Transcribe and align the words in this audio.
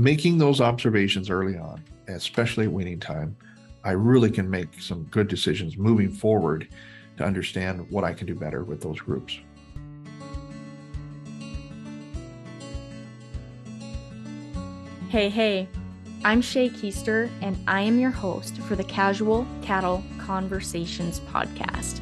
making 0.00 0.38
those 0.38 0.60
observations 0.60 1.28
early 1.28 1.58
on, 1.58 1.84
especially 2.08 2.64
at 2.64 2.72
weaning 2.72 2.98
time, 2.98 3.36
I 3.84 3.92
really 3.92 4.30
can 4.30 4.48
make 4.48 4.80
some 4.80 5.04
good 5.04 5.28
decisions 5.28 5.76
moving 5.76 6.10
forward 6.10 6.68
to 7.18 7.24
understand 7.24 7.86
what 7.90 8.02
I 8.02 8.14
can 8.14 8.26
do 8.26 8.34
better 8.34 8.64
with 8.64 8.80
those 8.80 8.98
groups. 8.98 9.38
Hey, 15.08 15.28
hey, 15.28 15.68
I'm 16.24 16.40
Shay 16.40 16.70
Keister, 16.70 17.28
and 17.42 17.58
I 17.66 17.82
am 17.82 17.98
your 17.98 18.10
host 18.10 18.56
for 18.58 18.76
the 18.76 18.84
Casual 18.84 19.46
Cattle 19.60 20.02
Conversations 20.18 21.20
podcast, 21.20 21.98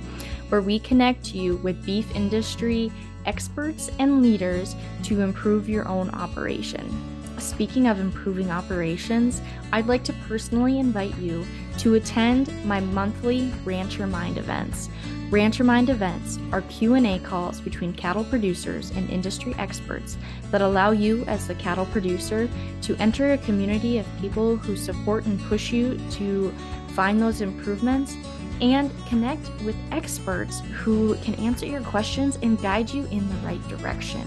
where 0.50 0.60
we 0.60 0.78
connect 0.78 1.34
you 1.34 1.56
with 1.58 1.84
beef 1.84 2.14
industry 2.14 2.92
experts 3.24 3.90
and 3.98 4.22
leaders 4.22 4.76
to 5.04 5.20
improve 5.20 5.68
your 5.68 5.88
own 5.88 6.10
operation. 6.10 7.17
Speaking 7.38 7.86
of 7.86 8.00
improving 8.00 8.50
operations, 8.50 9.40
I'd 9.72 9.86
like 9.86 10.04
to 10.04 10.12
personally 10.28 10.78
invite 10.78 11.16
you 11.18 11.46
to 11.78 11.94
attend 11.94 12.52
my 12.64 12.80
monthly 12.80 13.52
Rancher 13.64 14.06
Mind 14.06 14.38
events. 14.38 14.88
Rancher 15.30 15.62
Mind 15.62 15.90
events 15.90 16.38
are 16.52 16.62
Q&A 16.62 17.18
calls 17.20 17.60
between 17.60 17.92
cattle 17.92 18.24
producers 18.24 18.90
and 18.92 19.08
industry 19.10 19.54
experts 19.58 20.16
that 20.50 20.62
allow 20.62 20.90
you 20.90 21.24
as 21.24 21.46
the 21.46 21.54
cattle 21.56 21.86
producer 21.86 22.48
to 22.82 22.96
enter 22.96 23.32
a 23.32 23.38
community 23.38 23.98
of 23.98 24.06
people 24.20 24.56
who 24.56 24.76
support 24.76 25.26
and 25.26 25.40
push 25.42 25.70
you 25.70 26.00
to 26.12 26.52
find 26.94 27.20
those 27.20 27.40
improvements 27.42 28.16
and 28.60 28.90
connect 29.06 29.48
with 29.62 29.76
experts 29.92 30.60
who 30.72 31.14
can 31.16 31.34
answer 31.34 31.66
your 31.66 31.82
questions 31.82 32.38
and 32.42 32.60
guide 32.60 32.90
you 32.90 33.04
in 33.06 33.28
the 33.28 33.36
right 33.46 33.68
direction. 33.68 34.26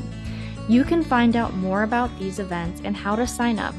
You 0.68 0.84
can 0.84 1.04
find 1.04 1.36
out 1.36 1.56
more 1.56 1.84
about 1.84 2.10
these 2.18 2.40
events 2.40 2.82
and 2.84 2.96
how 2.96 3.16
to 3.16 3.28
sign 3.28 3.60
up 3.60 3.76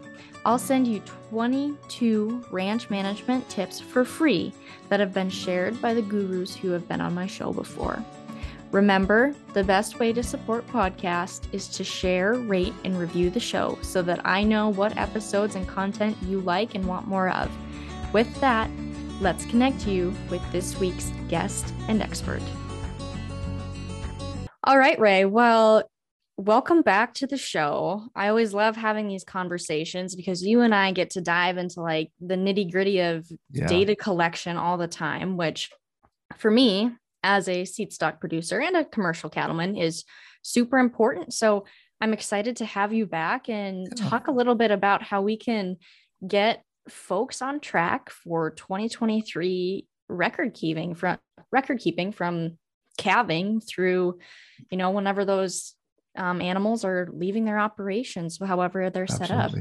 I'll 0.46 0.58
send 0.58 0.88
you 0.88 1.02
22 1.30 2.46
ranch 2.52 2.90
management 2.90 3.50
tips 3.50 3.80
for 3.80 4.06
free 4.06 4.54
that 4.90 5.00
have 5.00 5.14
been 5.14 5.30
shared 5.30 5.82
by 5.82 5.94
the 5.94 6.02
gurus 6.02 6.56
who 6.56 6.72
have 6.72 6.88
been 6.88 7.02
on 7.02 7.14
my 7.14 7.28
show 7.28 7.52
before. 7.52 8.04
Remember, 8.72 9.34
the 9.54 9.64
best 9.64 10.00
way 10.00 10.14
to 10.14 10.22
support 10.22 10.68
podcast 10.68 11.52
is 11.52 11.68
to 11.70 11.84
share, 11.84 12.36
rate, 12.36 12.74
and 12.84 13.00
review 13.00 13.32
the 13.32 13.40
show 13.40 13.80
so 13.82 14.04
that 14.04 14.24
I 14.26 14.44
know 14.44 14.70
what 14.70 14.96
episodes 14.96 15.56
and 15.56 15.68
content 15.68 16.16
you 16.28 16.40
like 16.42 16.76
and 16.76 16.86
want 16.86 17.08
more 17.08 17.30
of. 17.30 17.50
With 18.12 18.34
that, 18.42 18.72
let's 19.22 19.46
connect 19.46 19.86
you 19.86 20.16
with 20.32 20.42
this 20.52 20.80
week's 20.80 21.12
guest 21.28 21.72
and 21.88 22.02
expert. 22.02 22.42
All 24.64 24.80
right, 24.80 25.00
Ray. 25.00 25.26
Well, 25.26 25.88
welcome 26.36 26.82
back 26.82 27.14
to 27.16 27.28
the 27.28 27.38
show. 27.38 28.08
I 28.16 28.30
always 28.30 28.52
love 28.52 28.76
having 28.76 29.08
these 29.08 29.24
conversations 29.24 30.16
because 30.16 30.42
you 30.42 30.62
and 30.62 30.74
I 30.74 30.92
get 30.92 31.12
to 31.12 31.22
dive 31.22 31.60
into 31.60 31.82
like 31.82 32.12
the 32.20 32.36
nitty 32.36 32.72
gritty 32.72 33.00
of 33.00 33.28
yeah. 33.52 33.68
data 33.68 33.96
collection 33.96 34.58
all 34.58 34.78
the 34.78 34.88
time, 34.88 35.38
which 35.38 35.70
for 36.38 36.50
me 36.50 36.92
as 37.22 37.48
a 37.48 37.66
seed 37.66 37.94
stock 37.94 38.20
producer 38.20 38.60
and 38.60 38.76
a 38.76 38.86
commercial 38.86 39.30
cattleman 39.30 39.76
is 39.76 40.04
super 40.42 40.80
important. 40.80 41.32
So 41.34 41.66
I'm 42.02 42.14
excited 42.14 42.56
to 42.58 42.66
have 42.66 42.92
you 42.92 43.06
back 43.06 43.50
and 43.50 43.88
yeah. 43.88 44.10
talk 44.10 44.28
a 44.28 44.32
little 44.32 44.56
bit 44.56 44.72
about 44.72 45.04
how 45.04 45.22
we 45.22 45.38
can 45.38 45.78
get 46.28 46.64
folks 46.90 47.42
on 47.42 47.60
track 47.60 48.10
for 48.10 48.52
2023 48.52 49.88
record 50.08 50.54
keeping 50.54 50.96
from 50.96 51.18
record 51.52 51.80
keeping 51.80 52.12
from 52.12 52.58
calving 52.98 53.62
through, 53.62 54.20
you 54.70 54.78
know, 54.78 54.92
whenever 54.92 55.26
those 55.26 55.74
um, 56.18 56.42
animals 56.42 56.84
are 56.84 57.08
leaving 57.12 57.46
their 57.46 57.60
operations, 57.60 58.40
however 58.44 58.90
they're 58.90 59.04
Absolutely. 59.04 59.28
set 59.28 59.36
up. 59.36 59.52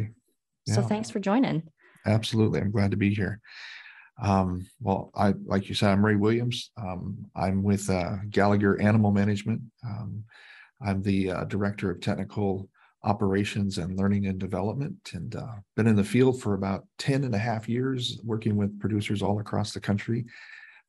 Yeah. 0.67 0.75
So 0.75 0.83
thanks 0.83 1.11
for 1.11 1.21
joining. 1.21 1.63
Absolutely. 2.05 2.61
I'm 2.61 2.71
glad 2.71 2.91
to 2.91 2.97
be 2.97 3.15
here. 3.15 3.41
Um, 4.21 4.67
well, 4.81 5.13
I 5.15 5.35
like 5.45 5.69
you 5.69 5.75
said, 5.75 5.91
I'm 5.91 6.05
Ray 6.05 6.17
Williams. 6.17 6.71
Um, 6.77 7.27
I'm 7.37 7.63
with 7.63 7.89
uh, 7.89 8.17
Gallagher 8.31 8.81
Animal 8.81 9.13
Management. 9.13 9.63
Um, 9.85 10.25
I'm 10.85 11.03
the 11.03 11.31
uh, 11.31 11.45
director 11.45 11.91
of 11.91 12.01
technical 12.01 12.69
operations 13.05 13.79
and 13.79 13.97
learning 13.97 14.27
and 14.27 14.39
development, 14.39 15.11
and 15.15 15.37
uh, 15.37 15.55
been 15.77 15.87
in 15.87 15.97
the 15.97 16.05
field 16.05 16.41
for 16.43 16.55
about 16.55 16.85
10 16.99 17.25
and 17.25 17.35
a 17.35 17.39
half 17.39 17.69
years, 17.69 18.21
working 18.25 18.57
with 18.57 18.79
producers 18.81 19.23
all 19.23 19.39
across 19.41 19.73
the 19.73 19.81
country 19.81 20.25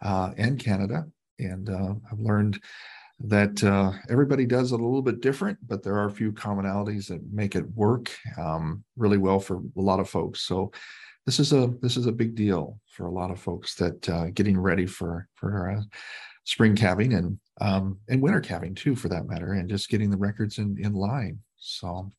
uh, 0.02 0.32
and 0.38 0.60
Canada. 0.60 1.06
And 1.40 1.70
uh, 1.70 1.94
I've 2.12 2.20
learned 2.20 2.62
that 3.22 3.64
uh, 3.64 3.92
everybody 4.10 4.46
does 4.46 4.72
it 4.72 4.80
a 4.80 4.84
little 4.84 5.02
bit 5.02 5.22
different, 5.22 5.58
but 5.68 5.84
there 5.84 5.96
are 5.96 6.08
a 6.08 6.12
few 6.12 6.32
commonalities 6.32 7.08
that 7.08 7.22
make 7.32 7.56
it 7.56 7.70
work 7.76 8.10
um, 8.38 8.84
really 8.98 9.18
well 9.18 9.40
for 9.40 9.58
a 9.58 9.82
lot 9.82 10.00
of 10.00 10.10
folks. 10.10 10.42
So 10.42 10.72
this 11.26 11.40
is 11.40 11.54
a 11.54 11.72
this 11.82 11.98
is 11.98 12.08
a 12.08 12.12
big 12.12 12.34
deal 12.34 12.80
for 12.88 13.08
a 13.08 13.12
lot 13.12 13.30
of 13.30 13.40
folks 13.40 13.76
that 13.76 14.10
uh, 14.10 14.28
getting 14.34 14.58
ready 14.58 14.86
for 14.86 15.28
for 15.36 15.70
uh, 15.70 15.82
spring 16.46 16.76
calving 16.76 17.14
and 17.14 17.38
um, 17.62 18.00
and 18.08 18.22
winter 18.22 18.40
calving 18.40 18.74
too, 18.74 18.96
for 18.96 19.10
that 19.10 19.28
matter, 19.28 19.54
and 19.54 19.70
just 19.70 19.90
getting 19.90 20.10
the 20.10 20.18
records 20.18 20.58
in 20.58 20.78
in 20.80 20.94
line. 20.94 21.40
So, 21.60 22.10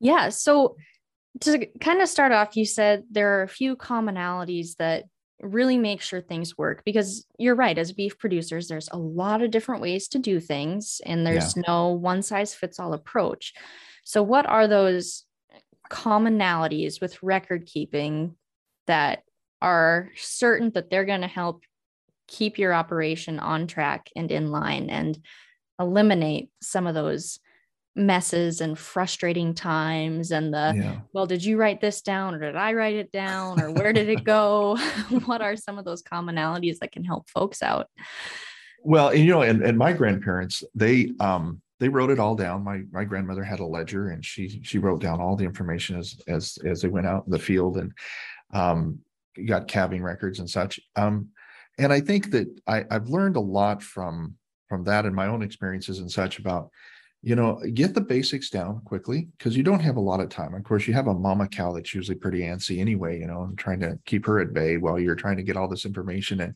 yeah. 0.00 0.30
So 0.30 0.76
to 1.40 1.66
kind 1.80 2.00
of 2.00 2.08
start 2.08 2.32
off, 2.32 2.56
you 2.56 2.64
said 2.64 3.04
there 3.10 3.38
are 3.38 3.42
a 3.42 3.48
few 3.48 3.76
commonalities 3.76 4.76
that 4.76 5.04
really 5.40 5.76
make 5.76 6.00
sure 6.00 6.20
things 6.20 6.56
work 6.56 6.82
because 6.84 7.26
you're 7.36 7.56
right 7.56 7.76
as 7.76 7.92
beef 7.92 8.16
producers 8.16 8.68
there's 8.68 8.88
a 8.92 8.96
lot 8.96 9.42
of 9.42 9.50
different 9.50 9.82
ways 9.82 10.06
to 10.06 10.20
do 10.20 10.38
things 10.38 11.00
and 11.04 11.26
there's 11.26 11.56
yeah. 11.56 11.64
no 11.66 11.88
one 11.88 12.22
size 12.22 12.54
fits 12.54 12.78
all 12.78 12.94
approach 12.94 13.52
so 14.04 14.22
what 14.22 14.46
are 14.46 14.68
those 14.68 15.24
commonalities 15.90 17.00
with 17.00 17.20
record 17.24 17.66
keeping 17.66 18.36
that 18.86 19.24
are 19.60 20.10
certain 20.16 20.70
that 20.70 20.90
they're 20.90 21.04
going 21.04 21.20
to 21.20 21.26
help 21.26 21.64
keep 22.28 22.56
your 22.56 22.72
operation 22.72 23.38
on 23.38 23.66
track 23.66 24.10
and 24.16 24.30
in 24.30 24.50
line 24.50 24.90
and 24.90 25.18
eliminate 25.78 26.50
some 26.60 26.86
of 26.86 26.94
those 26.94 27.40
messes 27.94 28.60
and 28.60 28.78
frustrating 28.78 29.52
times 29.52 30.30
and 30.30 30.52
the 30.52 30.72
yeah. 30.74 31.00
well 31.12 31.26
did 31.26 31.44
you 31.44 31.58
write 31.58 31.80
this 31.80 32.00
down 32.00 32.34
or 32.34 32.38
did 32.38 32.56
i 32.56 32.72
write 32.72 32.94
it 32.94 33.12
down 33.12 33.60
or 33.60 33.70
where 33.70 33.92
did 33.92 34.08
it 34.08 34.24
go 34.24 34.76
what 35.26 35.42
are 35.42 35.56
some 35.56 35.78
of 35.78 35.84
those 35.84 36.02
commonalities 36.02 36.78
that 36.78 36.90
can 36.90 37.04
help 37.04 37.28
folks 37.28 37.62
out 37.62 37.88
well 38.82 39.14
you 39.14 39.26
know 39.26 39.42
and, 39.42 39.62
and 39.62 39.76
my 39.76 39.92
grandparents 39.92 40.64
they 40.74 41.12
um 41.20 41.60
they 41.82 41.88
wrote 41.88 42.10
it 42.10 42.20
all 42.20 42.36
down. 42.36 42.62
My 42.62 42.82
my 42.92 43.02
grandmother 43.02 43.42
had 43.42 43.58
a 43.58 43.66
ledger, 43.66 44.10
and 44.10 44.24
she 44.24 44.60
she 44.62 44.78
wrote 44.78 45.00
down 45.00 45.20
all 45.20 45.34
the 45.34 45.44
information 45.44 45.98
as 45.98 46.16
as 46.28 46.56
as 46.64 46.80
they 46.80 46.86
went 46.86 47.08
out 47.08 47.24
in 47.26 47.32
the 47.32 47.40
field 47.40 47.76
and 47.76 47.92
um, 48.52 49.00
got 49.46 49.66
calving 49.66 50.00
records 50.00 50.38
and 50.38 50.48
such. 50.48 50.78
Um, 50.94 51.30
and 51.78 51.92
I 51.92 52.00
think 52.00 52.30
that 52.30 52.46
I, 52.68 52.84
I've 52.88 53.08
learned 53.08 53.34
a 53.34 53.40
lot 53.40 53.82
from 53.82 54.36
from 54.68 54.84
that 54.84 55.06
and 55.06 55.16
my 55.16 55.26
own 55.26 55.42
experiences 55.42 55.98
and 55.98 56.08
such 56.08 56.38
about 56.38 56.70
you 57.22 57.36
know 57.36 57.60
get 57.74 57.94
the 57.94 58.00
basics 58.00 58.50
down 58.50 58.80
quickly 58.84 59.28
because 59.38 59.56
you 59.56 59.62
don't 59.62 59.80
have 59.80 59.96
a 59.96 60.00
lot 60.00 60.20
of 60.20 60.28
time 60.28 60.54
of 60.54 60.64
course 60.64 60.88
you 60.88 60.94
have 60.94 61.06
a 61.06 61.14
mama 61.14 61.46
cow 61.46 61.72
that's 61.72 61.94
usually 61.94 62.16
pretty 62.16 62.40
antsy 62.40 62.80
anyway 62.80 63.18
you 63.18 63.26
know 63.26 63.44
and 63.44 63.56
trying 63.56 63.78
to 63.78 63.98
keep 64.06 64.26
her 64.26 64.40
at 64.40 64.52
bay 64.52 64.76
while 64.76 64.98
you're 64.98 65.14
trying 65.14 65.36
to 65.36 65.42
get 65.42 65.56
all 65.56 65.68
this 65.68 65.84
information 65.84 66.40
and 66.40 66.54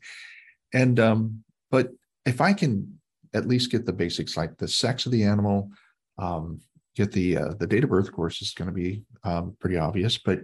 and 0.75 0.99
um 0.99 1.43
but 1.71 1.91
if 2.25 2.41
i 2.41 2.53
can 2.53 2.97
at 3.37 3.47
least 3.47 3.71
get 3.71 3.85
the 3.85 3.93
basics 3.93 4.37
like 4.37 4.57
the 4.57 4.67
sex 4.67 5.07
of 5.07 5.13
the 5.13 5.23
animal, 5.23 5.71
um, 6.19 6.61
get 6.97 7.13
the 7.13 7.37
uh, 7.37 7.55
the 7.59 7.67
date 7.67 7.85
of 7.85 7.91
birth. 7.91 8.09
Of 8.09 8.15
course, 8.15 8.41
is 8.41 8.53
going 8.53 8.69
to 8.69 8.75
be 8.75 9.03
um, 9.25 9.57
pretty 9.61 9.77
obvious, 9.77 10.19
but 10.19 10.41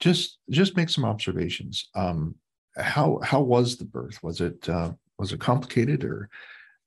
just 0.00 0.38
just 0.50 0.76
make 0.76 0.88
some 0.88 1.04
observations. 1.04 1.88
Um, 1.94 2.34
how 2.76 3.20
how 3.22 3.40
was 3.40 3.76
the 3.76 3.84
birth? 3.84 4.22
Was 4.22 4.40
it 4.40 4.68
uh, 4.68 4.92
was 5.18 5.32
it 5.32 5.40
complicated, 5.40 6.04
or 6.04 6.30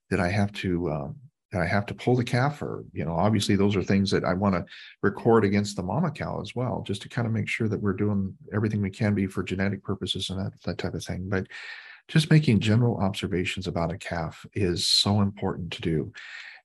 did 0.09 0.19
I 0.19 0.29
have 0.29 0.51
to 0.53 0.89
uh, 0.89 1.07
did 1.55 1.61
I 1.61 1.67
have 1.67 1.85
to 1.87 1.93
pull 1.93 2.15
the 2.15 2.23
calf, 2.23 2.61
or 2.61 2.83
you 2.93 3.05
know, 3.05 3.15
obviously 3.15 3.55
those 3.55 3.75
are 3.75 3.83
things 3.83 4.11
that 4.11 4.23
I 4.23 4.33
want 4.33 4.55
to 4.55 4.65
record 5.01 5.45
against 5.45 5.75
the 5.75 5.83
mama 5.83 6.11
cow 6.11 6.41
as 6.41 6.55
well, 6.55 6.83
just 6.85 7.01
to 7.03 7.09
kind 7.09 7.25
of 7.25 7.33
make 7.33 7.47
sure 7.47 7.67
that 7.67 7.81
we're 7.81 7.93
doing 7.93 8.35
everything 8.53 8.81
we 8.81 8.89
can 8.89 9.13
be 9.13 9.27
for 9.27 9.43
genetic 9.43 9.83
purposes 9.83 10.29
and 10.29 10.39
that 10.39 10.61
that 10.63 10.77
type 10.77 10.93
of 10.93 11.03
thing. 11.03 11.27
But 11.29 11.47
just 12.07 12.29
making 12.29 12.59
general 12.59 12.97
observations 12.97 13.67
about 13.67 13.91
a 13.91 13.97
calf 13.97 14.45
is 14.53 14.87
so 14.87 15.21
important 15.21 15.71
to 15.71 15.81
do. 15.81 16.13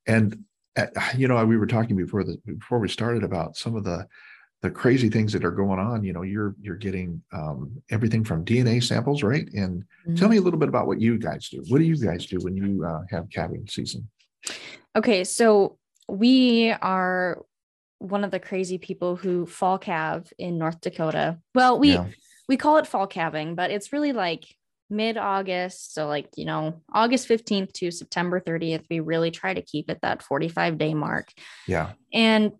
And 0.06 0.44
at, 0.76 0.92
uh, 0.96 1.00
you 1.16 1.28
know, 1.28 1.44
we 1.46 1.56
were 1.56 1.66
talking 1.66 1.96
before 1.96 2.24
the 2.24 2.36
before 2.44 2.78
we 2.78 2.88
started 2.88 3.22
about 3.22 3.56
some 3.56 3.76
of 3.76 3.84
the 3.84 4.06
the 4.62 4.70
crazy 4.70 5.08
things 5.08 5.32
that 5.32 5.44
are 5.44 5.50
going 5.50 5.78
on. 5.78 6.04
You 6.04 6.12
know, 6.12 6.22
you're 6.22 6.54
you're 6.60 6.76
getting 6.76 7.22
um, 7.32 7.80
everything 7.90 8.24
from 8.24 8.44
DNA 8.44 8.82
samples, 8.82 9.22
right? 9.22 9.48
And 9.52 9.82
mm-hmm. 9.82 10.16
tell 10.16 10.28
me 10.28 10.36
a 10.36 10.42
little 10.42 10.58
bit 10.58 10.68
about 10.68 10.86
what 10.86 11.00
you 11.00 11.18
guys 11.18 11.48
do. 11.48 11.62
What 11.68 11.78
do 11.78 11.84
you 11.84 11.96
guys 11.96 12.26
do 12.26 12.38
when 12.40 12.56
you 12.56 12.84
uh, 12.84 13.02
have 13.10 13.30
calving 13.30 13.66
season? 13.68 14.08
Okay, 14.96 15.24
so 15.24 15.78
we 16.08 16.70
are 16.70 17.42
one 17.98 18.24
of 18.24 18.30
the 18.30 18.40
crazy 18.40 18.78
people 18.78 19.14
who 19.14 19.46
fall 19.46 19.78
calve 19.78 20.32
in 20.38 20.58
North 20.58 20.80
Dakota. 20.80 21.38
Well, 21.54 21.78
we 21.78 21.92
yeah. 21.92 22.06
we 22.48 22.56
call 22.56 22.78
it 22.78 22.86
fall 22.86 23.06
calving, 23.06 23.54
but 23.54 23.70
it's 23.70 23.92
really 23.92 24.12
like 24.12 24.44
mid 24.90 25.16
August. 25.16 25.94
So, 25.94 26.08
like, 26.08 26.28
you 26.36 26.44
know, 26.44 26.82
August 26.92 27.28
15th 27.28 27.72
to 27.74 27.90
September 27.90 28.40
30th, 28.40 28.84
we 28.90 29.00
really 29.00 29.30
try 29.30 29.54
to 29.54 29.62
keep 29.62 29.88
it 29.90 30.00
that 30.02 30.22
45 30.22 30.76
day 30.76 30.94
mark. 30.94 31.28
Yeah. 31.66 31.92
And 32.12 32.52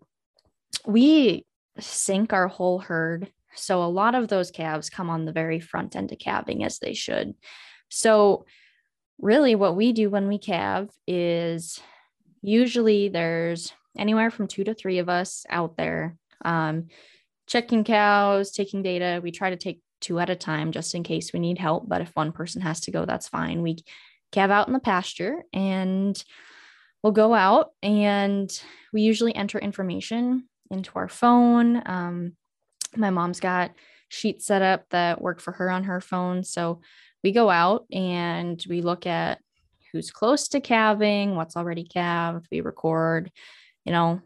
we 0.85 1.45
sync 1.79 2.31
our 2.33 2.47
whole 2.47 2.79
herd. 2.79 3.29
So, 3.55 3.83
a 3.83 3.85
lot 3.85 4.15
of 4.15 4.29
those 4.29 4.51
calves 4.51 4.89
come 4.89 5.09
on 5.09 5.25
the 5.25 5.33
very 5.33 5.59
front 5.59 5.95
end 5.95 6.11
of 6.11 6.19
calving 6.19 6.63
as 6.63 6.79
they 6.79 6.93
should. 6.93 7.33
So, 7.89 8.45
really, 9.19 9.55
what 9.55 9.75
we 9.75 9.91
do 9.91 10.09
when 10.09 10.27
we 10.29 10.37
calve 10.37 10.89
is 11.05 11.79
usually 12.41 13.09
there's 13.09 13.73
anywhere 13.97 14.31
from 14.31 14.47
two 14.47 14.63
to 14.63 14.73
three 14.73 14.99
of 14.99 15.09
us 15.09 15.45
out 15.49 15.77
there 15.77 16.17
um, 16.43 16.87
checking 17.47 17.83
cows, 17.83 18.51
taking 18.51 18.81
data. 18.81 19.19
We 19.21 19.31
try 19.31 19.49
to 19.49 19.57
take 19.57 19.81
two 19.99 20.19
at 20.19 20.29
a 20.29 20.35
time 20.35 20.71
just 20.71 20.95
in 20.95 21.03
case 21.03 21.33
we 21.33 21.39
need 21.39 21.57
help. 21.57 21.87
But 21.87 22.01
if 22.01 22.11
one 22.15 22.31
person 22.31 22.61
has 22.61 22.81
to 22.81 22.91
go, 22.91 23.05
that's 23.05 23.27
fine. 23.27 23.61
We 23.61 23.77
calve 24.31 24.51
out 24.51 24.67
in 24.67 24.73
the 24.73 24.79
pasture 24.79 25.43
and 25.53 26.21
we'll 27.03 27.13
go 27.13 27.33
out 27.33 27.71
and 27.83 28.51
we 28.93 29.01
usually 29.01 29.35
enter 29.35 29.59
information 29.59 30.47
into 30.69 30.91
our 30.95 31.09
phone. 31.09 31.81
Um, 31.85 32.33
my 32.95 33.09
mom's 33.09 33.39
got 33.39 33.71
sheets 34.09 34.45
set 34.45 34.61
up 34.61 34.85
that 34.89 35.21
work 35.21 35.39
for 35.39 35.51
her 35.53 35.69
on 35.69 35.85
her 35.85 36.01
phone. 36.01 36.43
So 36.43 36.81
we 37.23 37.31
go 37.31 37.49
out 37.49 37.85
and 37.91 38.63
we 38.67 38.81
look 38.81 39.05
at 39.05 39.39
who's 39.91 40.11
close 40.11 40.47
to 40.49 40.61
calving, 40.61 41.35
what's 41.35 41.57
already 41.57 41.83
calved. 41.83 42.47
We 42.51 42.61
record, 42.61 43.31
you 43.85 43.91
know, 43.91 44.21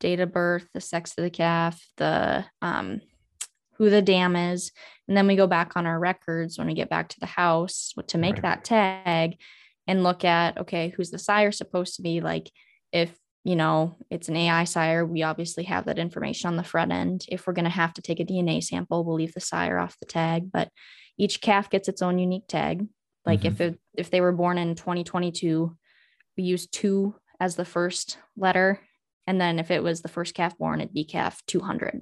date 0.00 0.20
of 0.20 0.32
birth, 0.32 0.66
the 0.74 0.80
sex 0.80 1.14
of 1.16 1.24
the 1.24 1.30
calf, 1.30 1.82
the 1.96 2.44
um, 2.62 3.00
who 3.78 3.90
the 3.90 4.02
dam 4.02 4.36
is, 4.36 4.72
and 5.06 5.16
then 5.16 5.26
we 5.26 5.36
go 5.36 5.46
back 5.46 5.76
on 5.76 5.86
our 5.86 5.98
records 5.98 6.58
when 6.58 6.66
we 6.66 6.74
get 6.74 6.90
back 6.90 7.08
to 7.08 7.20
the 7.20 7.26
house 7.26 7.94
to 8.08 8.18
make 8.18 8.34
right. 8.34 8.42
that 8.42 8.64
tag 8.64 9.36
and 9.86 10.02
look 10.02 10.24
at 10.24 10.58
okay, 10.58 10.92
who's 10.96 11.10
the 11.10 11.18
sire 11.18 11.52
supposed 11.52 11.96
to 11.96 12.02
be? 12.02 12.20
Like 12.20 12.50
if 12.92 13.16
you 13.44 13.56
know 13.56 13.96
it's 14.10 14.28
an 14.28 14.36
AI 14.36 14.64
sire, 14.64 15.06
we 15.06 15.22
obviously 15.22 15.64
have 15.64 15.86
that 15.86 15.98
information 15.98 16.48
on 16.48 16.56
the 16.56 16.64
front 16.64 16.92
end. 16.92 17.24
If 17.28 17.46
we're 17.46 17.54
going 17.54 17.64
to 17.64 17.70
have 17.70 17.94
to 17.94 18.02
take 18.02 18.20
a 18.20 18.24
DNA 18.24 18.62
sample, 18.62 19.04
we'll 19.04 19.16
leave 19.16 19.34
the 19.34 19.40
sire 19.40 19.78
off 19.78 19.98
the 19.98 20.06
tag, 20.06 20.52
but 20.52 20.70
each 21.16 21.40
calf 21.40 21.70
gets 21.70 21.88
its 21.88 22.02
own 22.02 22.18
unique 22.18 22.46
tag. 22.46 22.86
Like 23.28 23.40
mm-hmm. 23.40 23.46
if 23.48 23.60
it, 23.60 23.78
if 23.96 24.10
they 24.10 24.20
were 24.20 24.32
born 24.32 24.58
in 24.58 24.74
2022, 24.74 25.76
we 26.36 26.42
use 26.42 26.66
two 26.66 27.14
as 27.38 27.54
the 27.54 27.64
first 27.64 28.18
letter 28.36 28.80
and 29.28 29.38
then 29.38 29.58
if 29.58 29.70
it 29.70 29.82
was 29.82 30.00
the 30.00 30.08
first 30.08 30.32
calf 30.32 30.56
born, 30.56 30.80
it'd 30.80 30.94
be 30.94 31.04
calf 31.04 31.42
200. 31.48 32.00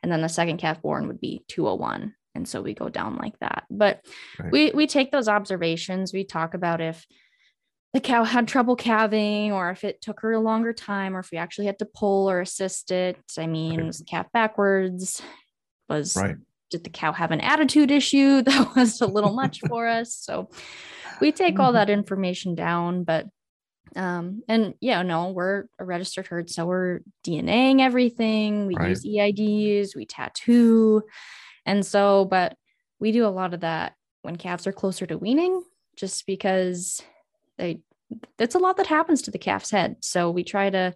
And 0.00 0.12
then 0.12 0.22
the 0.22 0.28
second 0.28 0.58
calf 0.58 0.80
born 0.80 1.08
would 1.08 1.20
be 1.20 1.44
201. 1.48 2.14
And 2.36 2.48
so 2.48 2.62
we 2.62 2.72
go 2.72 2.88
down 2.88 3.16
like 3.16 3.36
that. 3.40 3.64
But 3.68 4.06
right. 4.38 4.52
we 4.52 4.70
we 4.70 4.86
take 4.86 5.10
those 5.10 5.26
observations. 5.26 6.12
We 6.12 6.22
talk 6.22 6.54
about 6.54 6.80
if 6.80 7.04
the 7.92 8.00
cow 8.00 8.22
had 8.22 8.46
trouble 8.46 8.76
calving 8.76 9.50
or 9.50 9.70
if 9.70 9.82
it 9.82 10.00
took 10.00 10.20
her 10.20 10.30
a 10.30 10.40
longer 10.40 10.72
time 10.72 11.16
or 11.16 11.18
if 11.18 11.32
we 11.32 11.38
actually 11.38 11.66
had 11.66 11.80
to 11.80 11.84
pull 11.84 12.30
or 12.30 12.40
assist 12.40 12.92
it. 12.92 13.18
I 13.36 13.48
mean, 13.48 13.78
right. 13.78 13.86
was 13.86 13.98
the 13.98 14.04
calf 14.04 14.28
backwards? 14.32 15.20
Was 15.88 16.14
right. 16.16 16.36
Did 16.72 16.84
the 16.84 16.90
cow 16.90 17.12
have 17.12 17.30
an 17.30 17.40
attitude 17.40 17.90
issue 17.90 18.42
that 18.42 18.74
was 18.74 19.00
a 19.00 19.06
little 19.06 19.32
much 19.32 19.60
for 19.68 19.86
us? 19.86 20.14
So 20.14 20.50
we 21.20 21.30
take 21.30 21.58
all 21.58 21.68
mm-hmm. 21.68 21.76
that 21.76 21.90
information 21.90 22.54
down, 22.54 23.04
but 23.04 23.26
um, 23.94 24.42
and 24.48 24.74
yeah, 24.80 25.02
no, 25.02 25.30
we're 25.30 25.66
a 25.78 25.84
registered 25.84 26.26
herd, 26.26 26.48
so 26.50 26.64
we're 26.64 27.00
DNAing 27.24 27.80
everything. 27.80 28.66
We 28.66 28.74
right. 28.74 28.88
use 28.88 29.04
EIDs, 29.04 29.94
we 29.94 30.06
tattoo. 30.06 31.02
And 31.66 31.84
so, 31.84 32.24
but 32.24 32.56
we 32.98 33.12
do 33.12 33.26
a 33.26 33.28
lot 33.28 33.52
of 33.52 33.60
that 33.60 33.94
when 34.22 34.36
calves 34.36 34.66
are 34.66 34.72
closer 34.72 35.06
to 35.06 35.18
weaning, 35.18 35.62
just 35.96 36.26
because 36.26 37.02
they 37.58 37.80
it's 38.38 38.54
a 38.54 38.58
lot 38.58 38.76
that 38.76 38.86
happens 38.86 39.22
to 39.22 39.30
the 39.30 39.38
calf's 39.38 39.70
head. 39.70 39.96
So 40.00 40.30
we 40.30 40.44
try 40.44 40.70
to 40.70 40.94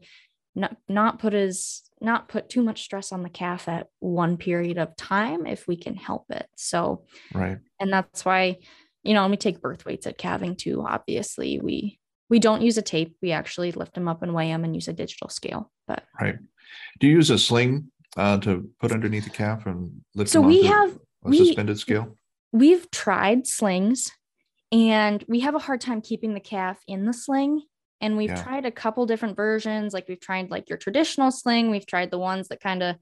not 0.55 0.77
not 0.89 1.19
put 1.19 1.35
as 1.35 1.83
not 2.01 2.29
put 2.29 2.49
too 2.49 2.63
much 2.63 2.83
stress 2.83 3.13
on 3.13 3.23
the 3.23 3.29
calf 3.29 3.69
at 3.69 3.89
one 4.01 4.37
period 4.37 4.79
of 4.79 4.97
time 4.97 5.47
if 5.47 5.67
we 5.67 5.77
can 5.77 5.95
help 5.95 6.27
it. 6.31 6.47
So 6.57 7.05
right. 7.33 7.59
And 7.81 7.93
that's 7.93 8.25
why, 8.25 8.59
you 9.03 9.15
know, 9.15 9.27
we 9.29 9.37
take 9.37 9.61
birth 9.61 9.85
weights 9.85 10.07
at 10.07 10.19
calving 10.19 10.57
too. 10.57 10.85
Obviously, 10.87 11.61
we 11.61 11.99
we 12.29 12.39
don't 12.39 12.63
use 12.63 12.77
a 12.77 12.83
tape. 12.83 13.17
We 13.23 13.33
actually 13.33 13.73
lift 13.73 13.95
them 13.95 14.09
up 14.09 14.23
and 14.23 14.35
weigh 14.35 14.49
them 14.49 14.65
and 14.65 14.75
use 14.75 14.89
a 14.89 14.93
digital 14.93 15.29
scale. 15.29 15.71
But 15.87 16.05
right. 16.21 16.37
Do 16.99 17.07
you 17.07 17.15
use 17.15 17.31
a 17.31 17.39
sling 17.39 17.91
uh, 18.17 18.39
to 18.39 18.69
put 18.81 18.93
underneath 18.93 19.25
the 19.25 19.31
calf 19.31 19.67
and 19.67 20.03
lift 20.15 20.31
so 20.31 20.41
them 20.41 20.49
we 20.49 20.65
have 20.65 20.99
a 21.25 21.29
we, 21.29 21.39
suspended 21.39 21.79
scale? 21.79 22.17
We've 22.53 22.91
tried 22.91 23.47
slings 23.47 24.11
and 24.73 25.25
we 25.29 25.41
have 25.41 25.55
a 25.55 25.61
hard 25.61 25.81
time 25.81 26.01
keeping 26.01 26.35
the 26.35 26.41
calf 26.41 26.79
in 26.87 27.05
the 27.05 27.13
sling. 27.13 27.63
And 28.01 28.17
we've 28.17 28.31
yeah. 28.31 28.43
tried 28.43 28.67
a 28.67 28.71
couple 28.71 29.07
different 29.07 29.37
versions. 29.37 29.95
Like 29.95 30.09
we've 30.09 30.21
tried 30.21 30.51
like 30.51 30.69
your 30.69 30.79
traditional 30.79 31.31
sling. 31.31 31.71
We've 31.71 31.87
tried 31.87 32.11
the 32.11 32.19
ones 32.19 32.49
that 32.49 32.61
kind 32.61 32.83
of 32.83 32.97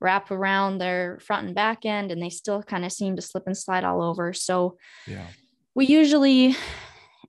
wrap 0.00 0.30
around 0.30 0.78
their 0.78 1.18
front 1.20 1.46
and 1.46 1.54
back 1.54 1.86
end 1.86 2.10
and 2.10 2.22
they 2.22 2.30
still 2.30 2.62
kind 2.62 2.84
of 2.84 2.92
seem 2.92 3.16
to 3.16 3.22
slip 3.22 3.44
and 3.46 3.56
slide 3.56 3.84
all 3.84 4.02
over. 4.02 4.32
So 4.32 4.76
yeah. 5.06 5.26
we 5.74 5.86
usually 5.86 6.56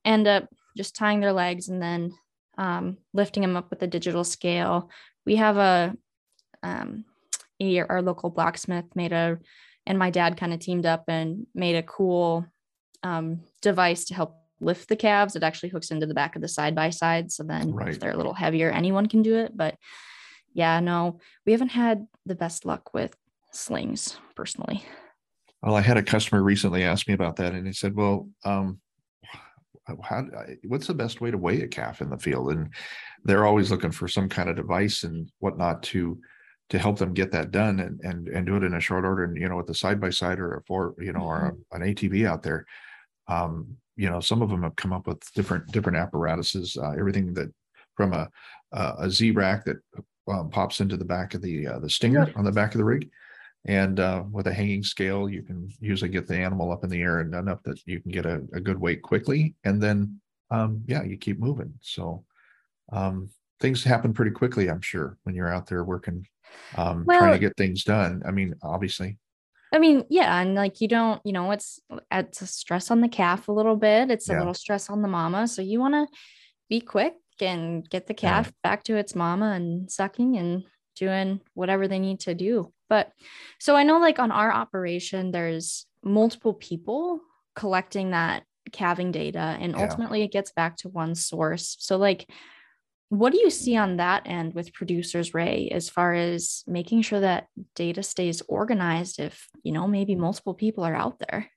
end 0.04 0.26
up 0.26 0.48
just 0.76 0.94
tying 0.94 1.20
their 1.20 1.32
legs 1.32 1.68
and 1.68 1.80
then 1.80 2.12
um, 2.58 2.98
lifting 3.14 3.42
them 3.42 3.56
up 3.56 3.70
with 3.70 3.82
a 3.82 3.86
digital 3.86 4.24
scale. 4.24 4.90
We 5.24 5.36
have 5.36 5.56
a, 5.56 5.94
um, 6.62 7.04
our 7.60 8.02
local 8.02 8.30
blacksmith 8.30 8.84
made 8.94 9.12
a, 9.12 9.38
and 9.86 9.98
my 9.98 10.10
dad 10.10 10.36
kind 10.36 10.52
of 10.52 10.60
teamed 10.60 10.84
up 10.84 11.04
and 11.08 11.46
made 11.54 11.76
a 11.76 11.82
cool 11.82 12.44
um, 13.02 13.40
device 13.62 14.06
to 14.06 14.14
help 14.14 14.36
lift 14.60 14.88
the 14.88 14.96
calves. 14.96 15.36
It 15.36 15.42
actually 15.42 15.68
hooks 15.70 15.90
into 15.90 16.06
the 16.06 16.14
back 16.14 16.36
of 16.36 16.42
the 16.42 16.48
side 16.48 16.74
by 16.74 16.90
side. 16.90 17.30
So 17.30 17.42
then 17.42 17.72
right. 17.72 17.88
if 17.88 18.00
they're 18.00 18.12
a 18.12 18.16
little 18.16 18.34
heavier, 18.34 18.70
anyone 18.70 19.06
can 19.06 19.22
do 19.22 19.36
it. 19.36 19.56
But 19.56 19.76
yeah, 20.54 20.80
no, 20.80 21.20
we 21.44 21.52
haven't 21.52 21.68
had 21.68 22.06
the 22.24 22.34
best 22.34 22.64
luck 22.64 22.94
with 22.94 23.14
slings 23.52 24.18
personally. 24.34 24.82
Well, 25.62 25.74
I 25.74 25.80
had 25.80 25.96
a 25.96 26.02
customer 26.02 26.42
recently 26.42 26.84
ask 26.84 27.08
me 27.08 27.14
about 27.14 27.36
that, 27.36 27.52
and 27.52 27.66
he 27.66 27.72
said, 27.72 27.94
"Well, 27.94 28.28
um, 28.44 28.80
how 30.02 30.26
what's 30.66 30.86
the 30.86 30.94
best 30.94 31.20
way 31.20 31.30
to 31.30 31.38
weigh 31.38 31.62
a 31.62 31.68
calf 31.68 32.00
in 32.00 32.10
the 32.10 32.18
field 32.18 32.50
and 32.50 32.72
they're 33.24 33.46
always 33.46 33.70
looking 33.70 33.90
for 33.90 34.08
some 34.08 34.28
kind 34.28 34.48
of 34.48 34.56
device 34.56 35.04
and 35.04 35.30
whatnot 35.38 35.82
to 35.82 36.18
to 36.68 36.78
help 36.78 36.98
them 36.98 37.14
get 37.14 37.30
that 37.32 37.50
done 37.50 37.80
and 37.80 38.00
and, 38.00 38.28
and 38.28 38.46
do 38.46 38.56
it 38.56 38.64
in 38.64 38.74
a 38.74 38.80
short 38.80 39.04
order 39.04 39.24
and 39.24 39.36
you 39.36 39.48
know 39.48 39.56
with 39.56 39.66
the 39.66 39.74
side 39.74 40.00
by 40.00 40.10
side 40.10 40.38
or 40.38 40.54
a 40.54 40.62
four 40.62 40.94
you 40.98 41.12
know 41.12 41.20
mm-hmm. 41.20 41.46
or 41.46 41.56
a, 41.72 41.76
an 41.76 41.94
atv 41.94 42.26
out 42.26 42.42
there 42.42 42.66
um 43.28 43.76
you 43.96 44.08
know 44.08 44.20
some 44.20 44.42
of 44.42 44.48
them 44.50 44.62
have 44.62 44.76
come 44.76 44.92
up 44.92 45.06
with 45.06 45.20
different 45.34 45.66
different 45.72 45.98
apparatuses 45.98 46.76
uh, 46.76 46.90
everything 46.98 47.32
that 47.34 47.52
from 47.94 48.12
a 48.12 48.28
a 48.72 49.10
z 49.10 49.30
rack 49.30 49.64
that 49.64 49.76
um, 50.28 50.50
pops 50.50 50.80
into 50.80 50.96
the 50.96 51.04
back 51.04 51.34
of 51.34 51.42
the 51.42 51.66
uh, 51.66 51.78
the 51.78 51.88
stinger 51.88 52.30
on 52.36 52.44
the 52.44 52.52
back 52.52 52.74
of 52.74 52.78
the 52.78 52.84
rig 52.84 53.08
and 53.66 53.98
uh, 53.98 54.22
with 54.30 54.46
a 54.46 54.54
hanging 54.54 54.84
scale, 54.84 55.28
you 55.28 55.42
can 55.42 55.68
usually 55.80 56.10
get 56.10 56.28
the 56.28 56.36
animal 56.36 56.70
up 56.70 56.84
in 56.84 56.90
the 56.90 57.02
air 57.02 57.18
and 57.18 57.34
enough 57.34 57.62
that 57.64 57.80
you 57.84 58.00
can 58.00 58.12
get 58.12 58.24
a, 58.24 58.36
a 58.52 58.60
good 58.60 58.80
weight 58.80 59.02
quickly. 59.02 59.56
And 59.64 59.82
then, 59.82 60.20
um, 60.52 60.84
yeah, 60.86 61.02
you 61.02 61.16
keep 61.16 61.40
moving. 61.40 61.74
So 61.80 62.24
um, 62.92 63.28
things 63.58 63.82
happen 63.82 64.14
pretty 64.14 64.30
quickly, 64.30 64.70
I'm 64.70 64.82
sure, 64.82 65.18
when 65.24 65.34
you're 65.34 65.52
out 65.52 65.66
there 65.66 65.82
working, 65.82 66.28
um, 66.76 67.04
well, 67.06 67.18
trying 67.18 67.32
to 67.32 67.40
get 67.40 67.56
things 67.56 67.82
done. 67.82 68.22
I 68.26 68.30
mean, 68.30 68.54
obviously. 68.62 69.18
I 69.76 69.78
mean, 69.78 70.04
yeah, 70.08 70.40
and 70.40 70.54
like 70.54 70.80
you 70.80 70.88
don't, 70.88 71.20
you 71.22 71.34
know, 71.34 71.50
it's 71.50 71.78
it's 72.10 72.40
a 72.40 72.46
stress 72.46 72.90
on 72.90 73.02
the 73.02 73.08
calf 73.08 73.46
a 73.46 73.52
little 73.52 73.76
bit. 73.76 74.10
It's 74.10 74.30
a 74.30 74.32
yeah. 74.32 74.38
little 74.38 74.54
stress 74.54 74.88
on 74.88 75.02
the 75.02 75.08
mama. 75.08 75.46
So 75.46 75.60
you 75.60 75.80
want 75.80 75.92
to 75.92 76.06
be 76.70 76.80
quick 76.80 77.12
and 77.42 77.86
get 77.90 78.06
the 78.06 78.14
calf 78.14 78.46
yeah. 78.46 78.52
back 78.62 78.84
to 78.84 78.96
its 78.96 79.14
mama 79.14 79.50
and 79.50 79.90
sucking 79.90 80.38
and 80.38 80.64
doing 80.96 81.42
whatever 81.52 81.88
they 81.88 81.98
need 81.98 82.20
to 82.20 82.34
do. 82.34 82.72
But 82.88 83.12
so 83.60 83.76
I 83.76 83.82
know 83.82 83.98
like 83.98 84.18
on 84.18 84.32
our 84.32 84.50
operation, 84.50 85.30
there's 85.30 85.84
multiple 86.02 86.54
people 86.54 87.20
collecting 87.54 88.12
that 88.12 88.44
calving 88.72 89.12
data 89.12 89.58
and 89.60 89.72
yeah. 89.72 89.82
ultimately 89.82 90.22
it 90.22 90.32
gets 90.32 90.52
back 90.52 90.78
to 90.78 90.88
one 90.88 91.14
source. 91.14 91.76
So 91.80 91.98
like 91.98 92.30
what 93.08 93.32
do 93.32 93.38
you 93.38 93.50
see 93.50 93.76
on 93.76 93.96
that 93.96 94.22
end 94.26 94.54
with 94.54 94.72
producers 94.72 95.32
ray 95.32 95.68
as 95.72 95.88
far 95.88 96.14
as 96.14 96.64
making 96.66 97.02
sure 97.02 97.20
that 97.20 97.46
data 97.74 98.02
stays 98.02 98.42
organized 98.48 99.20
if 99.20 99.48
you 99.62 99.72
know 99.72 99.86
maybe 99.86 100.14
multiple 100.14 100.54
people 100.54 100.84
are 100.84 100.94
out 100.94 101.18
there? 101.18 101.50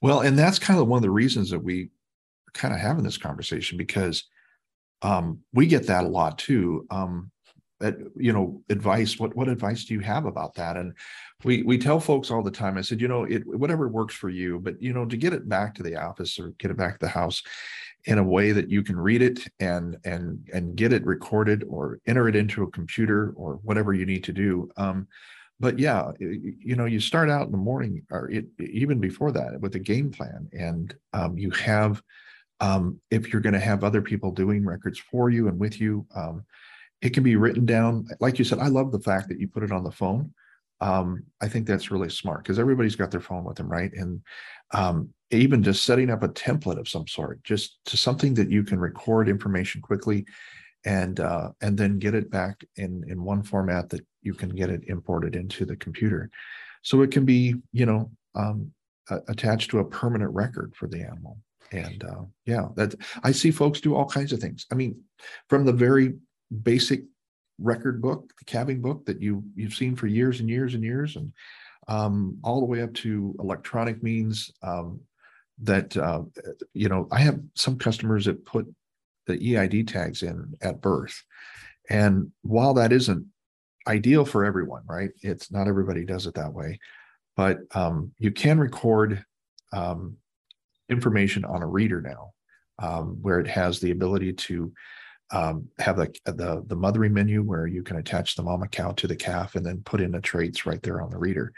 Well 0.00 0.20
and 0.20 0.38
that's 0.38 0.58
kind 0.58 0.80
of 0.80 0.88
one 0.88 0.98
of 0.98 1.02
the 1.02 1.10
reasons 1.10 1.50
that 1.50 1.62
we 1.62 1.90
kind 2.52 2.74
of 2.74 2.80
having 2.80 3.04
this 3.04 3.18
conversation 3.18 3.78
because 3.78 4.24
um, 5.02 5.40
we 5.52 5.66
get 5.66 5.86
that 5.88 6.04
a 6.04 6.08
lot 6.08 6.38
too. 6.38 6.86
Um, 6.90 7.30
you 8.16 8.32
know 8.32 8.62
advice 8.70 9.18
what 9.18 9.36
what 9.36 9.48
advice 9.48 9.84
do 9.84 9.92
you 9.92 10.00
have 10.00 10.24
about 10.24 10.54
that? 10.54 10.76
And 10.76 10.94
we 11.44 11.62
we 11.62 11.78
tell 11.78 12.00
folks 12.00 12.30
all 12.30 12.42
the 12.42 12.50
time 12.50 12.76
i 12.76 12.80
said 12.80 13.00
you 13.00 13.08
know 13.08 13.24
it 13.24 13.46
whatever 13.46 13.88
works 13.88 14.14
for 14.14 14.30
you 14.30 14.58
but 14.58 14.80
you 14.80 14.92
know 14.92 15.04
to 15.04 15.16
get 15.16 15.32
it 15.32 15.48
back 15.48 15.74
to 15.74 15.82
the 15.82 15.96
office 15.96 16.38
or 16.38 16.50
get 16.58 16.70
it 16.70 16.76
back 16.76 16.98
to 16.98 17.06
the 17.06 17.10
house 17.10 17.42
in 18.06 18.18
a 18.18 18.22
way 18.22 18.52
that 18.52 18.70
you 18.70 18.82
can 18.82 18.98
read 18.98 19.22
it 19.22 19.40
and 19.60 19.96
and 20.04 20.48
and 20.52 20.76
get 20.76 20.92
it 20.92 21.04
recorded 21.06 21.64
or 21.68 21.98
enter 22.06 22.28
it 22.28 22.36
into 22.36 22.62
a 22.62 22.70
computer 22.70 23.32
or 23.36 23.54
whatever 23.62 23.94
you 23.94 24.04
need 24.04 24.24
to 24.24 24.32
do 24.32 24.68
um, 24.76 25.06
but 25.60 25.78
yeah, 25.78 26.10
you 26.18 26.74
know, 26.74 26.84
you 26.84 27.00
start 27.00 27.30
out 27.30 27.46
in 27.46 27.52
the 27.52 27.58
morning 27.58 28.02
or 28.10 28.30
it, 28.30 28.46
even 28.58 28.98
before 28.98 29.32
that 29.32 29.60
with 29.60 29.74
a 29.76 29.78
game 29.78 30.10
plan, 30.10 30.48
and 30.52 30.94
um, 31.12 31.38
you 31.38 31.50
have, 31.52 32.02
um, 32.60 33.00
if 33.10 33.32
you're 33.32 33.42
going 33.42 33.54
to 33.54 33.60
have 33.60 33.84
other 33.84 34.02
people 34.02 34.32
doing 34.32 34.64
records 34.64 34.98
for 34.98 35.30
you 35.30 35.48
and 35.48 35.58
with 35.58 35.80
you, 35.80 36.06
um, 36.14 36.44
it 37.02 37.10
can 37.10 37.22
be 37.22 37.36
written 37.36 37.64
down. 37.64 38.06
Like 38.20 38.38
you 38.38 38.44
said, 38.44 38.58
I 38.58 38.66
love 38.66 38.90
the 38.90 39.00
fact 39.00 39.28
that 39.28 39.38
you 39.38 39.46
put 39.46 39.62
it 39.62 39.72
on 39.72 39.84
the 39.84 39.90
phone. 39.90 40.32
Um, 40.80 41.22
I 41.40 41.48
think 41.48 41.66
that's 41.66 41.90
really 41.90 42.10
smart 42.10 42.42
because 42.42 42.58
everybody's 42.58 42.96
got 42.96 43.10
their 43.10 43.20
phone 43.20 43.44
with 43.44 43.56
them, 43.56 43.68
right? 43.68 43.92
And 43.92 44.22
um, 44.72 45.10
even 45.30 45.62
just 45.62 45.84
setting 45.84 46.10
up 46.10 46.22
a 46.22 46.28
template 46.28 46.78
of 46.78 46.88
some 46.88 47.06
sort, 47.06 47.42
just 47.44 47.78
to 47.86 47.96
something 47.96 48.34
that 48.34 48.50
you 48.50 48.62
can 48.62 48.78
record 48.78 49.28
information 49.28 49.80
quickly 49.80 50.24
and 50.84 51.20
uh, 51.20 51.50
and 51.60 51.78
then 51.78 51.98
get 51.98 52.14
it 52.14 52.30
back 52.30 52.62
in 52.76 53.04
in 53.08 53.24
one 53.24 53.42
format 53.42 53.88
that 53.90 54.04
you 54.22 54.34
can 54.34 54.50
get 54.50 54.70
it 54.70 54.82
imported 54.86 55.34
into 55.34 55.64
the 55.64 55.76
computer. 55.76 56.30
So 56.82 57.02
it 57.02 57.10
can 57.10 57.24
be 57.24 57.54
you 57.72 57.86
know 57.86 58.10
um, 58.34 58.72
attached 59.28 59.70
to 59.70 59.78
a 59.78 59.84
permanent 59.84 60.32
record 60.32 60.74
for 60.76 60.86
the 60.88 61.00
animal. 61.00 61.38
And 61.72 62.04
uh, 62.04 62.22
yeah 62.44 62.68
that 62.76 62.94
i 63.24 63.32
see 63.32 63.50
folks 63.50 63.80
do 63.80 63.96
all 63.96 64.04
kinds 64.04 64.32
of 64.32 64.38
things. 64.38 64.66
I 64.70 64.74
mean 64.74 65.00
from 65.48 65.64
the 65.64 65.72
very 65.72 66.14
basic 66.62 67.02
record 67.58 68.02
book 68.02 68.32
the 68.38 68.44
calving 68.44 68.82
book 68.82 69.06
that 69.06 69.22
you 69.22 69.42
you've 69.56 69.74
seen 69.74 69.96
for 69.96 70.06
years 70.06 70.40
and 70.40 70.48
years 70.48 70.74
and 70.74 70.84
years 70.84 71.16
and 71.16 71.32
um, 71.88 72.38
all 72.42 72.60
the 72.60 72.66
way 72.66 72.82
up 72.82 72.92
to 72.94 73.34
electronic 73.38 74.02
means 74.02 74.50
um, 74.62 75.00
that 75.62 75.96
uh, 75.96 76.22
you 76.72 76.88
know 76.88 77.06
i 77.12 77.20
have 77.20 77.38
some 77.54 77.78
customers 77.78 78.24
that 78.24 78.44
put 78.44 78.66
the 79.26 79.56
EID 79.56 79.88
tags 79.88 80.22
in 80.22 80.54
at 80.60 80.80
birth. 80.80 81.22
And 81.88 82.32
while 82.42 82.74
that 82.74 82.92
isn't 82.92 83.26
ideal 83.86 84.24
for 84.24 84.44
everyone, 84.44 84.82
right? 84.86 85.10
It's 85.22 85.50
not 85.50 85.68
everybody 85.68 86.04
does 86.04 86.26
it 86.26 86.34
that 86.34 86.52
way, 86.52 86.78
but 87.36 87.58
um, 87.74 88.12
you 88.18 88.30
can 88.30 88.58
record 88.58 89.24
um, 89.72 90.16
information 90.88 91.44
on 91.44 91.62
a 91.62 91.66
reader 91.66 92.00
now, 92.00 92.32
um, 92.78 93.18
where 93.20 93.40
it 93.40 93.48
has 93.48 93.80
the 93.80 93.90
ability 93.90 94.32
to 94.32 94.72
um, 95.30 95.68
have 95.78 95.96
the, 95.96 96.12
the 96.26 96.62
the 96.66 96.76
mothering 96.76 97.12
menu 97.12 97.42
where 97.42 97.66
you 97.66 97.82
can 97.82 97.96
attach 97.96 98.36
the 98.36 98.42
mama 98.42 98.68
cow 98.68 98.92
to 98.92 99.06
the 99.06 99.16
calf 99.16 99.54
and 99.54 99.64
then 99.64 99.82
put 99.84 100.00
in 100.00 100.12
the 100.12 100.20
traits 100.20 100.66
right 100.66 100.82
there 100.82 101.00
on 101.00 101.10
the 101.10 101.18
reader. 101.18 101.52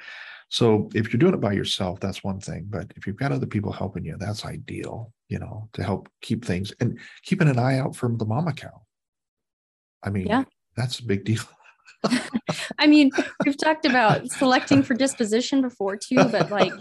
So 0.48 0.88
if 0.94 1.12
you're 1.12 1.18
doing 1.18 1.34
it 1.34 1.40
by 1.40 1.52
yourself, 1.52 2.00
that's 2.00 2.22
one 2.22 2.40
thing. 2.40 2.66
But 2.68 2.92
if 2.96 3.06
you've 3.06 3.16
got 3.16 3.32
other 3.32 3.46
people 3.46 3.72
helping 3.72 4.04
you, 4.04 4.16
that's 4.18 4.44
ideal, 4.44 5.12
you 5.28 5.38
know, 5.38 5.68
to 5.72 5.82
help 5.82 6.08
keep 6.22 6.44
things 6.44 6.72
and 6.80 6.98
keeping 7.24 7.48
an 7.48 7.58
eye 7.58 7.78
out 7.78 7.96
for 7.96 8.08
the 8.08 8.24
mama 8.24 8.52
cow. 8.52 8.82
I 10.02 10.10
mean, 10.10 10.26
yeah. 10.26 10.44
that's 10.76 11.00
a 11.00 11.04
big 11.04 11.24
deal. 11.24 11.42
I 12.78 12.86
mean, 12.86 13.10
we've 13.44 13.58
talked 13.58 13.86
about 13.86 14.28
selecting 14.30 14.82
for 14.82 14.94
disposition 14.94 15.62
before 15.62 15.96
too, 15.96 16.24
but 16.24 16.50
like, 16.50 16.72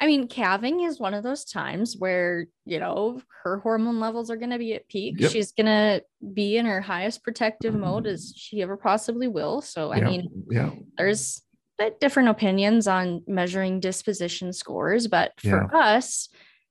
I 0.00 0.06
mean, 0.06 0.28
calving 0.28 0.82
is 0.82 0.98
one 0.98 1.14
of 1.14 1.22
those 1.22 1.44
times 1.44 1.96
where, 1.96 2.46
you 2.66 2.80
know, 2.80 3.22
her 3.44 3.58
hormone 3.58 4.00
levels 4.00 4.30
are 4.30 4.36
going 4.36 4.50
to 4.50 4.58
be 4.58 4.74
at 4.74 4.88
peak. 4.88 5.14
Yep. 5.18 5.30
She's 5.30 5.52
going 5.52 5.66
to 5.66 6.02
be 6.34 6.56
in 6.56 6.66
her 6.66 6.80
highest 6.80 7.22
protective 7.22 7.74
mode 7.74 8.04
mm-hmm. 8.04 8.14
as 8.14 8.34
she 8.36 8.62
ever 8.62 8.76
possibly 8.76 9.28
will. 9.28 9.62
So, 9.62 9.92
I 9.92 9.98
yeah. 9.98 10.04
mean, 10.04 10.44
yeah. 10.50 10.70
there's 10.98 11.40
bit 11.78 12.00
different 12.00 12.28
opinions 12.28 12.86
on 12.86 13.22
measuring 13.26 13.80
disposition 13.80 14.52
scores, 14.52 15.06
but 15.06 15.32
for 15.40 15.68
yeah. 15.72 15.78
us, 15.78 16.28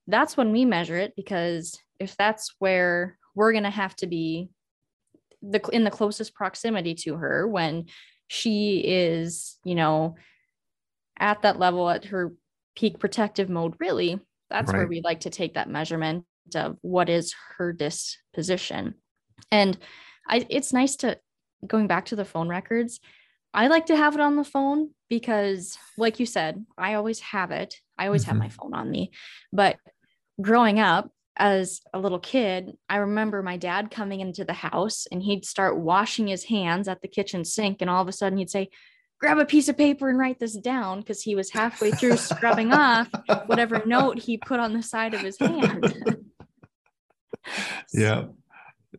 that's 0.07 0.35
when 0.37 0.51
we 0.51 0.65
measure 0.65 0.97
it 0.97 1.13
because 1.15 1.77
if 1.99 2.15
that's 2.17 2.55
where 2.59 3.17
we're 3.35 3.51
going 3.51 3.63
to 3.63 3.69
have 3.69 3.95
to 3.97 4.07
be 4.07 4.49
the 5.41 5.61
in 5.71 5.83
the 5.83 5.91
closest 5.91 6.33
proximity 6.33 6.93
to 6.93 7.15
her 7.15 7.47
when 7.47 7.85
she 8.27 8.79
is, 8.79 9.57
you 9.63 9.75
know, 9.75 10.15
at 11.17 11.41
that 11.41 11.59
level 11.59 11.89
at 11.89 12.05
her 12.05 12.33
peak 12.75 12.99
protective 12.99 13.49
mode, 13.49 13.75
really, 13.79 14.19
that's 14.49 14.71
right. 14.71 14.79
where 14.79 14.87
we 14.87 15.01
like 15.01 15.21
to 15.21 15.29
take 15.29 15.55
that 15.55 15.69
measurement 15.69 16.25
of 16.55 16.77
what 16.81 17.09
is 17.09 17.33
her 17.57 17.73
disposition. 17.73 18.95
And 19.51 19.77
I, 20.27 20.45
it's 20.49 20.73
nice 20.73 20.95
to 20.97 21.17
going 21.65 21.87
back 21.87 22.05
to 22.05 22.15
the 22.15 22.25
phone 22.25 22.49
records 22.49 22.99
I 23.53 23.67
like 23.67 23.87
to 23.87 23.95
have 23.95 24.15
it 24.15 24.21
on 24.21 24.35
the 24.35 24.43
phone 24.43 24.91
because, 25.09 25.77
like 25.97 26.19
you 26.19 26.25
said, 26.25 26.65
I 26.77 26.93
always 26.93 27.19
have 27.19 27.51
it. 27.51 27.75
I 27.97 28.05
always 28.07 28.23
mm-hmm. 28.23 28.31
have 28.31 28.39
my 28.39 28.49
phone 28.49 28.73
on 28.73 28.89
me. 28.89 29.11
But 29.51 29.77
growing 30.41 30.79
up 30.79 31.11
as 31.35 31.81
a 31.93 31.99
little 31.99 32.19
kid, 32.19 32.77
I 32.89 32.97
remember 32.97 33.43
my 33.43 33.57
dad 33.57 33.91
coming 33.91 34.21
into 34.21 34.45
the 34.45 34.53
house 34.53 35.05
and 35.11 35.21
he'd 35.21 35.45
start 35.45 35.77
washing 35.77 36.27
his 36.27 36.45
hands 36.45 36.87
at 36.87 37.01
the 37.01 37.07
kitchen 37.07 37.43
sink. 37.43 37.81
And 37.81 37.89
all 37.89 38.01
of 38.01 38.07
a 38.07 38.13
sudden 38.13 38.37
he'd 38.37 38.49
say, 38.49 38.69
Grab 39.19 39.37
a 39.37 39.45
piece 39.45 39.69
of 39.69 39.77
paper 39.77 40.09
and 40.09 40.17
write 40.17 40.39
this 40.39 40.55
down 40.55 40.99
because 40.99 41.21
he 41.21 41.35
was 41.35 41.51
halfway 41.51 41.91
through 41.91 42.17
scrubbing 42.17 42.73
off 42.73 43.07
whatever 43.45 43.83
note 43.85 44.17
he 44.17 44.35
put 44.35 44.59
on 44.59 44.73
the 44.73 44.81
side 44.81 45.13
of 45.13 45.21
his 45.21 45.37
hand. 45.37 45.93
yeah 47.93 48.23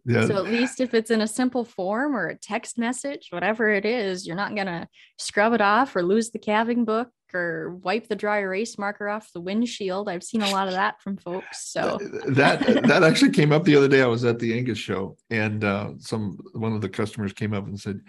yeah. 0.05 0.27
So 0.27 0.37
at 0.37 0.45
least 0.45 0.81
if 0.81 0.95
it's 0.95 1.11
in 1.11 1.21
a 1.21 1.27
simple 1.27 1.65
form 1.65 2.17
or 2.17 2.29
a 2.29 2.37
text 2.37 2.79
message, 2.79 3.29
whatever 3.31 3.71
it 3.71 3.85
is, 3.85 4.27
you're 4.27 4.37
not 4.37 4.57
gonna 4.57 4.89
scrub 5.19 5.53
it 5.53 5.61
off 5.61 5.95
or 5.97 6.03
lose 6.03 6.31
the 6.31 6.39
calving 6.39 6.85
book 6.85 7.09
or 7.35 7.77
wipe 7.83 8.09
the 8.09 8.17
dry 8.17 8.41
erase 8.41 8.79
marker 8.79 9.09
off 9.09 9.33
the 9.33 9.41
windshield. 9.41 10.09
I've 10.09 10.23
seen 10.23 10.43
a 10.43 10.51
lot 10.51 10.69
of 10.69 10.75
that 10.75 11.01
from 11.01 11.17
folks. 11.17 11.71
So 11.71 11.99
that 12.29 12.61
that 12.87 13.03
actually 13.03 13.31
came 13.31 13.53
up 13.53 13.65
the 13.65 13.77
other 13.77 13.89
day. 13.89 14.03
I 14.03 14.07
was 14.07 14.25
at 14.25 14.39
the 14.39 14.57
Angus 14.57 14.79
show, 14.79 15.17
and 15.31 15.65
uh, 15.65 15.93
some 15.99 16.39
one 16.53 16.75
of 16.75 16.81
the 16.81 16.89
customers 16.89 17.33
came 17.33 17.55
up 17.55 17.67
and 17.67 17.79
said, 17.79 18.01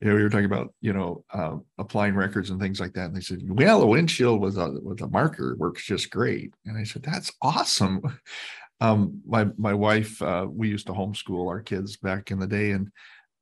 you 0.00 0.08
know, 0.08 0.14
we 0.14 0.22
were 0.22 0.30
talking 0.30 0.46
about, 0.46 0.72
you 0.80 0.94
know, 0.94 1.24
uh, 1.32 1.56
applying 1.78 2.14
records 2.14 2.50
and 2.50 2.60
things 2.60 2.80
like 2.80 2.94
that. 2.94 3.06
And 3.06 3.16
they 3.16 3.20
said, 3.20 3.40
well, 3.44 3.82
a 3.82 3.86
windshield 3.86 4.40
with 4.40 4.56
a 4.56 4.78
with 4.82 5.02
a 5.02 5.08
marker 5.08 5.56
works 5.58 5.84
just 5.84 6.10
great. 6.10 6.54
And 6.64 6.78
I 6.78 6.84
said, 6.84 7.02
that's 7.02 7.32
awesome 7.42 8.00
um, 8.80 9.20
my 9.26 9.46
my 9.56 9.74
wife, 9.74 10.20
uh, 10.22 10.46
we 10.50 10.68
used 10.68 10.86
to 10.86 10.92
homeschool 10.92 11.48
our 11.48 11.60
kids 11.60 11.96
back 11.96 12.30
in 12.30 12.38
the 12.38 12.46
day, 12.46 12.70
and 12.70 12.90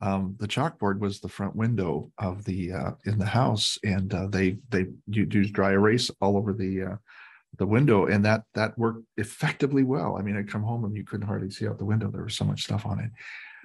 um, 0.00 0.36
the 0.38 0.48
chalkboard 0.48 0.98
was 0.98 1.20
the 1.20 1.28
front 1.28 1.56
window 1.56 2.10
of 2.18 2.44
the 2.44 2.72
uh, 2.72 2.90
in 3.04 3.18
the 3.18 3.26
house, 3.26 3.78
and 3.84 4.12
uh, 4.14 4.26
they 4.28 4.58
they 4.70 4.86
use 5.06 5.50
dry 5.50 5.72
erase 5.72 6.10
all 6.20 6.36
over 6.36 6.52
the 6.52 6.82
uh, 6.82 6.96
the 7.58 7.66
window, 7.66 8.06
and 8.06 8.24
that 8.24 8.42
that 8.54 8.76
worked 8.78 9.04
effectively 9.16 9.84
well. 9.84 10.16
I 10.16 10.22
mean, 10.22 10.36
I'd 10.36 10.50
come 10.50 10.62
home 10.62 10.84
and 10.84 10.96
you 10.96 11.04
couldn't 11.04 11.26
hardly 11.26 11.50
see 11.50 11.68
out 11.68 11.78
the 11.78 11.84
window; 11.84 12.10
there 12.10 12.24
was 12.24 12.36
so 12.36 12.44
much 12.44 12.64
stuff 12.64 12.84
on 12.84 13.00
it. 13.00 13.10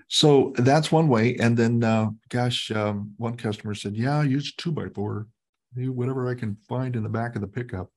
So 0.09 0.53
that's 0.57 0.91
one 0.91 1.07
way. 1.07 1.37
And 1.37 1.57
then, 1.57 1.83
uh, 1.83 2.09
gosh, 2.29 2.69
um, 2.71 3.13
one 3.17 3.35
customer 3.35 3.73
said, 3.73 3.95
"Yeah, 3.95 4.21
use 4.21 4.53
two 4.55 4.71
by 4.71 4.89
four, 4.89 5.27
whatever 5.75 6.29
I 6.29 6.35
can 6.35 6.57
find 6.69 6.95
in 6.95 7.03
the 7.03 7.09
back 7.09 7.35
of 7.35 7.41
the 7.41 7.47
pickup." 7.47 7.89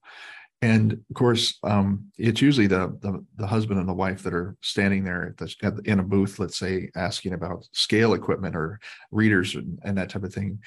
And 0.63 0.93
of 0.93 1.15
course 1.15 1.59
um, 1.65 2.07
it's 2.19 2.41
usually 2.41 2.67
the, 2.67 2.97
the, 3.01 3.25
the 3.37 3.47
husband 3.47 3.79
and 3.79 3.89
the 3.89 3.95
wife 3.95 4.23
that 4.23 4.35
are 4.35 4.57
standing 4.63 5.05
there 5.05 5.29
at 5.29 5.37
the, 5.37 5.55
at 5.63 5.77
the, 5.77 5.91
in 5.91 6.01
a 6.01 6.03
booth 6.03 6.39
let's 6.39 6.59
say 6.59 6.91
asking 6.97 7.35
about 7.35 7.67
scale 7.73 8.15
equipment 8.15 8.57
or 8.57 8.81
readers 9.11 9.55
and, 9.55 9.79
and 9.85 9.99
that 9.99 10.09
type 10.09 10.25
of 10.25 10.33
thing. 10.33 10.59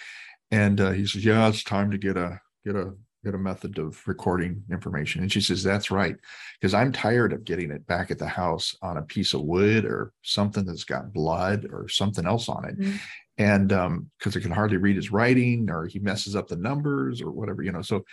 And 0.52 0.80
uh, 0.80 0.92
he 0.92 1.06
says 1.06 1.26
yeah 1.26 1.48
it's 1.48 1.64
time 1.64 1.92
to 1.92 1.98
get 1.98 2.18
a 2.18 2.40
get 2.66 2.76
a 2.76 2.94
get 3.24 3.36
a 3.36 3.38
method 3.38 3.78
of 3.78 4.02
recording 4.08 4.64
information. 4.72 5.22
And 5.22 5.32
she 5.32 5.42
says 5.42 5.64
that's 5.64 5.92
right 5.92 6.16
because 6.60 6.74
i'm 6.74 6.92
tired 6.92 7.34
of 7.34 7.44
getting 7.44 7.72
it 7.72 7.86
back 7.88 8.12
at 8.12 8.20
the 8.20 8.28
house 8.28 8.76
on 8.82 8.98
a 8.98 9.02
piece 9.02 9.34
of 9.34 9.42
wood 9.42 9.86
or 9.86 10.14
something 10.22 10.66
that's 10.66 10.86
got 10.86 11.14
blood 11.14 11.68
or 11.72 11.88
something 11.88 12.26
else 12.26 12.48
on 12.48 12.66
it. 12.66 12.80
Mm-hmm. 12.80 12.96
and 13.38 13.74
um 13.74 14.12
because 14.18 14.36
it 14.36 14.42
can 14.42 14.52
hardly 14.52 14.78
read 14.78 14.96
his 14.96 15.12
writing 15.12 15.70
or 15.70 15.86
he 15.88 16.00
messes 16.00 16.36
up 16.36 16.48
the 16.48 16.56
numbers 16.56 17.22
or 17.22 17.32
whatever 17.32 17.64
you 17.64 17.72
know 17.72 17.82
so 17.82 18.04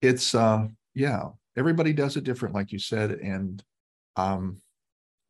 it's 0.00 0.34
uh 0.34 0.66
yeah 0.94 1.24
everybody 1.56 1.92
does 1.92 2.16
it 2.16 2.24
different 2.24 2.54
like 2.54 2.72
you 2.72 2.78
said 2.78 3.10
and 3.10 3.62
um 4.16 4.58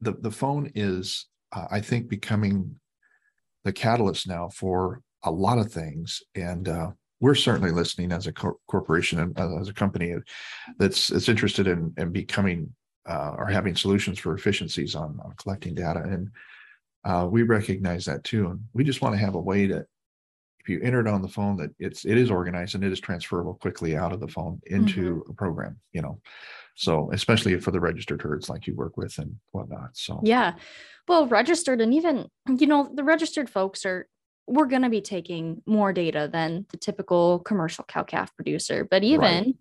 the 0.00 0.12
the 0.12 0.30
phone 0.30 0.70
is 0.74 1.26
uh, 1.52 1.66
i 1.70 1.80
think 1.80 2.08
becoming 2.08 2.76
the 3.64 3.72
catalyst 3.72 4.28
now 4.28 4.48
for 4.48 5.02
a 5.24 5.30
lot 5.30 5.58
of 5.58 5.72
things 5.72 6.22
and 6.34 6.68
uh, 6.68 6.90
we're 7.20 7.34
certainly 7.34 7.72
listening 7.72 8.12
as 8.12 8.26
a 8.26 8.32
co- 8.32 8.58
corporation 8.68 9.18
and 9.18 9.38
uh, 9.38 9.58
as 9.58 9.68
a 9.68 9.74
company 9.74 10.14
that's 10.78 11.08
that's 11.08 11.28
interested 11.28 11.66
in, 11.66 11.92
in 11.96 12.10
becoming 12.10 12.72
uh, 13.08 13.34
or 13.36 13.46
having 13.46 13.74
solutions 13.74 14.18
for 14.18 14.34
efficiencies 14.34 14.94
on, 14.94 15.18
on 15.24 15.34
collecting 15.36 15.74
data 15.74 16.00
and 16.00 16.30
uh, 17.04 17.26
we 17.28 17.42
recognize 17.42 18.04
that 18.04 18.22
too 18.24 18.48
and 18.48 18.60
we 18.72 18.84
just 18.84 19.02
want 19.02 19.14
to 19.14 19.20
have 19.20 19.34
a 19.34 19.40
way 19.40 19.66
to 19.66 19.84
you 20.68 20.80
enter 20.82 21.00
it 21.00 21.06
on 21.06 21.22
the 21.22 21.28
phone 21.28 21.56
that 21.56 21.70
it's 21.78 22.04
it 22.04 22.16
is 22.16 22.30
organized 22.30 22.74
and 22.74 22.84
it 22.84 22.92
is 22.92 23.00
transferable 23.00 23.54
quickly 23.54 23.96
out 23.96 24.12
of 24.12 24.20
the 24.20 24.28
phone 24.28 24.60
into 24.66 25.16
mm-hmm. 25.16 25.30
a 25.30 25.34
program 25.34 25.78
you 25.92 26.02
know 26.02 26.20
so 26.74 27.10
especially 27.12 27.58
for 27.58 27.70
the 27.70 27.80
registered 27.80 28.22
herds 28.22 28.48
like 28.48 28.66
you 28.66 28.74
work 28.74 28.96
with 28.96 29.18
and 29.18 29.36
whatnot 29.52 29.90
so 29.94 30.20
yeah 30.22 30.54
well 31.06 31.26
registered 31.26 31.80
and 31.80 31.94
even 31.94 32.28
you 32.58 32.66
know 32.66 32.90
the 32.94 33.04
registered 33.04 33.48
folks 33.48 33.84
are 33.84 34.08
we're 34.46 34.66
going 34.66 34.82
to 34.82 34.88
be 34.88 35.02
taking 35.02 35.62
more 35.66 35.92
data 35.92 36.28
than 36.32 36.64
the 36.70 36.78
typical 36.78 37.40
commercial 37.40 37.84
cow 37.84 38.02
calf 38.02 38.34
producer 38.34 38.86
but 38.88 39.04
even 39.04 39.44
right. 39.44 39.56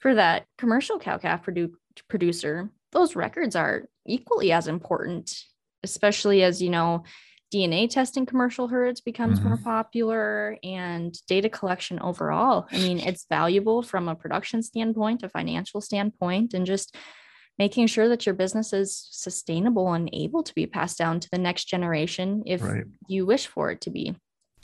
for 0.00 0.14
that 0.14 0.46
commercial 0.56 0.98
cow 0.98 1.18
calf 1.18 1.44
produ- 1.44 1.72
producer 2.08 2.70
those 2.92 3.16
records 3.16 3.56
are 3.56 3.84
equally 4.06 4.52
as 4.52 4.68
important 4.68 5.44
especially 5.82 6.42
as 6.42 6.62
you 6.62 6.70
know 6.70 7.02
DNA 7.52 7.88
testing 7.88 8.26
commercial 8.26 8.68
herds 8.68 9.00
becomes 9.00 9.38
mm-hmm. 9.38 9.48
more 9.48 9.58
popular 9.58 10.56
and 10.62 11.14
data 11.26 11.48
collection 11.48 12.00
overall. 12.00 12.66
I 12.70 12.78
mean, 12.78 12.98
it's 13.06 13.26
valuable 13.28 13.82
from 13.82 14.08
a 14.08 14.14
production 14.14 14.62
standpoint, 14.62 15.22
a 15.22 15.28
financial 15.28 15.80
standpoint, 15.80 16.54
and 16.54 16.66
just 16.66 16.96
making 17.58 17.86
sure 17.86 18.08
that 18.08 18.24
your 18.24 18.34
business 18.34 18.72
is 18.72 19.08
sustainable 19.10 19.92
and 19.92 20.08
able 20.12 20.42
to 20.42 20.54
be 20.54 20.66
passed 20.66 20.98
down 20.98 21.20
to 21.20 21.28
the 21.30 21.38
next 21.38 21.64
generation 21.64 22.42
if 22.46 22.62
right. 22.62 22.84
you 23.08 23.26
wish 23.26 23.46
for 23.46 23.70
it 23.70 23.80
to 23.82 23.90
be. 23.90 24.16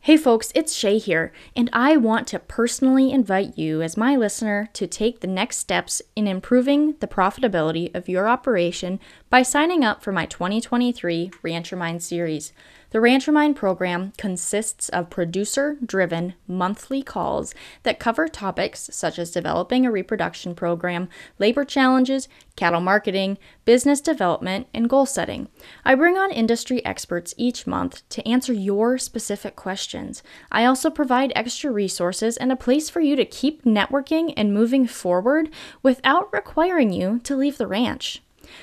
Hey 0.03 0.17
folks, 0.17 0.53
it's 0.55 0.75
Shay 0.75 0.97
here, 0.97 1.33
and 1.57 1.69
I 1.73 1.97
want 1.97 2.29
to 2.29 2.39
personally 2.39 3.11
invite 3.11 3.59
you, 3.59 3.83
as 3.83 3.97
my 3.97 4.17
listener, 4.17 4.71
to 4.73 4.87
take 4.87 5.21
the 5.21 5.27
next 5.27 5.59
steps 5.59 6.01
in 6.17 6.27
improving 6.27 6.95
the 7.01 7.09
profitability 7.09 7.95
of 7.95 8.09
your 8.09 8.27
operation 8.29 9.01
by 9.29 9.43
signing 9.43 9.85
up 9.85 10.03
for 10.03 10.13
my 10.13 10.25
2023 10.25 11.33
Rancher 11.43 11.77
Mind 11.77 12.03
series. 12.03 12.53
The 12.91 13.03
Rancher 13.03 13.33
Mind 13.33 13.55
program 13.55 14.15
consists 14.17 14.89
of 14.89 15.11
producer 15.11 15.77
driven 15.85 16.33
monthly 16.47 17.03
calls 17.03 17.55
that 17.83 17.99
cover 17.99 18.29
topics 18.29 18.89
such 18.95 19.19
as 19.19 19.31
developing 19.31 19.85
a 19.85 19.91
reproduction 19.91 20.55
program, 20.55 21.11
labor 21.39 21.67
challenges, 21.67 22.29
cattle 22.57 22.81
marketing, 22.81 23.37
business 23.67 24.01
development, 24.01 24.69
and 24.73 24.89
goal 24.89 25.05
setting. 25.05 25.49
I 25.85 25.97
bring 25.97 26.17
on 26.17 26.31
industry 26.31 26.83
experts 26.83 27.35
each 27.37 27.67
month 27.67 28.09
to 28.09 28.27
answer 28.27 28.55
your 28.55 28.97
specific 28.97 29.55
questions. 29.55 30.23
I 30.51 30.65
also 30.65 30.89
provide 30.89 31.31
extra 31.37 31.71
resources 31.71 32.39
and 32.39 32.51
a 32.51 32.57
place 32.57 32.89
for 32.89 33.01
you 33.01 33.17
to 33.17 33.27
keep 33.27 33.65
networking 33.65 34.33
and 34.35 34.55
moving 34.55 34.87
forward 34.87 35.51
without 35.83 36.33
requiring 36.33 36.95
you 36.95 37.21
to 37.25 37.37
leave 37.37 37.59
the 37.59 37.67
ranch. 37.67 38.23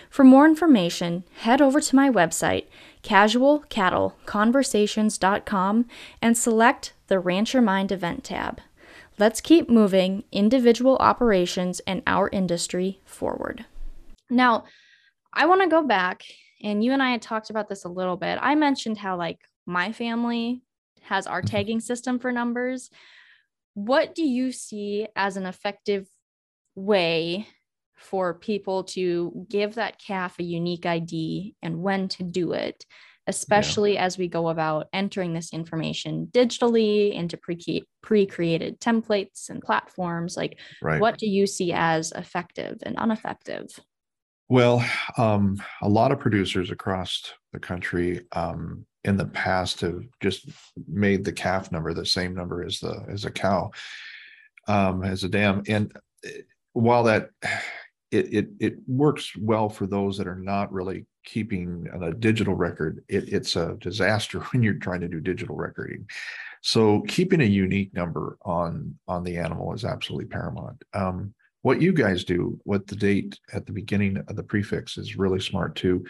For 0.09 0.23
more 0.23 0.45
information, 0.45 1.25
head 1.41 1.61
over 1.61 1.79
to 1.79 1.95
my 1.95 2.09
website, 2.09 2.65
casualcattleconversations.com, 3.05 5.85
and 6.21 6.37
select 6.37 6.93
the 7.07 7.19
Rancher 7.19 7.61
Mind 7.61 7.91
event 7.91 8.23
tab. 8.23 8.61
Let's 9.19 9.39
keep 9.39 9.69
moving 9.69 10.23
individual 10.31 10.97
operations 10.97 11.79
and 11.81 12.01
our 12.07 12.29
industry 12.29 12.99
forward. 13.05 13.65
Now, 14.29 14.63
I 15.31 15.45
want 15.45 15.61
to 15.61 15.69
go 15.69 15.83
back, 15.83 16.23
and 16.63 16.83
you 16.83 16.93
and 16.93 17.03
I 17.03 17.11
had 17.11 17.21
talked 17.21 17.51
about 17.51 17.69
this 17.69 17.85
a 17.85 17.89
little 17.89 18.17
bit. 18.17 18.39
I 18.41 18.55
mentioned 18.55 18.97
how, 18.97 19.17
like, 19.17 19.37
my 19.65 19.91
family 19.91 20.63
has 21.03 21.27
our 21.27 21.41
mm-hmm. 21.41 21.47
tagging 21.47 21.79
system 21.79 22.17
for 22.17 22.31
numbers. 22.31 22.89
What 23.75 24.15
do 24.15 24.23
you 24.23 24.51
see 24.51 25.07
as 25.15 25.37
an 25.37 25.45
effective 25.45 26.07
way 26.73 27.47
for 28.05 28.33
people 28.33 28.83
to 28.83 29.45
give 29.49 29.75
that 29.75 29.99
calf 29.99 30.39
a 30.39 30.43
unique 30.43 30.85
ID 30.85 31.55
and 31.61 31.81
when 31.81 32.07
to 32.09 32.23
do 32.23 32.53
it, 32.53 32.85
especially 33.27 33.95
yeah. 33.95 34.05
as 34.05 34.17
we 34.17 34.27
go 34.27 34.49
about 34.49 34.87
entering 34.93 35.33
this 35.33 35.51
information 35.53 36.27
digitally 36.31 37.13
into 37.13 37.37
pre 38.01 38.25
created 38.25 38.79
templates 38.79 39.49
and 39.49 39.61
platforms. 39.61 40.37
Like, 40.37 40.59
right. 40.81 41.01
what 41.01 41.17
do 41.17 41.27
you 41.27 41.47
see 41.47 41.73
as 41.73 42.11
effective 42.11 42.77
and 42.83 42.95
ineffective? 43.01 43.67
Well, 44.47 44.85
um, 45.17 45.61
a 45.81 45.89
lot 45.89 46.11
of 46.11 46.19
producers 46.19 46.69
across 46.69 47.33
the 47.51 47.59
country 47.59 48.21
um, 48.31 48.85
in 49.03 49.17
the 49.17 49.25
past 49.25 49.81
have 49.81 50.03
just 50.21 50.49
made 50.87 51.25
the 51.25 51.33
calf 51.33 51.71
number 51.71 51.93
the 51.93 52.05
same 52.05 52.35
number 52.35 52.63
as 52.63 52.79
the 52.79 53.03
as 53.09 53.25
a 53.25 53.31
cow, 53.31 53.71
um, 54.67 55.03
as 55.03 55.23
a 55.23 55.29
dam, 55.29 55.63
and 55.67 55.91
eh, 56.23 56.41
while 56.73 57.03
that 57.03 57.29
it, 58.15 58.33
it 58.33 58.47
it 58.59 58.75
works 58.87 59.35
well 59.37 59.69
for 59.69 59.85
those 59.85 60.17
that 60.17 60.27
are 60.27 60.39
not 60.39 60.71
really 60.71 61.05
keeping 61.23 61.87
a 62.01 62.13
digital 62.13 62.53
record. 62.53 63.03
It, 63.07 63.33
it's 63.33 63.55
a 63.55 63.75
disaster 63.79 64.39
when 64.51 64.63
you're 64.63 64.75
trying 64.75 65.01
to 65.01 65.07
do 65.07 65.19
digital 65.19 65.55
recording. 65.55 66.07
So 66.61 67.01
keeping 67.01 67.41
a 67.41 67.45
unique 67.45 67.93
number 67.93 68.37
on 68.43 68.97
on 69.07 69.23
the 69.23 69.37
animal 69.37 69.73
is 69.73 69.85
absolutely 69.85 70.27
paramount. 70.27 70.83
Um, 70.93 71.33
what 71.61 71.81
you 71.81 71.93
guys 71.93 72.23
do 72.23 72.59
with 72.65 72.85
the 72.87 72.95
date 72.95 73.39
at 73.53 73.65
the 73.65 73.71
beginning 73.71 74.17
of 74.27 74.35
the 74.35 74.43
prefix 74.43 74.97
is 74.97 75.17
really 75.17 75.39
smart 75.39 75.75
too. 75.75 76.05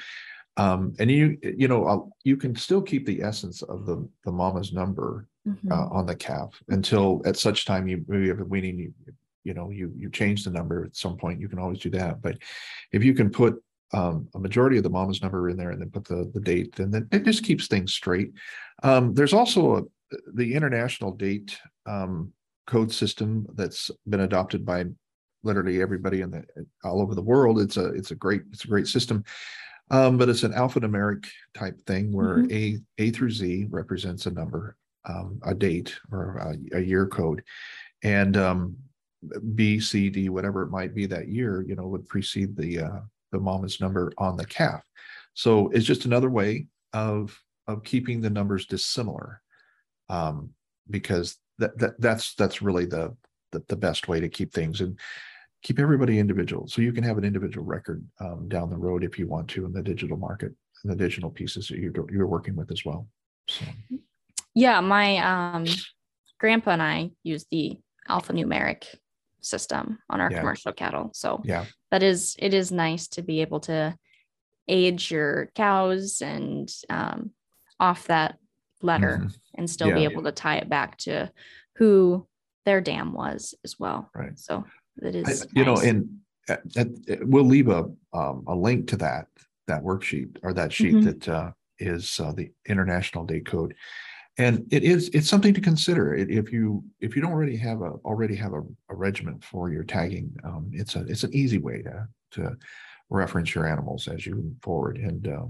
Um, 0.57 0.93
and 0.99 1.11
you 1.11 1.37
you 1.41 1.67
know 1.67 1.85
uh, 1.85 1.99
you 2.23 2.37
can 2.37 2.55
still 2.55 2.81
keep 2.81 3.05
the 3.05 3.21
essence 3.21 3.61
of 3.61 3.85
the 3.85 4.07
the 4.23 4.31
mama's 4.31 4.71
number 4.71 5.27
mm-hmm. 5.47 5.71
uh, 5.71 5.87
on 5.87 6.05
the 6.05 6.15
calf 6.15 6.61
until 6.69 7.21
at 7.25 7.37
such 7.37 7.65
time 7.65 7.87
you 7.87 8.05
maybe 8.07 8.29
have 8.29 8.39
a 8.39 8.45
weaning 8.45 8.79
you 8.79 8.93
you 9.45 9.53
know 9.53 9.69
you 9.69 9.93
you 9.95 10.09
change 10.09 10.43
the 10.43 10.51
number 10.51 10.83
at 10.83 10.95
some 10.95 11.15
point 11.15 11.39
you 11.39 11.47
can 11.47 11.59
always 11.59 11.79
do 11.79 11.89
that. 11.91 12.21
But 12.21 12.37
if 12.91 13.03
you 13.03 13.13
can 13.13 13.29
put 13.29 13.55
um, 13.93 14.27
a 14.35 14.39
majority 14.39 14.77
of 14.77 14.83
the 14.83 14.89
mama's 14.89 15.21
number 15.21 15.49
in 15.49 15.55
there 15.55 15.71
and 15.71 15.79
then 15.79 15.91
put 15.91 16.03
the 16.05 16.29
the 16.33 16.41
date 16.41 16.77
and 16.79 16.93
then 16.93 17.07
it 17.11 17.23
just 17.23 17.43
keeps 17.43 17.67
things 17.67 17.93
straight. 17.93 18.31
Um, 18.83 19.13
there's 19.13 19.33
also 19.33 19.77
a, 19.77 19.83
the 20.33 20.53
international 20.53 21.11
date 21.11 21.57
um, 21.85 22.33
code 22.67 22.91
system 22.91 23.45
that's 23.53 23.91
been 24.09 24.21
adopted 24.21 24.65
by 24.65 24.85
literally 25.43 25.81
everybody 25.81 26.21
in 26.21 26.31
the 26.31 26.43
all 26.83 27.01
over 27.01 27.15
the 27.15 27.21
world. 27.21 27.61
It's 27.61 27.77
a 27.77 27.85
it's 27.93 28.11
a 28.11 28.15
great 28.15 28.41
it's 28.51 28.65
a 28.65 28.69
great 28.69 28.87
system. 28.87 29.23
Um, 29.91 30.17
but 30.17 30.29
it's 30.29 30.41
an 30.41 30.53
alphanumeric 30.53 31.27
type 31.53 31.79
thing 31.85 32.11
where 32.11 32.39
mm-hmm. 32.39 32.81
a 32.99 33.03
a 33.03 33.11
through 33.11 33.29
z 33.29 33.67
represents 33.69 34.25
a 34.25 34.31
number 34.31 34.75
um, 35.07 35.39
a 35.43 35.53
date 35.53 35.95
or 36.11 36.37
a, 36.37 36.77
a 36.77 36.81
year 36.81 37.05
code. 37.05 37.43
And 38.03 38.37
um, 38.37 38.77
B, 39.55 39.79
C, 39.79 40.09
D, 40.09 40.29
whatever 40.29 40.63
it 40.63 40.69
might 40.69 40.93
be 40.93 41.05
that 41.07 41.27
year, 41.27 41.63
you 41.67 41.75
know, 41.75 41.87
would 41.87 42.07
precede 42.07 42.55
the 42.55 42.79
uh, 42.79 42.99
the 43.31 43.39
mama's 43.39 43.81
number 43.81 44.11
on 44.17 44.37
the 44.37 44.45
calf. 44.45 44.83
So 45.33 45.69
it's 45.69 45.85
just 45.85 46.05
another 46.05 46.29
way 46.29 46.67
of 46.93 47.37
of 47.67 47.83
keeping 47.83 48.21
the 48.21 48.29
numbers 48.29 48.65
dissimilar, 48.65 49.41
um, 50.09 50.51
because 50.89 51.37
that, 51.57 51.77
that 51.79 51.99
that's 51.99 52.35
that's 52.35 52.61
really 52.61 52.85
the, 52.85 53.15
the, 53.51 53.63
the 53.67 53.75
best 53.75 54.07
way 54.07 54.19
to 54.19 54.29
keep 54.29 54.53
things 54.53 54.81
and 54.81 54.99
keep 55.63 55.79
everybody 55.79 56.19
individual. 56.19 56.67
So 56.67 56.81
you 56.81 56.93
can 56.93 57.03
have 57.03 57.17
an 57.17 57.25
individual 57.25 57.65
record 57.65 58.05
um, 58.19 58.47
down 58.47 58.69
the 58.69 58.77
road 58.77 59.03
if 59.03 59.17
you 59.17 59.27
want 59.27 59.47
to 59.49 59.65
in 59.65 59.73
the 59.73 59.81
digital 59.81 60.17
market 60.17 60.53
and 60.83 60.91
the 60.91 60.95
digital 60.95 61.29
pieces 61.29 61.67
that 61.67 61.79
you're 61.79 61.93
you're 62.11 62.27
working 62.27 62.55
with 62.55 62.71
as 62.71 62.85
well. 62.85 63.07
So. 63.49 63.65
Yeah, 64.53 64.79
my 64.79 65.17
um, 65.17 65.65
grandpa 66.39 66.71
and 66.71 66.81
I 66.81 67.11
use 67.23 67.45
the 67.51 67.77
alphanumeric 68.07 68.85
system 69.45 69.99
on 70.09 70.19
our 70.19 70.31
yeah. 70.31 70.39
commercial 70.39 70.73
cattle. 70.73 71.11
So 71.13 71.41
yeah, 71.45 71.65
that 71.91 72.03
is 72.03 72.35
it 72.39 72.53
is 72.53 72.71
nice 72.71 73.07
to 73.09 73.21
be 73.21 73.41
able 73.41 73.59
to 73.61 73.95
age 74.67 75.11
your 75.11 75.51
cows 75.55 76.21
and 76.21 76.69
um, 76.89 77.31
off 77.79 78.07
that 78.07 78.37
letter 78.81 79.19
mm-hmm. 79.21 79.27
and 79.55 79.69
still 79.69 79.89
yeah. 79.89 79.95
be 79.95 80.03
able 80.03 80.23
to 80.23 80.31
tie 80.31 80.57
it 80.57 80.69
back 80.69 80.97
to 80.97 81.31
who 81.75 82.27
their 82.65 82.81
dam 82.81 83.13
was 83.13 83.53
as 83.63 83.79
well. 83.79 84.09
Right. 84.15 84.37
So 84.39 84.65
that 84.97 85.15
is 85.15 85.43
I, 85.43 85.45
you 85.53 85.65
nice. 85.65 85.83
know, 85.83 85.89
and 85.89 86.09
uh, 86.49 86.55
uh, 86.77 87.15
we'll 87.21 87.43
leave 87.45 87.69
a 87.69 87.85
um, 88.13 88.43
a 88.47 88.55
link 88.55 88.87
to 88.89 88.97
that 88.97 89.27
that 89.67 89.83
worksheet 89.83 90.37
or 90.43 90.53
that 90.53 90.73
sheet 90.73 90.95
mm-hmm. 90.95 91.05
that 91.05 91.29
uh, 91.29 91.51
is 91.79 92.19
uh, 92.19 92.31
the 92.31 92.51
international 92.67 93.25
date 93.25 93.45
code 93.45 93.75
and 94.37 94.65
it 94.71 94.83
is 94.83 95.09
it's 95.13 95.29
something 95.29 95.53
to 95.53 95.61
consider. 95.61 96.13
If 96.13 96.51
you 96.51 96.83
if 96.99 97.15
you 97.15 97.21
don't 97.21 97.31
already 97.31 97.55
have 97.57 97.81
a 97.81 97.91
already 98.03 98.35
have 98.35 98.53
a, 98.53 98.61
a 98.89 98.95
regiment 98.95 99.43
for 99.43 99.69
your 99.69 99.83
tagging 99.83 100.35
um, 100.43 100.69
it's 100.73 100.95
a 100.95 101.05
it's 101.07 101.23
an 101.23 101.33
easy 101.33 101.57
way 101.57 101.81
to 101.83 102.07
to 102.31 102.57
reference 103.09 103.55
your 103.55 103.67
animals 103.67 104.07
as 104.07 104.25
you 104.25 104.35
move 104.35 104.55
forward. 104.61 104.97
And 104.97 105.27
uh, 105.27 105.45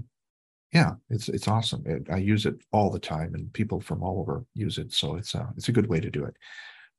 yeah 0.72 0.92
it's 1.10 1.28
it's 1.28 1.48
awesome. 1.48 1.82
It, 1.84 2.06
i 2.10 2.18
use 2.18 2.46
it 2.46 2.54
all 2.72 2.90
the 2.90 2.98
time 2.98 3.34
and 3.34 3.52
people 3.52 3.80
from 3.80 4.02
all 4.02 4.20
over 4.20 4.44
use 4.54 4.78
it. 4.78 4.92
So 4.92 5.16
it's 5.16 5.34
a 5.34 5.52
it's 5.56 5.68
a 5.68 5.72
good 5.72 5.88
way 5.88 5.98
to 6.00 6.10
do 6.10 6.24
it. 6.24 6.36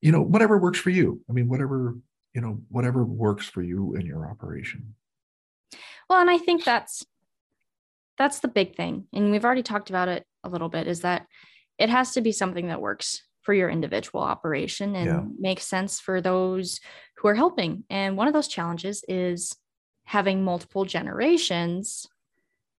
You 0.01 0.11
know 0.11 0.21
whatever 0.21 0.57
works 0.57 0.79
for 0.79 0.89
you. 0.89 1.21
I 1.29 1.33
mean 1.33 1.47
whatever 1.47 1.95
you 2.33 2.41
know 2.41 2.59
whatever 2.67 3.05
works 3.05 3.47
for 3.47 3.61
you 3.61 3.95
in 3.95 4.05
your 4.05 4.29
operation. 4.29 4.93
Well 6.09 6.19
and 6.19 6.29
i 6.29 6.37
think 6.37 6.63
that's 6.65 7.05
that's 8.17 8.39
the 8.39 8.47
big 8.47 8.75
thing. 8.75 9.05
And 9.13 9.31
we've 9.31 9.45
already 9.45 9.63
talked 9.63 9.89
about 9.89 10.09
it 10.09 10.25
a 10.43 10.49
little 10.49 10.69
bit 10.69 10.87
is 10.87 11.01
that 11.01 11.27
it 11.77 11.89
has 11.89 12.13
to 12.13 12.21
be 12.21 12.31
something 12.31 12.67
that 12.67 12.81
works 12.81 13.21
for 13.41 13.53
your 13.53 13.69
individual 13.69 14.21
operation 14.21 14.95
and 14.95 15.05
yeah. 15.05 15.21
makes 15.39 15.63
sense 15.63 15.99
for 15.99 16.19
those 16.19 16.81
who 17.17 17.27
are 17.27 17.35
helping. 17.35 17.83
And 17.89 18.17
one 18.17 18.27
of 18.27 18.33
those 18.33 18.49
challenges 18.49 19.03
is 19.07 19.55
having 20.03 20.43
multiple 20.43 20.85
generations 20.85 22.07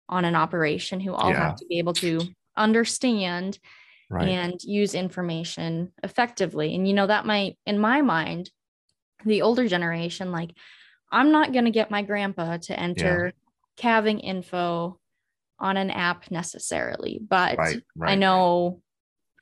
on 0.08 0.24
an 0.24 0.34
operation 0.34 1.00
who 1.00 1.14
all 1.14 1.30
yeah. 1.30 1.48
have 1.48 1.56
to 1.56 1.66
be 1.66 1.78
able 1.78 1.94
to 1.94 2.20
understand 2.56 3.58
right. 4.10 4.28
and 4.28 4.62
use 4.62 4.94
information 4.94 5.92
effectively. 6.02 6.74
And, 6.74 6.86
you 6.86 6.94
know, 6.94 7.06
that 7.06 7.26
might, 7.26 7.58
in 7.66 7.78
my 7.78 8.02
mind, 8.02 8.50
the 9.24 9.42
older 9.42 9.68
generation, 9.68 10.32
like, 10.32 10.50
I'm 11.10 11.32
not 11.32 11.52
going 11.52 11.64
to 11.64 11.70
get 11.70 11.90
my 11.90 12.02
grandpa 12.02 12.58
to 12.58 12.78
enter 12.78 13.26
yeah. 13.26 13.32
calving 13.76 14.20
info 14.20 14.98
on 15.58 15.76
an 15.76 15.90
app 15.90 16.30
necessarily, 16.30 17.18
but 17.26 17.58
right, 17.58 17.82
right. 17.96 18.12
I 18.12 18.14
know 18.14 18.80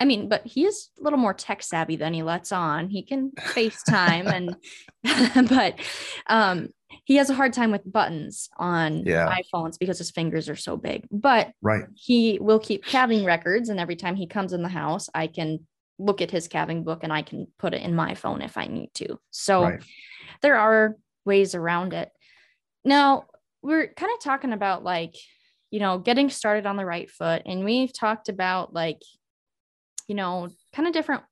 I 0.00 0.04
mean, 0.04 0.28
but 0.28 0.46
he 0.46 0.66
is 0.66 0.90
a 0.98 1.02
little 1.02 1.18
more 1.18 1.32
tech 1.34 1.62
savvy 1.62 1.96
than 1.96 2.12
he 2.12 2.22
lets 2.22 2.52
on. 2.52 2.88
He 2.88 3.02
can 3.02 3.32
FaceTime 3.36 4.26
and 4.26 4.56
but 5.48 5.78
um 6.26 6.68
he 7.04 7.16
has 7.16 7.30
a 7.30 7.34
hard 7.34 7.52
time 7.52 7.70
with 7.72 7.90
buttons 7.90 8.48
on 8.56 9.04
Yeah. 9.06 9.32
iPhones 9.32 9.78
because 9.78 9.98
his 9.98 10.10
fingers 10.10 10.48
are 10.48 10.56
so 10.56 10.76
big. 10.76 11.06
But 11.10 11.52
Right. 11.62 11.84
he 11.94 12.38
will 12.40 12.58
keep 12.58 12.84
calving 12.86 13.24
records, 13.24 13.68
and 13.68 13.80
every 13.80 13.96
time 13.96 14.16
he 14.16 14.26
comes 14.26 14.52
in 14.52 14.62
the 14.62 14.68
house, 14.68 15.08
I 15.14 15.26
can 15.26 15.66
look 15.98 16.20
at 16.20 16.30
his 16.30 16.46
calving 16.48 16.84
book 16.84 17.00
and 17.02 17.12
I 17.12 17.22
can 17.22 17.46
put 17.58 17.72
it 17.74 17.82
in 17.82 17.94
my 17.94 18.14
phone 18.14 18.42
if 18.42 18.58
I 18.58 18.66
need 18.66 18.90
to. 18.94 19.18
So 19.30 19.62
Right. 19.62 19.82
there 20.42 20.56
are 20.56 20.96
ways 21.24 21.54
around 21.54 21.92
it. 21.94 22.10
Now, 22.84 23.24
we're 23.62 23.88
kind 23.94 24.12
of 24.12 24.20
talking 24.20 24.52
about 24.52 24.84
like, 24.84 25.14
you 25.70 25.80
know, 25.80 25.98
getting 25.98 26.28
started 26.30 26.66
on 26.66 26.76
the 26.76 26.84
right 26.84 27.10
foot. 27.10 27.42
And 27.46 27.64
we've 27.64 27.92
talked 27.92 28.28
about 28.28 28.74
like, 28.74 29.00
you 30.06 30.14
know, 30.14 30.48
kind 30.74 30.86
of 30.86 30.94
different 30.94 31.22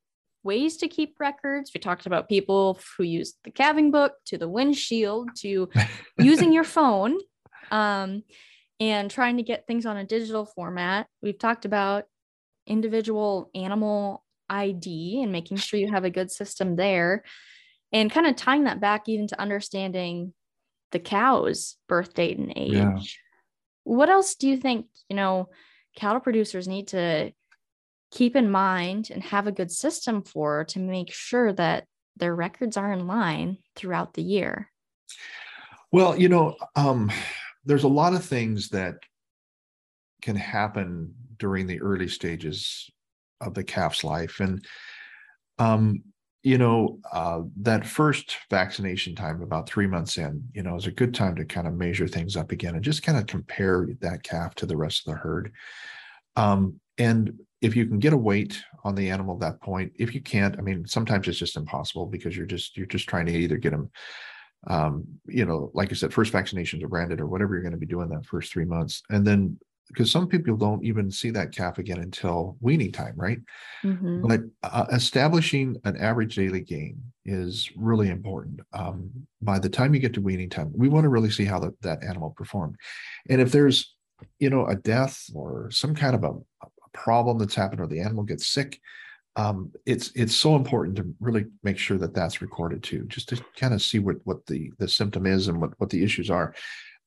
ways 0.42 0.76
to 0.78 0.88
keep 0.88 1.16
records. 1.18 1.70
We 1.74 1.80
talked 1.80 2.06
about 2.06 2.28
people 2.28 2.78
who 2.96 3.04
use 3.04 3.34
the 3.44 3.50
calving 3.50 3.90
book 3.90 4.12
to 4.26 4.38
the 4.38 4.48
windshield 4.48 5.30
to 5.38 5.68
using 6.18 6.52
your 6.52 6.64
phone 6.64 7.18
um, 7.70 8.22
and 8.78 9.10
trying 9.10 9.38
to 9.38 9.42
get 9.42 9.66
things 9.66 9.86
on 9.86 9.96
a 9.96 10.04
digital 10.04 10.44
format. 10.44 11.06
We've 11.22 11.38
talked 11.38 11.64
about 11.64 12.04
individual 12.66 13.50
animal 13.54 14.24
ID 14.48 15.22
and 15.22 15.32
making 15.32 15.56
sure 15.56 15.80
you 15.80 15.90
have 15.90 16.04
a 16.04 16.10
good 16.10 16.30
system 16.30 16.76
there 16.76 17.24
and 17.92 18.10
kind 18.10 18.26
of 18.26 18.36
tying 18.36 18.64
that 18.64 18.80
back 18.80 19.08
even 19.08 19.26
to 19.28 19.40
understanding 19.40 20.34
the 20.92 20.98
cow's 20.98 21.76
birth 21.88 22.14
date 22.14 22.38
and 22.38 22.52
age. 22.56 22.72
Yeah. 22.72 22.98
What 23.84 24.10
else 24.10 24.34
do 24.34 24.48
you 24.48 24.56
think, 24.56 24.86
you 25.08 25.16
know, 25.16 25.48
cattle 25.96 26.20
producers 26.20 26.66
need 26.66 26.88
to 26.88 27.32
keep 28.14 28.36
in 28.36 28.48
mind 28.48 29.10
and 29.10 29.22
have 29.24 29.48
a 29.48 29.52
good 29.52 29.72
system 29.72 30.22
for 30.22 30.64
to 30.64 30.78
make 30.78 31.12
sure 31.12 31.52
that 31.52 31.84
their 32.16 32.34
records 32.34 32.76
are 32.76 32.92
in 32.92 33.08
line 33.08 33.58
throughout 33.74 34.14
the 34.14 34.22
year? 34.22 34.70
Well, 35.90 36.16
you 36.18 36.28
know, 36.28 36.56
um, 36.76 37.10
there's 37.64 37.82
a 37.82 37.88
lot 37.88 38.14
of 38.14 38.24
things 38.24 38.68
that 38.68 38.94
can 40.22 40.36
happen 40.36 41.12
during 41.38 41.66
the 41.66 41.80
early 41.80 42.08
stages 42.08 42.88
of 43.40 43.52
the 43.54 43.64
calf's 43.64 44.04
life. 44.04 44.38
And, 44.38 44.64
um, 45.58 46.02
you 46.44 46.56
know, 46.56 47.00
uh, 47.10 47.40
that 47.62 47.84
first 47.84 48.36
vaccination 48.48 49.16
time, 49.16 49.42
about 49.42 49.68
three 49.68 49.88
months 49.88 50.18
in, 50.18 50.48
you 50.52 50.62
know, 50.62 50.76
is 50.76 50.86
a 50.86 50.92
good 50.92 51.14
time 51.14 51.34
to 51.36 51.44
kind 51.44 51.66
of 51.66 51.74
measure 51.74 52.06
things 52.06 52.36
up 52.36 52.52
again 52.52 52.76
and 52.76 52.84
just 52.84 53.02
kind 53.02 53.18
of 53.18 53.26
compare 53.26 53.88
that 54.00 54.22
calf 54.22 54.54
to 54.56 54.66
the 54.66 54.76
rest 54.76 55.06
of 55.06 55.14
the 55.14 55.18
herd. 55.18 55.52
Um, 56.36 56.80
and 56.96 57.38
if 57.64 57.74
you 57.74 57.86
can 57.86 57.98
get 57.98 58.12
a 58.12 58.16
weight 58.16 58.62
on 58.84 58.94
the 58.94 59.10
animal 59.10 59.34
at 59.34 59.40
that 59.40 59.60
point, 59.60 59.92
if 59.96 60.14
you 60.14 60.20
can't, 60.20 60.58
I 60.58 60.62
mean, 60.62 60.86
sometimes 60.86 61.26
it's 61.28 61.38
just 61.38 61.56
impossible 61.56 62.06
because 62.06 62.36
you're 62.36 62.46
just 62.46 62.76
you're 62.76 62.86
just 62.86 63.08
trying 63.08 63.26
to 63.26 63.32
either 63.32 63.56
get 63.56 63.70
them 63.70 63.90
um, 64.66 65.04
you 65.26 65.44
know, 65.44 65.70
like 65.74 65.90
I 65.90 65.94
said, 65.94 66.12
first 66.12 66.32
vaccinations 66.32 66.82
are 66.82 66.88
branded 66.88 67.20
or 67.20 67.26
whatever 67.26 67.54
you're 67.54 67.62
going 67.62 67.72
to 67.72 67.78
be 67.78 67.86
doing 67.86 68.08
that 68.10 68.26
first 68.26 68.52
three 68.52 68.64
months. 68.64 69.02
And 69.10 69.26
then 69.26 69.58
because 69.88 70.10
some 70.10 70.26
people 70.26 70.56
don't 70.56 70.82
even 70.82 71.10
see 71.10 71.30
that 71.30 71.52
calf 71.52 71.76
again 71.78 71.98
until 71.98 72.56
weaning 72.60 72.90
time, 72.90 73.12
right? 73.16 73.38
Mhm. 73.82 74.26
But 74.26 74.40
uh, 74.62 74.86
establishing 74.92 75.76
an 75.84 75.98
average 75.98 76.36
daily 76.36 76.62
gain 76.62 77.02
is 77.26 77.70
really 77.76 78.08
important. 78.08 78.60
Um, 78.72 79.10
by 79.42 79.58
the 79.58 79.68
time 79.68 79.92
you 79.92 80.00
get 80.00 80.14
to 80.14 80.22
weaning 80.22 80.48
time, 80.48 80.72
we 80.74 80.88
want 80.88 81.04
to 81.04 81.10
really 81.10 81.30
see 81.30 81.44
how 81.44 81.58
the, 81.58 81.74
that 81.82 82.02
animal 82.02 82.30
performed. 82.30 82.76
And 83.28 83.42
if 83.42 83.52
there's, 83.52 83.94
you 84.38 84.48
know, 84.48 84.66
a 84.66 84.74
death 84.74 85.22
or 85.34 85.70
some 85.70 85.94
kind 85.94 86.14
of 86.14 86.24
a 86.24 86.32
problem 86.94 87.38
that's 87.38 87.54
happened 87.54 87.80
or 87.80 87.86
the 87.86 88.00
animal 88.00 88.24
gets 88.24 88.46
sick, 88.46 88.80
um, 89.36 89.72
it's 89.84 90.12
it's 90.14 90.34
so 90.34 90.56
important 90.56 90.96
to 90.96 91.14
really 91.20 91.46
make 91.62 91.76
sure 91.76 91.98
that 91.98 92.14
that's 92.14 92.40
recorded 92.40 92.82
too, 92.82 93.04
just 93.08 93.28
to 93.30 93.44
kind 93.56 93.74
of 93.74 93.82
see 93.82 93.98
what 93.98 94.16
what 94.24 94.46
the 94.46 94.72
the 94.78 94.88
symptom 94.88 95.26
is 95.26 95.48
and 95.48 95.60
what 95.60 95.78
what 95.78 95.90
the 95.90 96.02
issues 96.02 96.30
are, 96.30 96.54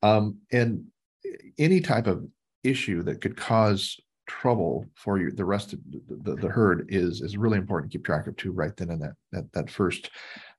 um, 0.03 0.37
and 0.51 0.83
any 1.57 1.79
type 1.79 2.07
of 2.07 2.25
issue 2.63 3.01
that 3.03 3.21
could 3.21 3.37
cause 3.37 3.97
trouble 4.27 4.85
for 4.93 5.17
you 5.17 5.31
the 5.31 5.45
rest 5.45 5.71
of 5.71 5.79
the, 5.89 6.31
the, 6.31 6.35
the 6.35 6.49
herd 6.49 6.85
is 6.89 7.21
is 7.21 7.37
really 7.37 7.57
important 7.57 7.89
to 7.89 7.97
keep 7.97 8.05
track 8.05 8.27
of 8.27 8.35
too 8.35 8.51
right 8.51 8.75
then 8.75 8.91
in 8.91 8.99
that 8.99 9.13
that 9.31 9.51
that 9.53 9.69
first 9.69 10.09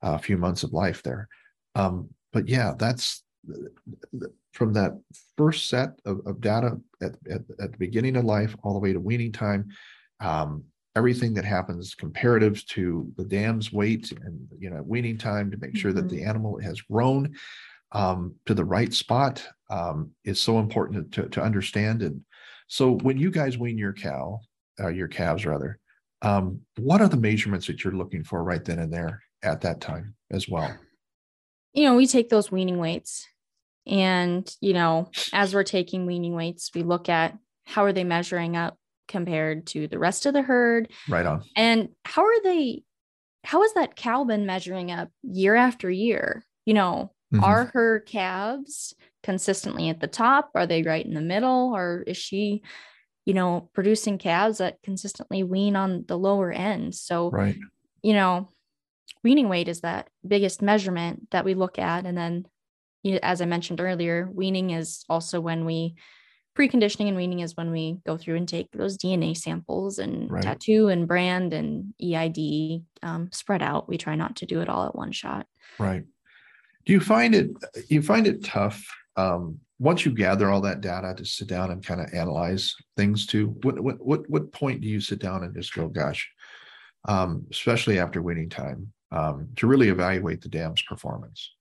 uh, 0.02 0.16
few 0.16 0.38
months 0.38 0.62
of 0.62 0.72
life 0.72 1.02
there. 1.02 1.28
Um, 1.74 2.08
but 2.32 2.48
yeah 2.48 2.72
that's 2.78 3.22
from 4.58 4.72
that 4.72 4.92
first 5.36 5.68
set 5.68 5.90
of, 6.04 6.20
of 6.26 6.40
data 6.40 6.76
at, 7.00 7.12
at, 7.30 7.42
at 7.60 7.70
the 7.70 7.78
beginning 7.78 8.16
of 8.16 8.24
life 8.24 8.56
all 8.64 8.72
the 8.72 8.80
way 8.80 8.92
to 8.92 8.98
weaning 8.98 9.30
time 9.30 9.68
um, 10.20 10.64
everything 10.96 11.32
that 11.32 11.44
happens 11.44 11.94
comparatives 11.94 12.66
to 12.66 13.10
the 13.16 13.24
dam's 13.24 13.72
weight 13.72 14.10
and 14.24 14.36
you 14.58 14.68
know 14.68 14.82
weaning 14.84 15.16
time 15.16 15.48
to 15.48 15.56
make 15.58 15.76
sure 15.76 15.92
that 15.92 16.08
the 16.08 16.24
animal 16.24 16.58
has 16.60 16.80
grown 16.82 17.32
um, 17.92 18.34
to 18.46 18.52
the 18.52 18.64
right 18.64 18.92
spot 18.92 19.46
um, 19.70 20.10
is 20.24 20.40
so 20.40 20.58
important 20.58 21.12
to, 21.12 21.28
to 21.28 21.40
understand. 21.40 22.02
And 22.02 22.20
so 22.66 22.98
when 22.98 23.16
you 23.16 23.30
guys 23.30 23.56
wean 23.56 23.78
your 23.78 23.94
cow, 23.94 24.40
uh, 24.78 24.88
your 24.88 25.08
calves 25.08 25.46
rather, 25.46 25.78
um, 26.20 26.60
what 26.76 27.00
are 27.00 27.08
the 27.08 27.16
measurements 27.16 27.66
that 27.68 27.82
you're 27.82 27.94
looking 27.94 28.24
for 28.24 28.42
right 28.42 28.62
then 28.62 28.78
and 28.78 28.92
there 28.92 29.22
at 29.42 29.62
that 29.62 29.80
time 29.80 30.14
as 30.30 30.48
well? 30.48 30.76
you 31.74 31.84
know, 31.84 31.94
we 31.94 32.06
take 32.06 32.28
those 32.28 32.50
weaning 32.50 32.78
weights 32.78 33.26
and, 33.88 34.48
you 34.60 34.72
know, 34.74 35.10
as 35.32 35.54
we're 35.54 35.64
taking 35.64 36.06
weaning 36.06 36.34
weights, 36.34 36.70
we 36.74 36.82
look 36.82 37.08
at 37.08 37.36
how 37.64 37.84
are 37.84 37.92
they 37.92 38.04
measuring 38.04 38.56
up 38.56 38.78
compared 39.08 39.66
to 39.68 39.88
the 39.88 39.98
rest 39.98 40.26
of 40.26 40.34
the 40.34 40.42
herd 40.42 40.90
Right 41.08 41.26
on. 41.26 41.42
and 41.56 41.88
how 42.04 42.22
are 42.24 42.42
they 42.42 42.82
how 43.44 43.62
has 43.62 43.72
that 43.74 43.96
cow 43.96 44.24
been 44.24 44.46
measuring 44.46 44.90
up 44.90 45.10
year 45.22 45.54
after 45.54 45.90
year? 45.90 46.44
You 46.66 46.74
know, 46.74 47.12
Mhm. 47.32 47.42
are 47.44 47.66
her 47.66 48.00
calves 48.00 48.94
consistently 49.22 49.88
at 49.88 50.00
the 50.00 50.08
top? 50.08 50.50
Are 50.54 50.66
they 50.66 50.82
right 50.82 51.04
in 51.06 51.14
the 51.14 51.20
middle? 51.22 51.72
Or 51.74 52.02
is 52.06 52.16
she, 52.16 52.62
you 53.26 53.34
know, 53.34 53.70
producing 53.74 54.18
calves 54.18 54.58
that 54.58 54.82
consistently 54.82 55.42
wean 55.44 55.76
on 55.76 56.04
the 56.08 56.18
lower 56.18 56.52
end? 56.52 56.94
So 56.94 57.30
Right. 57.30 57.56
you 58.02 58.12
know, 58.14 58.48
weaning 59.24 59.48
weight 59.48 59.68
is 59.68 59.80
that 59.82 60.08
biggest 60.26 60.62
measurement 60.62 61.30
that 61.30 61.44
we 61.44 61.54
look 61.54 61.78
at. 61.78 62.06
And 62.06 62.16
then, 62.18 62.46
as 63.22 63.40
I 63.40 63.44
mentioned 63.46 63.80
earlier, 63.80 64.28
weaning 64.32 64.70
is 64.70 65.04
also 65.08 65.40
when 65.40 65.64
we 65.64 65.94
preconditioning 66.58 67.06
and 67.06 67.16
weaning 67.16 67.40
is 67.40 67.56
when 67.56 67.70
we 67.70 67.98
go 68.04 68.16
through 68.16 68.36
and 68.36 68.48
take 68.48 68.68
those 68.72 68.98
DNA 68.98 69.36
samples 69.36 69.98
and 69.98 70.30
Right. 70.30 70.42
tattoo 70.42 70.88
and 70.88 71.06
brand 71.06 71.52
and 71.54 71.94
EID 72.02 72.82
um, 73.02 73.30
spread 73.32 73.62
out. 73.62 73.88
We 73.88 73.96
try 73.96 74.16
not 74.16 74.36
to 74.36 74.46
do 74.46 74.60
it 74.60 74.68
all 74.68 74.84
at 74.86 74.96
one 74.96 75.12
shot. 75.12 75.46
Right. 75.78 76.02
Do 76.84 76.92
you 76.92 77.00
find 77.00 77.34
it 77.34 77.50
you 77.88 78.02
find 78.02 78.26
it 78.26 78.42
tough 78.44 78.84
um, 79.16 79.60
once 79.78 80.04
you 80.04 80.10
gather 80.12 80.50
all 80.50 80.60
that 80.62 80.80
data 80.80 81.14
to 81.16 81.24
sit 81.24 81.46
down 81.46 81.70
and 81.70 81.84
kind 81.84 82.00
of 82.00 82.12
analyze 82.12 82.74
things 82.96 83.26
too? 83.26 83.56
What 83.62 83.78
what 83.78 84.04
what 84.04 84.28
what 84.28 84.52
point 84.52 84.80
do 84.80 84.88
you 84.88 85.00
sit 85.00 85.20
down 85.20 85.44
and 85.44 85.54
just 85.54 85.74
go, 85.74 85.86
gosh, 85.88 86.28
um, 87.06 87.46
especially 87.52 88.00
after 88.00 88.20
weaning 88.20 88.48
time, 88.48 88.92
um, 89.12 89.48
to 89.56 89.66
really 89.68 89.90
evaluate 89.90 90.40
the 90.40 90.48
dam's 90.48 90.82
performance? 90.82 91.52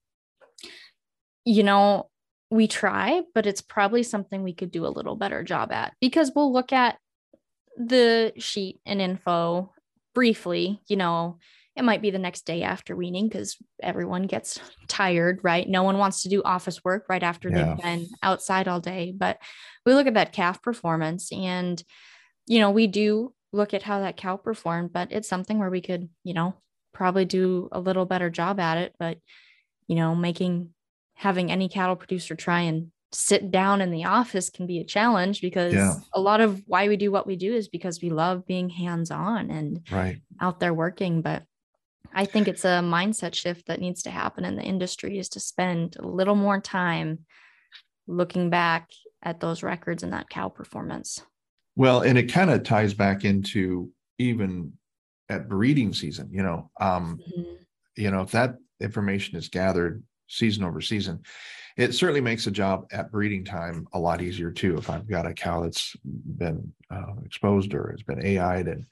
You 1.48 1.64
know, 1.64 2.10
we 2.52 2.68
try, 2.68 3.22
but 3.34 3.46
it's 3.46 3.62
probably 3.62 4.04
something 4.04 4.44
we 4.44 4.54
could 4.54 4.72
do 4.72 4.86
a 4.86 4.90
little 4.90 5.16
better 5.16 5.44
job 5.44 5.72
at 5.72 5.94
because 6.02 6.34
we'll 6.36 6.52
look 6.52 6.74
at 6.74 6.98
the 7.78 8.34
sheet 8.38 8.80
and 8.86 9.02
info 9.02 9.74
briefly, 10.16 10.82
you 10.88 10.96
know, 10.96 11.40
it 11.76 11.84
might 11.84 12.02
be 12.02 12.12
the 12.12 12.20
next 12.20 12.46
day 12.46 12.64
after 12.64 12.96
weaning 12.96 13.30
because 13.30 13.58
everyone 13.84 14.24
gets 14.24 14.60
tired, 14.88 15.40
right? 15.44 15.70
No 15.70 15.84
one 15.84 16.00
wants 16.00 16.24
to 16.24 16.30
do 16.30 16.44
office 16.44 16.84
work 16.84 17.06
right 17.10 17.24
after 17.24 17.50
Yeah. 17.50 17.76
they've 17.76 17.78
been 17.84 18.10
outside 18.24 18.68
all 18.68 18.80
day. 18.80 19.14
But 19.16 19.40
we 19.86 19.94
look 19.94 20.08
at 20.08 20.16
that 20.16 20.34
calf 20.34 20.62
performance 20.62 21.32
and, 21.32 21.82
you 22.48 22.60
know, 22.60 22.72
we 22.72 22.88
do 22.88 23.34
look 23.54 23.74
at 23.74 23.84
how 23.84 24.02
that 24.02 24.18
cow 24.18 24.38
performed, 24.38 24.94
but 24.94 25.12
it's 25.12 25.30
something 25.30 25.60
where 25.60 25.70
we 25.72 25.82
could, 25.82 26.10
you 26.24 26.34
know, 26.34 26.56
probably 26.94 27.26
do 27.26 27.70
a 27.72 27.80
little 27.80 28.06
better 28.06 28.30
job 28.30 28.60
at 28.60 28.78
it. 28.80 28.96
But, 29.00 29.20
you 29.88 29.96
know, 29.96 30.16
making 30.16 30.74
having 31.18 31.52
any 31.52 31.68
cattle 31.68 31.96
producer 31.96 32.36
try 32.36 32.62
and 32.62 32.92
sit 33.12 33.50
down 33.52 33.82
in 33.82 33.90
the 33.90 34.06
office 34.06 34.50
can 34.50 34.68
be 34.68 34.80
a 34.80 34.84
challenge 34.86 35.42
because 35.42 35.74
Yeah. 35.74 35.96
a 36.14 36.20
lot 36.22 36.42
of 36.42 36.62
why 36.68 36.88
we 36.88 36.96
do 36.98 37.12
what 37.12 37.26
we 37.26 37.36
do 37.36 37.54
is 37.56 37.68
because 37.68 38.02
we 38.02 38.10
love 38.10 38.46
being 38.46 38.70
hands 38.70 39.10
on 39.12 39.50
and 39.50 39.82
Right. 39.92 40.22
out 40.40 40.60
there 40.60 40.74
working. 40.74 41.22
But 41.22 41.44
I 42.14 42.26
think 42.26 42.48
it's 42.48 42.66
a 42.66 42.82
mindset 42.84 43.34
shift 43.34 43.68
that 43.68 43.80
needs 43.80 44.04
to 44.04 44.12
happen 44.12 44.46
in 44.46 44.56
the 44.56 44.64
industry 44.64 45.18
is 45.18 45.30
to 45.30 45.40
spend 45.40 45.96
a 45.98 46.06
little 46.08 46.36
more 46.36 46.62
time 46.62 47.26
looking 48.08 48.50
back 48.50 48.90
at 49.24 49.40
those 49.40 49.64
records 49.64 50.04
and 50.04 50.14
that 50.14 50.30
cow 50.30 50.50
performance. 50.50 51.22
Well, 51.76 52.02
and 52.02 52.18
it 52.18 52.32
kind 52.32 52.52
of 52.52 52.64
ties 52.64 52.94
back 52.94 53.26
into 53.26 53.92
even 54.20 54.74
at 55.30 55.50
breeding 55.50 55.94
season, 55.94 56.30
you 56.32 56.44
know, 56.44 56.72
um, 56.80 57.20
you 57.96 58.12
know, 58.12 58.22
if 58.22 58.32
that 58.32 58.56
information 58.80 59.38
is 59.38 59.48
gathered 59.50 60.04
season 60.28 60.64
over 60.64 60.82
season, 60.82 61.22
it 61.78 61.94
certainly 61.94 62.22
makes 62.22 62.46
the 62.46 62.52
job 62.52 62.88
at 62.92 63.12
breeding 63.12 63.46
time 63.46 63.88
a 63.94 64.00
lot 64.00 64.22
easier 64.22 64.52
too. 64.52 64.78
If 64.78 64.90
I've 64.90 65.08
got 65.08 65.28
a 65.28 65.34
cow 65.34 65.62
that's 65.62 65.96
been 66.04 66.72
uh, 66.90 67.14
exposed 67.26 67.74
or 67.74 67.92
has 67.92 68.04
been 68.04 68.26
AI'd, 68.26 68.68
and 68.68 68.86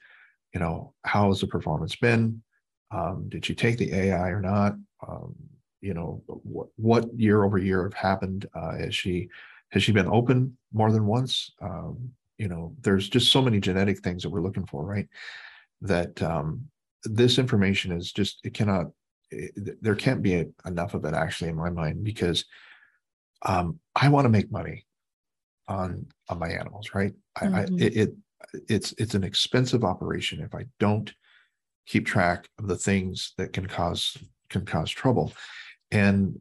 you 0.54 0.60
know, 0.60 0.94
how 1.04 1.28
has 1.28 1.40
the 1.40 1.46
performance 1.46 1.96
been? 1.96 2.42
Um, 2.90 3.28
did 3.28 3.48
you 3.48 3.54
take 3.54 3.78
the 3.78 3.92
AI 3.92 4.28
or 4.28 4.40
not? 4.40 4.74
Um, 5.06 5.34
you 5.80 5.94
know 5.94 6.22
what 6.26 6.68
what 6.76 7.14
year 7.18 7.44
over 7.44 7.58
year 7.58 7.84
have 7.84 7.94
happened 7.94 8.48
uh, 8.54 8.76
has 8.76 8.94
she 8.94 9.28
has 9.70 9.82
she 9.82 9.92
been 9.92 10.08
open 10.08 10.56
more 10.72 10.90
than 10.90 11.06
once 11.06 11.52
um, 11.62 12.10
you 12.38 12.48
know 12.48 12.74
there's 12.80 13.08
just 13.08 13.30
so 13.30 13.42
many 13.42 13.60
genetic 13.60 14.00
things 14.00 14.22
that 14.22 14.30
we're 14.30 14.40
looking 14.40 14.66
for 14.66 14.84
right 14.84 15.08
that 15.82 16.20
um, 16.22 16.66
this 17.04 17.38
information 17.38 17.92
is 17.92 18.10
just 18.10 18.40
it 18.42 18.54
cannot 18.54 18.86
it, 19.30 19.82
there 19.82 19.94
can't 19.94 20.22
be 20.22 20.34
a, 20.34 20.46
enough 20.64 20.94
of 20.94 21.04
it 21.04 21.14
actually 21.14 21.50
in 21.50 21.56
my 21.56 21.70
mind 21.70 22.04
because 22.04 22.44
um, 23.42 23.78
i 23.94 24.08
want 24.08 24.24
to 24.24 24.30
make 24.30 24.50
money 24.50 24.86
on 25.68 26.06
on 26.28 26.38
my 26.38 26.48
animals 26.48 26.90
right 26.94 27.12
mm-hmm. 27.38 27.54
I, 27.54 27.62
I 27.62 27.64
mm-hmm. 27.64 27.82
it, 27.82 27.96
it 27.96 28.14
it's 28.68 28.94
it's 28.98 29.14
an 29.14 29.24
expensive 29.24 29.84
operation 29.84 30.40
if 30.40 30.54
i 30.54 30.64
don't 30.78 31.12
keep 31.86 32.06
track 32.06 32.48
of 32.58 32.66
the 32.66 32.76
things 32.76 33.32
that 33.38 33.52
can 33.52 33.66
cause 33.66 34.16
can 34.48 34.64
cause 34.64 34.90
trouble 34.90 35.32
and 35.90 36.40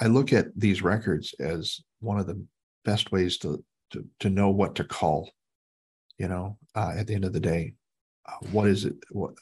i 0.00 0.06
look 0.06 0.32
at 0.32 0.46
these 0.56 0.82
records 0.82 1.34
as 1.40 1.80
one 2.00 2.18
of 2.18 2.26
the 2.26 2.42
best 2.84 3.12
ways 3.12 3.38
to 3.38 3.62
to, 3.90 4.04
to 4.20 4.30
know 4.30 4.50
what 4.50 4.74
to 4.74 4.84
call 4.84 5.30
you 6.18 6.28
know 6.28 6.58
uh, 6.74 6.92
at 6.96 7.06
the 7.06 7.14
end 7.14 7.24
of 7.24 7.32
the 7.32 7.40
day 7.40 7.74
what 8.52 8.68
is 8.68 8.84
it 8.84 8.94
what 9.10 9.34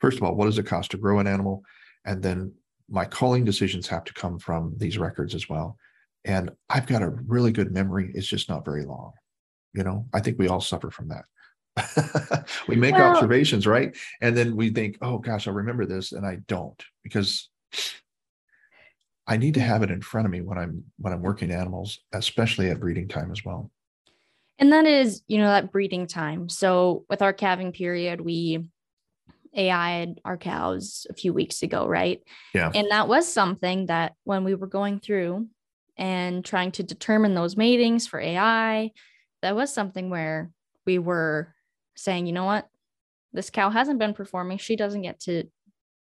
first 0.00 0.18
of 0.18 0.22
all 0.22 0.34
what 0.34 0.46
does 0.46 0.58
it 0.58 0.66
cost 0.66 0.90
to 0.92 0.98
grow 0.98 1.18
an 1.18 1.26
animal? 1.26 1.62
And 2.04 2.22
then 2.22 2.52
my 2.88 3.04
calling 3.04 3.44
decisions 3.44 3.86
have 3.88 4.04
to 4.04 4.14
come 4.14 4.38
from 4.38 4.74
these 4.76 4.98
records 4.98 5.34
as 5.34 5.48
well. 5.48 5.76
And 6.24 6.50
i've 6.68 6.86
got 6.86 7.02
a 7.02 7.10
really 7.26 7.52
good 7.52 7.72
memory. 7.72 8.10
It's 8.14 8.26
just 8.26 8.48
not 8.48 8.64
very 8.64 8.84
long 8.84 9.12
you 9.74 9.84
know? 9.84 10.06
I 10.12 10.20
think 10.20 10.38
we 10.38 10.48
all 10.48 10.60
suffer 10.60 10.90
from 10.90 11.08
that. 11.08 11.24
We 12.66 12.76
make 12.76 12.94
well, 12.94 13.14
observations 13.14 13.66
right? 13.66 13.96
And 14.20 14.36
then 14.36 14.56
we 14.56 14.70
think 14.70 14.98
oh 15.00 15.18
gosh 15.18 15.46
i'll 15.46 15.54
remember 15.54 15.86
this 15.86 16.12
and 16.12 16.26
i 16.26 16.36
don't 16.48 16.82
because 17.02 17.48
i 19.26 19.36
need 19.36 19.54
to 19.54 19.60
mm. 19.60 19.66
have 19.66 19.82
it 19.82 19.90
in 19.90 20.00
front 20.00 20.26
of 20.26 20.32
me 20.32 20.40
when 20.40 20.58
i'm 20.58 20.84
when 20.98 21.12
i'm 21.12 21.22
working 21.22 21.50
animals 21.50 22.00
especially 22.12 22.70
at 22.70 22.80
breeding 22.80 23.08
time 23.08 23.30
as 23.30 23.44
well 23.44 23.70
and 24.58 24.72
that 24.72 24.86
is 24.86 25.22
you 25.28 25.38
know 25.38 25.48
that 25.48 25.72
breeding 25.72 26.06
time 26.06 26.48
so 26.48 27.04
with 27.08 27.22
our 27.22 27.32
calving 27.32 27.72
period 27.72 28.20
we 28.20 28.68
AI'd 29.56 30.20
our 30.24 30.36
cows 30.36 31.06
a 31.10 31.14
few 31.14 31.32
weeks 31.32 31.62
ago, 31.62 31.86
right? 31.86 32.22
Yeah. 32.54 32.70
And 32.74 32.90
that 32.90 33.08
was 33.08 33.30
something 33.30 33.86
that 33.86 34.14
when 34.24 34.44
we 34.44 34.54
were 34.54 34.66
going 34.66 35.00
through 35.00 35.48
and 35.96 36.44
trying 36.44 36.72
to 36.72 36.82
determine 36.82 37.34
those 37.34 37.56
matings 37.56 38.06
for 38.06 38.20
AI, 38.20 38.92
that 39.42 39.56
was 39.56 39.72
something 39.72 40.10
where 40.10 40.50
we 40.86 40.98
were 40.98 41.54
saying, 41.96 42.26
you 42.26 42.32
know 42.32 42.44
what, 42.44 42.68
this 43.32 43.50
cow 43.50 43.70
hasn't 43.70 43.98
been 43.98 44.14
performing. 44.14 44.58
She 44.58 44.76
doesn't 44.76 45.02
get 45.02 45.20
to 45.20 45.44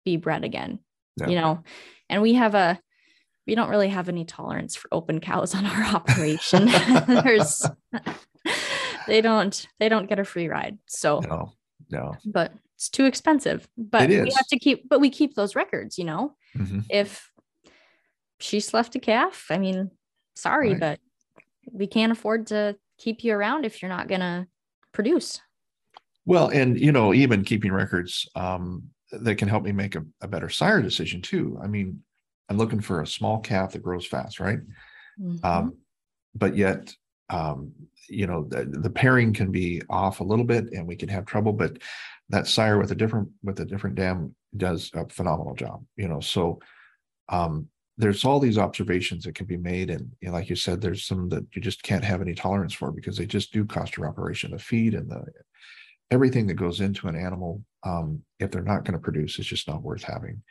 be 0.03 0.17
bred 0.17 0.43
again, 0.43 0.79
yeah. 1.17 1.27
you 1.27 1.35
know, 1.35 1.63
and 2.09 2.21
we 2.21 2.33
have 2.33 2.55
a, 2.55 2.79
we 3.47 3.55
don't 3.55 3.69
really 3.69 3.89
have 3.89 4.09
any 4.09 4.25
tolerance 4.25 4.75
for 4.75 4.89
open 4.91 5.19
cows 5.19 5.55
on 5.55 5.65
our 5.65 5.83
operation. 5.95 6.65
There's, 7.07 7.65
they 9.07 9.21
don't, 9.21 9.67
they 9.79 9.89
don't 9.89 10.07
get 10.07 10.19
a 10.19 10.25
free 10.25 10.47
ride. 10.47 10.77
So, 10.87 11.19
no, 11.19 11.53
no, 11.89 12.15
but 12.25 12.53
it's 12.75 12.89
too 12.89 13.05
expensive. 13.05 13.67
But 13.77 14.09
we 14.09 14.15
have 14.15 14.47
to 14.49 14.59
keep, 14.59 14.87
but 14.89 14.99
we 14.99 15.09
keep 15.09 15.35
those 15.35 15.55
records, 15.55 15.97
you 15.97 16.05
know, 16.05 16.35
mm-hmm. 16.57 16.79
if 16.89 17.31
she's 18.39 18.73
left 18.73 18.95
a 18.95 18.99
calf, 18.99 19.47
I 19.49 19.57
mean, 19.57 19.91
sorry, 20.35 20.71
right. 20.71 20.79
but 20.79 20.99
we 21.71 21.87
can't 21.87 22.11
afford 22.11 22.47
to 22.47 22.75
keep 22.97 23.23
you 23.23 23.33
around 23.33 23.65
if 23.65 23.81
you're 23.81 23.89
not 23.89 24.07
going 24.07 24.21
to 24.21 24.47
produce. 24.91 25.41
Well, 26.25 26.49
and 26.49 26.79
you 26.79 26.91
know, 26.91 27.13
even 27.13 27.43
keeping 27.43 27.71
records 27.71 28.27
um, 28.35 28.89
that 29.11 29.35
can 29.35 29.47
help 29.47 29.63
me 29.63 29.71
make 29.71 29.95
a, 29.95 30.03
a, 30.21 30.27
better 30.27 30.49
sire 30.49 30.81
decision 30.81 31.21
too. 31.21 31.59
I 31.61 31.67
mean, 31.67 32.01
I'm 32.49 32.57
looking 32.57 32.81
for 32.81 33.01
a 33.01 33.07
small 33.07 33.39
calf 33.39 33.73
that 33.73 33.83
grows 33.83 34.07
fast, 34.07 34.39
right? 34.39 34.59
Mm-hmm. 35.19 35.45
Um, 35.45 35.77
but 36.33 36.55
yet, 36.55 36.93
um, 37.29 37.71
you 38.07 38.27
know, 38.27 38.43
the, 38.43 38.65
the, 38.65 38.89
pairing 38.89 39.33
can 39.33 39.51
be 39.51 39.81
off 39.89 40.19
a 40.19 40.23
little 40.23 40.45
bit, 40.45 40.71
and 40.73 40.85
we 40.85 40.95
can 40.95 41.09
have 41.09 41.25
trouble. 41.25 41.53
But 41.53 41.79
that 42.29 42.47
sire 42.47 42.77
with 42.77 42.91
a 42.91 42.95
different 42.95 43.29
with 43.43 43.59
a 43.59 43.65
different 43.65 43.95
dam 43.95 44.35
does 44.55 44.91
a 44.93 45.07
phenomenal 45.09 45.55
job. 45.55 45.83
You 45.95 46.07
know, 46.07 46.19
so 46.19 46.59
um, 47.29 47.67
there's 47.97 48.25
all 48.25 48.39
these 48.39 48.57
observations 48.57 49.23
that 49.23 49.35
can 49.35 49.45
be 49.45 49.57
made 49.57 49.89
and 49.89 50.11
you 50.21 50.27
know, 50.27 50.33
like 50.33 50.49
you 50.49 50.55
said 50.55 50.81
there's 50.81 51.05
some 51.05 51.29
that 51.29 51.45
you 51.53 51.61
just 51.61 51.81
can't 51.83 52.03
have 52.03 52.21
any 52.21 52.33
tolerance 52.33 52.73
for 52.73 52.91
because 52.91 53.17
they 53.17 53.25
just 53.25 53.53
do 53.53 53.65
cost 53.65 53.95
your 53.95 54.07
operation 54.07 54.51
the 54.51 54.59
feed 54.59 54.93
and 54.93 55.09
the 55.09 55.23
everything 56.11 56.45
that 56.47 56.55
goes 56.55 56.81
into 56.81 57.07
an 57.07 57.15
animal 57.15 57.61
um, 57.83 58.21
if 58.39 58.51
they're 58.51 58.61
not 58.61 58.83
going 58.83 58.93
to 58.93 58.99
produce 58.99 59.39
it's 59.39 59.47
just 59.47 59.67
not 59.67 59.81
worth 59.81 60.03
having 60.03 60.41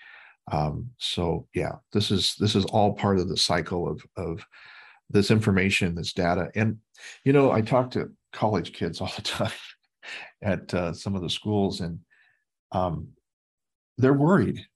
um, 0.52 0.88
so 0.98 1.46
yeah 1.54 1.72
this 1.92 2.10
is 2.10 2.34
this 2.38 2.54
is 2.54 2.64
all 2.66 2.94
part 2.94 3.18
of 3.18 3.28
the 3.28 3.36
cycle 3.36 3.88
of 3.88 4.02
of 4.16 4.44
this 5.10 5.30
information 5.30 5.94
this 5.94 6.12
data. 6.12 6.50
And 6.54 6.78
you 7.24 7.32
know 7.32 7.52
i 7.52 7.60
talk 7.60 7.90
to 7.92 8.10
college 8.32 8.72
kids 8.72 9.00
all 9.02 9.12
the 9.16 9.22
time 9.22 9.50
at 10.42 10.72
uh, 10.74 10.92
some 10.92 11.14
of 11.14 11.22
the 11.22 11.30
schools 11.30 11.80
and 11.80 11.98
um, 12.72 13.08
they're 13.96 14.12
worried. 14.12 14.66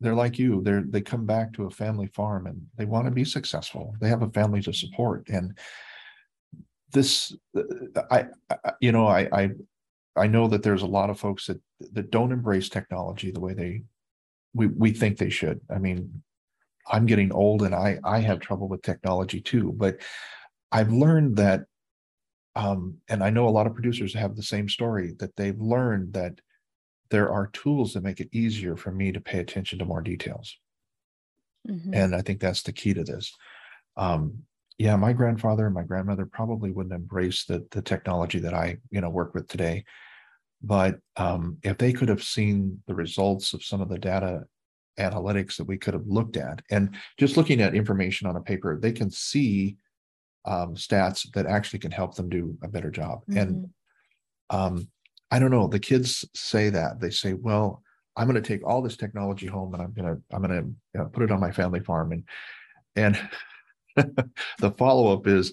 They're 0.00 0.14
like 0.14 0.38
you. 0.38 0.62
They're 0.62 0.82
they 0.82 1.00
come 1.00 1.26
back 1.26 1.52
to 1.54 1.66
a 1.66 1.70
family 1.70 2.08
farm 2.08 2.46
and 2.46 2.60
they 2.76 2.84
want 2.84 3.06
to 3.06 3.10
be 3.10 3.24
successful. 3.24 3.94
They 4.00 4.08
have 4.08 4.22
a 4.22 4.30
family 4.30 4.60
to 4.62 4.72
support. 4.72 5.28
And 5.28 5.56
this 6.90 7.34
I, 8.10 8.26
I 8.50 8.72
you 8.80 8.92
know 8.92 9.06
I, 9.06 9.28
I 9.32 9.50
i 10.16 10.26
know 10.26 10.46
that 10.48 10.62
there's 10.62 10.82
a 10.82 10.86
lot 10.86 11.08
of 11.08 11.18
folks 11.18 11.46
that 11.46 11.60
that 11.92 12.10
don't 12.10 12.32
embrace 12.32 12.68
technology 12.68 13.30
the 13.30 13.40
way 13.40 13.54
they 13.54 13.82
we 14.54 14.66
we 14.66 14.92
think 14.92 15.18
they 15.18 15.30
should. 15.30 15.60
I 15.70 15.78
mean 15.78 16.22
i'm 16.90 17.06
getting 17.06 17.32
old 17.32 17.62
and 17.62 17.74
i 17.74 17.98
i 18.04 18.18
have 18.18 18.40
trouble 18.40 18.68
with 18.68 18.82
technology 18.82 19.40
too 19.40 19.72
but 19.76 19.98
i've 20.70 20.92
learned 20.92 21.36
that 21.36 21.62
um 22.56 22.96
and 23.08 23.22
i 23.22 23.30
know 23.30 23.48
a 23.48 23.50
lot 23.50 23.66
of 23.66 23.74
producers 23.74 24.14
have 24.14 24.36
the 24.36 24.42
same 24.42 24.68
story 24.68 25.14
that 25.18 25.34
they've 25.36 25.60
learned 25.60 26.12
that 26.12 26.40
there 27.12 27.30
are 27.30 27.48
tools 27.48 27.92
that 27.92 28.02
make 28.02 28.20
it 28.20 28.30
easier 28.32 28.74
for 28.74 28.90
me 28.90 29.12
to 29.12 29.20
pay 29.20 29.38
attention 29.38 29.78
to 29.78 29.84
more 29.84 30.00
details. 30.00 30.56
Mm-hmm. 31.68 31.92
And 31.92 32.14
I 32.14 32.22
think 32.22 32.40
that's 32.40 32.62
the 32.62 32.72
key 32.72 32.94
to 32.94 33.04
this. 33.04 33.36
Um, 33.98 34.38
yeah, 34.78 34.96
my 34.96 35.12
grandfather 35.12 35.66
and 35.66 35.74
my 35.74 35.82
grandmother 35.82 36.24
probably 36.24 36.70
wouldn't 36.70 36.94
embrace 36.94 37.44
the 37.44 37.66
the 37.70 37.82
technology 37.82 38.38
that 38.40 38.54
I 38.54 38.78
you 38.90 39.02
know 39.02 39.10
work 39.10 39.34
with 39.34 39.46
today. 39.46 39.84
But 40.62 41.00
um, 41.16 41.58
if 41.62 41.76
they 41.76 41.92
could 41.92 42.08
have 42.08 42.22
seen 42.22 42.82
the 42.86 42.94
results 42.94 43.52
of 43.52 43.62
some 43.62 43.82
of 43.82 43.90
the 43.90 43.98
data 43.98 44.44
analytics 44.98 45.56
that 45.56 45.64
we 45.64 45.78
could 45.78 45.94
have 45.94 46.06
looked 46.06 46.36
at, 46.36 46.62
and 46.70 46.96
just 47.18 47.36
looking 47.36 47.60
at 47.60 47.74
information 47.74 48.28
on 48.28 48.36
a 48.36 48.40
paper, 48.40 48.78
they 48.80 48.92
can 48.92 49.10
see 49.10 49.76
um, 50.44 50.74
stats 50.74 51.30
that 51.32 51.46
actually 51.46 51.78
can 51.78 51.90
help 51.90 52.14
them 52.14 52.28
do 52.28 52.56
a 52.62 52.68
better 52.68 52.90
job. 52.90 53.20
Mm-hmm. 53.22 53.38
And 53.38 53.70
um, 54.50 54.88
I 55.30 55.38
don't 55.38 55.50
know. 55.50 55.66
The 55.66 55.78
kids 55.78 56.24
say 56.34 56.70
that 56.70 57.00
they 57.00 57.10
say, 57.10 57.32
"Well, 57.32 57.82
I'm 58.16 58.28
going 58.28 58.40
to 58.40 58.46
take 58.46 58.66
all 58.66 58.82
this 58.82 58.96
technology 58.96 59.46
home 59.46 59.72
and 59.74 59.82
I'm 59.82 59.92
going 59.92 60.14
to 60.14 60.22
I'm 60.34 60.42
going 60.42 60.62
to 60.62 60.68
you 60.94 61.00
know, 61.00 61.06
put 61.06 61.22
it 61.22 61.30
on 61.30 61.40
my 61.40 61.50
family 61.50 61.80
farm." 61.80 62.12
And 62.12 62.24
and 62.96 63.30
the 64.58 64.70
follow 64.72 65.12
up 65.12 65.26
is 65.26 65.52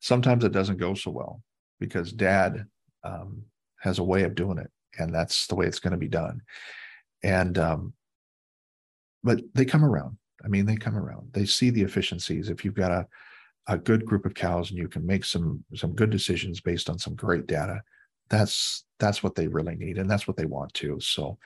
sometimes 0.00 0.44
it 0.44 0.52
doesn't 0.52 0.78
go 0.78 0.94
so 0.94 1.10
well 1.10 1.42
because 1.80 2.12
Dad 2.12 2.66
um, 3.04 3.42
has 3.80 3.98
a 3.98 4.04
way 4.04 4.22
of 4.22 4.34
doing 4.34 4.58
it, 4.58 4.70
and 4.98 5.14
that's 5.14 5.46
the 5.46 5.54
way 5.54 5.66
it's 5.66 5.80
going 5.80 5.92
to 5.92 5.98
be 5.98 6.08
done. 6.08 6.42
And 7.22 7.58
um, 7.58 7.92
but 9.28 9.42
they 9.54 9.66
come 9.66 9.84
around. 9.84 10.16
I 10.42 10.48
mean, 10.48 10.64
they 10.64 10.76
come 10.76 10.96
around. 10.96 11.28
They 11.32 11.44
see 11.44 11.68
the 11.68 11.82
efficiencies. 11.82 12.48
If 12.48 12.64
you've 12.64 12.74
got 12.74 12.92
a 12.92 13.06
a 13.68 13.76
good 13.76 14.04
group 14.06 14.24
of 14.24 14.34
cows 14.34 14.70
and 14.70 14.78
you 14.78 14.88
can 14.88 15.06
make 15.06 15.24
some 15.24 15.62
some 15.74 15.92
good 15.94 16.10
decisions 16.10 16.60
based 16.60 16.88
on 16.90 16.98
some 16.98 17.14
great 17.14 17.46
data 17.46 17.80
that's 18.30 18.84
that's 18.98 19.22
what 19.22 19.34
they 19.34 19.46
really 19.46 19.76
need 19.76 19.98
and 19.98 20.10
that's 20.10 20.26
what 20.26 20.36
they 20.36 20.46
want 20.46 20.72
to 20.72 20.98
so 21.00 21.38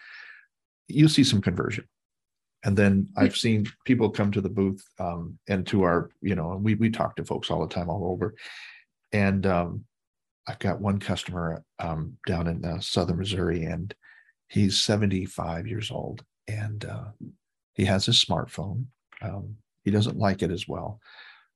you 0.89 1.09
see 1.09 1.25
some 1.25 1.41
conversion 1.41 1.85
and 2.65 2.77
then 2.77 3.09
i've 3.17 3.37
seen 3.37 3.67
people 3.85 4.09
come 4.09 4.31
to 4.31 4.41
the 4.41 4.49
booth 4.49 4.83
um, 5.01 5.37
and 5.49 5.67
to 5.67 5.83
our 5.83 6.11
you 6.21 6.35
know 6.35 6.53
and 6.53 6.65
we 6.65 6.75
we 6.77 6.91
talk 6.91 7.17
to 7.17 7.25
folks 7.25 7.51
all 7.51 7.61
the 7.61 7.75
time 7.75 7.91
all 7.91 8.07
over 8.07 8.35
and 9.13 9.45
um, 9.47 9.85
i've 10.47 10.61
got 10.61 10.81
one 10.81 10.99
customer 10.99 11.65
um, 11.81 12.17
down 12.27 12.47
in 12.47 12.65
uh, 12.65 12.79
southern 12.79 13.19
missouri 13.19 13.65
and 13.65 13.95
he's 14.49 14.81
75 14.81 15.67
years 15.67 15.91
old 15.91 16.25
and 16.47 16.85
uh, 16.85 17.11
he 17.75 17.85
has 17.85 18.09
a 18.09 18.13
smartphone. 18.13 18.87
Um, 19.21 19.57
he 19.85 19.91
doesn't 19.91 20.19
like 20.19 20.43
it 20.43 20.51
as 20.51 20.69
well 20.69 21.01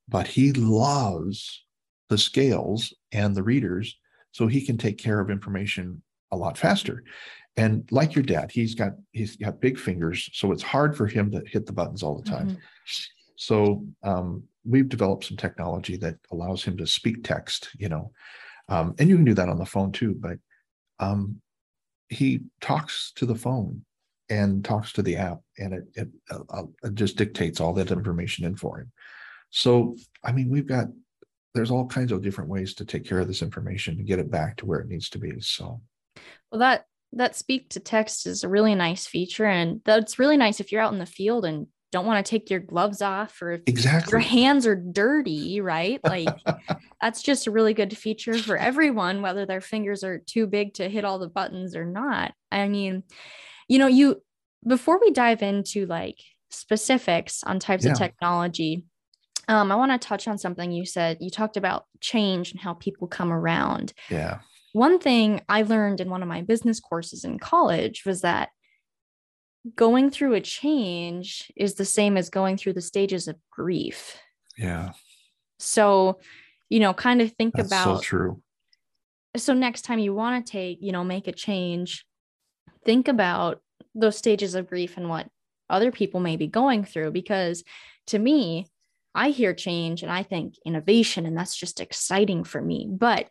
but 0.09 0.27
he 0.27 0.53
loves 0.53 1.65
the 2.09 2.19
scales 2.19 2.95
and 3.13 3.35
the 3.35 3.43
readers 3.43 3.99
so 4.33 4.47
he 4.47 4.65
can 4.65 4.79
take 4.79 4.99
care 4.99 5.21
of 5.21 5.31
information 5.31 6.03
a 6.33 6.37
lot 6.37 6.59
faster. 6.59 7.03
And 7.57 7.89
like 7.91 8.15
your 8.15 8.25
dad 8.25 8.51
he's 8.53 8.75
got 8.75 8.93
he's 9.13 9.37
got 9.37 9.61
big 9.61 9.79
fingers 9.79 10.29
so 10.33 10.53
it's 10.53 10.63
hard 10.63 10.97
for 10.97 11.07
him 11.07 11.31
to 11.31 11.43
hit 11.47 11.67
the 11.67 11.73
buttons 11.73 12.03
all 12.03 12.21
the 12.21 12.31
time. 12.31 12.51
Mm-hmm. 12.51 12.59
so 13.37 13.85
um, 14.03 14.43
we've 14.65 14.89
developed 14.89 15.25
some 15.25 15.37
technology 15.37 15.97
that 15.97 16.17
allows 16.31 16.63
him 16.63 16.77
to 16.77 16.87
speak 16.87 17.25
text 17.25 17.71
you 17.79 17.89
know. 17.89 18.13
Um, 18.69 18.95
and 18.99 19.09
you 19.09 19.15
can 19.15 19.25
do 19.25 19.35
that 19.35 19.49
on 19.49 19.59
the 19.59 19.65
phone 19.65 19.91
too 19.91 20.15
but 20.19 20.37
um, 20.99 21.41
he 22.09 22.41
talks 22.61 23.13
to 23.17 23.27
the 23.27 23.35
phone 23.35 23.86
and 24.29 24.65
talks 24.65 24.93
to 24.93 25.03
the 25.03 25.17
app 25.17 25.41
and 25.59 25.75
it, 25.75 25.85
it, 25.95 26.09
uh, 26.31 26.41
uh, 26.51 26.65
it 26.85 26.95
just 26.95 27.17
dictates 27.17 27.61
all 27.61 27.73
that 27.75 27.91
information 27.91 28.45
in 28.45 28.57
for 28.57 28.81
him. 28.81 28.93
So, 29.51 29.97
I 30.25 30.33
mean, 30.33 30.51
we've 30.51 30.67
got, 30.67 30.87
there's 31.55 31.71
all 31.71 31.87
kinds 31.87 32.13
of 32.13 32.23
different 32.23 32.51
ways 32.51 32.75
to 32.75 32.85
take 32.85 33.07
care 33.07 33.21
of 33.21 33.29
this 33.29 33.43
information 33.43 33.97
to 33.97 34.03
get 34.03 34.19
it 34.19 34.31
back 34.31 34.57
to 34.57 34.67
where 34.67 34.81
it 34.81 34.89
needs 34.89 35.09
to 35.11 35.19
be. 35.19 35.41
So, 35.41 35.81
well, 36.51 36.59
that, 36.59 36.87
that 37.13 37.37
speak 37.37 37.71
to 37.71 37.81
text 37.81 38.27
is 38.27 38.45
a 38.45 38.49
really 38.49 38.75
nice 38.75 39.07
feature. 39.07 39.47
And 39.47 39.81
that's 39.85 40.19
really 40.19 40.37
nice 40.37 40.61
if 40.61 40.73
you're 40.73 40.83
out 40.83 40.93
in 40.93 40.99
the 40.99 41.07
field 41.07 41.45
and 41.45 41.67
don't 41.93 42.07
want 42.07 42.25
to 42.25 42.29
take 42.29 42.51
your 42.51 42.61
gloves 42.61 43.01
off 43.01 43.41
or 43.41 43.53
if 43.53 43.63
exactly 43.67 44.11
your 44.11 44.21
hands 44.21 44.67
are 44.67 44.77
dirty, 44.77 45.61
right? 45.61 46.01
Like 46.05 46.29
that's 47.01 47.23
just 47.23 47.47
a 47.47 47.51
really 47.51 47.75
good 47.75 47.97
feature 47.97 48.37
for 48.37 48.57
everyone, 48.57 49.23
whether 49.23 49.47
their 49.47 49.61
fingers 49.61 50.05
are 50.05 50.19
too 50.19 50.47
big 50.47 50.75
to 50.75 50.89
hit 50.89 51.05
all 51.05 51.19
the 51.19 51.29
buttons 51.29 51.77
or 51.77 51.85
not. 51.85 52.35
I 52.51 52.69
mean, 52.69 53.05
you 53.69 53.79
know, 53.79 53.87
you 53.87 54.23
before 54.67 55.01
we 55.01 55.11
dive 55.11 55.43
into 55.43 55.87
like 55.87 56.19
specifics 56.51 57.43
on 57.45 57.59
types 57.59 57.85
yeah. 57.85 57.93
of 57.93 57.99
technology, 57.99 58.85
um, 59.49 59.71
I 59.71 59.77
want 59.77 59.93
to 59.93 59.99
touch 59.99 60.27
on 60.27 60.39
something 60.39 60.73
you 60.73 60.85
said. 60.85 61.19
You 61.21 61.31
talked 61.31 61.57
about 61.57 61.85
change 62.01 62.53
and 62.53 62.61
how 62.61 62.75
people 62.75 63.07
come 63.07 63.33
around. 63.33 63.93
Yeah. 64.11 64.41
One 64.73 64.99
thing 64.99 65.41
I 65.49 65.63
learned 65.63 66.01
in 66.01 66.11
one 66.11 66.23
of 66.23 66.29
my 66.29 66.43
business 66.43 66.81
courses 66.81 67.25
in 67.25 67.39
college 67.39 68.05
was 68.05 68.21
that 68.23 68.51
going 69.75 70.11
through 70.11 70.35
a 70.35 70.41
change 70.41 71.51
is 71.57 71.75
the 71.75 71.85
same 71.85 72.17
as 72.17 72.31
going 72.31 72.57
through 72.57 72.75
the 72.75 72.83
stages 72.83 73.27
of 73.27 73.37
grief. 73.51 74.19
Yeah. 74.59 74.93
So, 75.59 76.21
you 76.69 76.81
know, 76.81 76.93
kind 76.93 77.23
of 77.23 77.33
think 77.33 77.55
That's 77.55 77.69
about 77.69 77.99
so 77.99 78.03
true. 78.03 78.43
So 79.37 79.55
next 79.55 79.83
time 79.83 79.99
you 79.99 80.15
want 80.15 80.45
to 80.45 80.51
take, 80.51 80.79
you 80.81 80.93
know, 80.93 81.05
make 81.05 81.29
a 81.29 81.33
change, 81.33 82.07
think 82.87 83.09
about 83.09 83.61
those 83.95 84.17
stages 84.17 84.55
of 84.55 84.69
grief 84.69 84.97
and 84.97 85.11
what 85.11 85.29
other 85.69 85.91
people 85.91 86.21
may 86.21 86.37
be 86.37 86.47
going 86.47 86.85
through 86.85 87.11
because 87.11 87.65
to 88.07 88.19
me 88.19 88.67
i 89.15 89.31
hear 89.31 89.53
change 89.53 90.03
and 90.03 90.13
i 90.13 90.23
think 90.23 90.55
innovation 90.65 91.27
and 91.27 91.37
that's 91.37 91.57
just 91.57 91.81
exciting 91.81 92.45
for 92.45 92.63
me. 92.63 92.89
But 92.89 93.29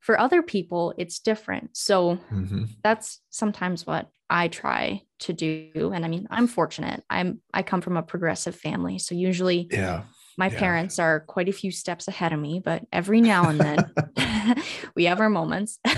for 0.00 0.18
other 0.18 0.42
people 0.42 0.94
it's 0.96 1.18
different. 1.18 1.76
So 1.76 2.18
mm-hmm. 2.32 2.64
that's 2.82 3.20
sometimes 3.30 3.86
what 3.86 4.08
i 4.30 4.48
try 4.48 5.02
to 5.20 5.32
do. 5.32 5.92
And 5.92 6.04
i 6.04 6.08
mean 6.08 6.28
i'm 6.30 6.46
fortunate. 6.46 7.02
I'm 7.10 7.40
i 7.52 7.62
come 7.62 7.80
from 7.80 7.96
a 7.96 8.02
progressive 8.02 8.54
family. 8.54 8.98
So 9.00 9.16
usually 9.16 9.68
yeah. 9.72 10.04
my 10.36 10.48
yeah. 10.48 10.58
parents 10.58 11.00
are 11.00 11.20
quite 11.20 11.48
a 11.48 11.52
few 11.52 11.72
steps 11.72 12.06
ahead 12.06 12.32
of 12.32 12.38
me 12.38 12.62
but 12.64 12.84
every 12.92 13.20
now 13.20 13.48
and 13.48 13.60
then 13.60 13.92
we 14.94 15.04
have 15.06 15.20
our 15.20 15.30
moments. 15.30 15.80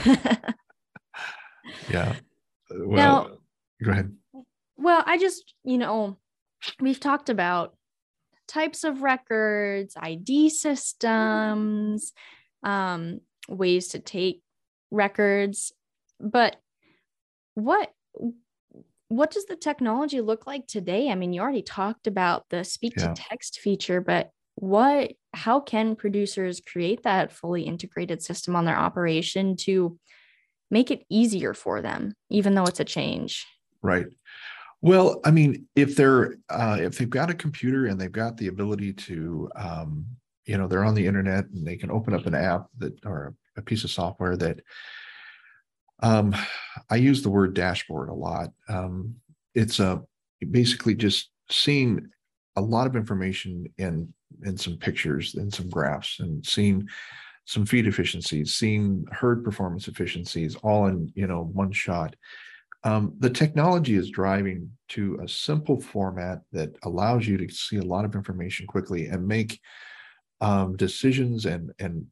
Yeah 1.88 2.16
well, 2.70 2.96
now, 2.96 3.30
go 3.84 3.92
ahead. 3.92 4.14
Well, 4.76 5.02
I 5.06 5.18
just, 5.18 5.54
you 5.64 5.78
know, 5.78 6.16
we've 6.80 7.00
talked 7.00 7.28
about 7.28 7.74
types 8.48 8.84
of 8.84 9.02
records, 9.02 9.94
ID 9.96 10.50
systems, 10.50 12.12
um, 12.62 13.20
ways 13.48 13.88
to 13.88 13.98
take 13.98 14.42
records, 14.90 15.72
but 16.18 16.56
what 17.54 17.92
what 19.08 19.32
does 19.32 19.46
the 19.46 19.56
technology 19.56 20.20
look 20.20 20.46
like 20.46 20.68
today? 20.68 21.10
I 21.10 21.16
mean, 21.16 21.32
you 21.32 21.40
already 21.40 21.62
talked 21.62 22.06
about 22.06 22.48
the 22.48 22.62
speak 22.62 22.94
to 22.94 23.12
text 23.16 23.58
feature, 23.58 24.00
but 24.00 24.30
what 24.54 25.12
how 25.32 25.58
can 25.58 25.96
producers 25.96 26.60
create 26.60 27.02
that 27.02 27.32
fully 27.32 27.62
integrated 27.62 28.22
system 28.22 28.54
on 28.54 28.64
their 28.64 28.76
operation 28.76 29.56
to 29.56 29.98
make 30.70 30.90
it 30.90 31.04
easier 31.08 31.54
for 31.54 31.82
them, 31.82 32.14
even 32.30 32.54
though 32.54 32.64
it's 32.64 32.80
a 32.80 32.84
change. 32.84 33.46
Right. 33.82 34.06
Well, 34.82 35.20
I 35.24 35.30
mean, 35.30 35.66
if 35.76 35.96
they're 35.96 36.36
uh, 36.48 36.78
if 36.80 36.98
they've 36.98 37.10
got 37.10 37.30
a 37.30 37.34
computer 37.34 37.86
and 37.86 38.00
they've 38.00 38.10
got 38.10 38.36
the 38.36 38.48
ability 38.48 38.94
to, 38.94 39.50
um, 39.56 40.06
you 40.46 40.56
know, 40.56 40.66
they're 40.66 40.84
on 40.84 40.94
the 40.94 41.06
internet 41.06 41.46
and 41.50 41.66
they 41.66 41.76
can 41.76 41.90
open 41.90 42.14
up 42.14 42.26
an 42.26 42.34
app 42.34 42.66
that 42.78 42.94
or 43.04 43.34
a 43.56 43.62
piece 43.62 43.84
of 43.84 43.90
software 43.90 44.36
that. 44.36 44.60
Um, 46.02 46.34
I 46.88 46.96
use 46.96 47.20
the 47.20 47.28
word 47.28 47.52
dashboard 47.52 48.08
a 48.08 48.14
lot. 48.14 48.48
Um, 48.70 49.16
it's 49.54 49.80
a 49.80 50.02
basically 50.50 50.94
just 50.94 51.28
seeing 51.50 52.08
a 52.56 52.60
lot 52.62 52.86
of 52.86 52.96
information 52.96 53.66
in 53.78 54.12
in 54.44 54.56
some 54.56 54.76
pictures 54.76 55.34
and 55.34 55.52
some 55.52 55.68
graphs 55.68 56.20
and 56.20 56.44
seeing 56.46 56.88
some 57.50 57.66
feed 57.66 57.88
efficiencies, 57.88 58.54
seeing 58.54 59.04
herd 59.10 59.42
performance 59.42 59.88
efficiencies, 59.88 60.54
all 60.62 60.86
in 60.86 61.10
you 61.16 61.26
know 61.26 61.50
one 61.52 61.72
shot. 61.72 62.14
Um, 62.84 63.12
the 63.18 63.28
technology 63.28 63.96
is 63.96 64.08
driving 64.08 64.70
to 64.90 65.18
a 65.20 65.28
simple 65.28 65.80
format 65.80 66.42
that 66.52 66.70
allows 66.84 67.26
you 67.26 67.36
to 67.38 67.52
see 67.52 67.78
a 67.78 67.82
lot 67.82 68.04
of 68.04 68.14
information 68.14 68.68
quickly 68.68 69.06
and 69.06 69.26
make 69.26 69.58
um, 70.40 70.76
decisions 70.76 71.44
and 71.44 71.72
and 71.80 72.06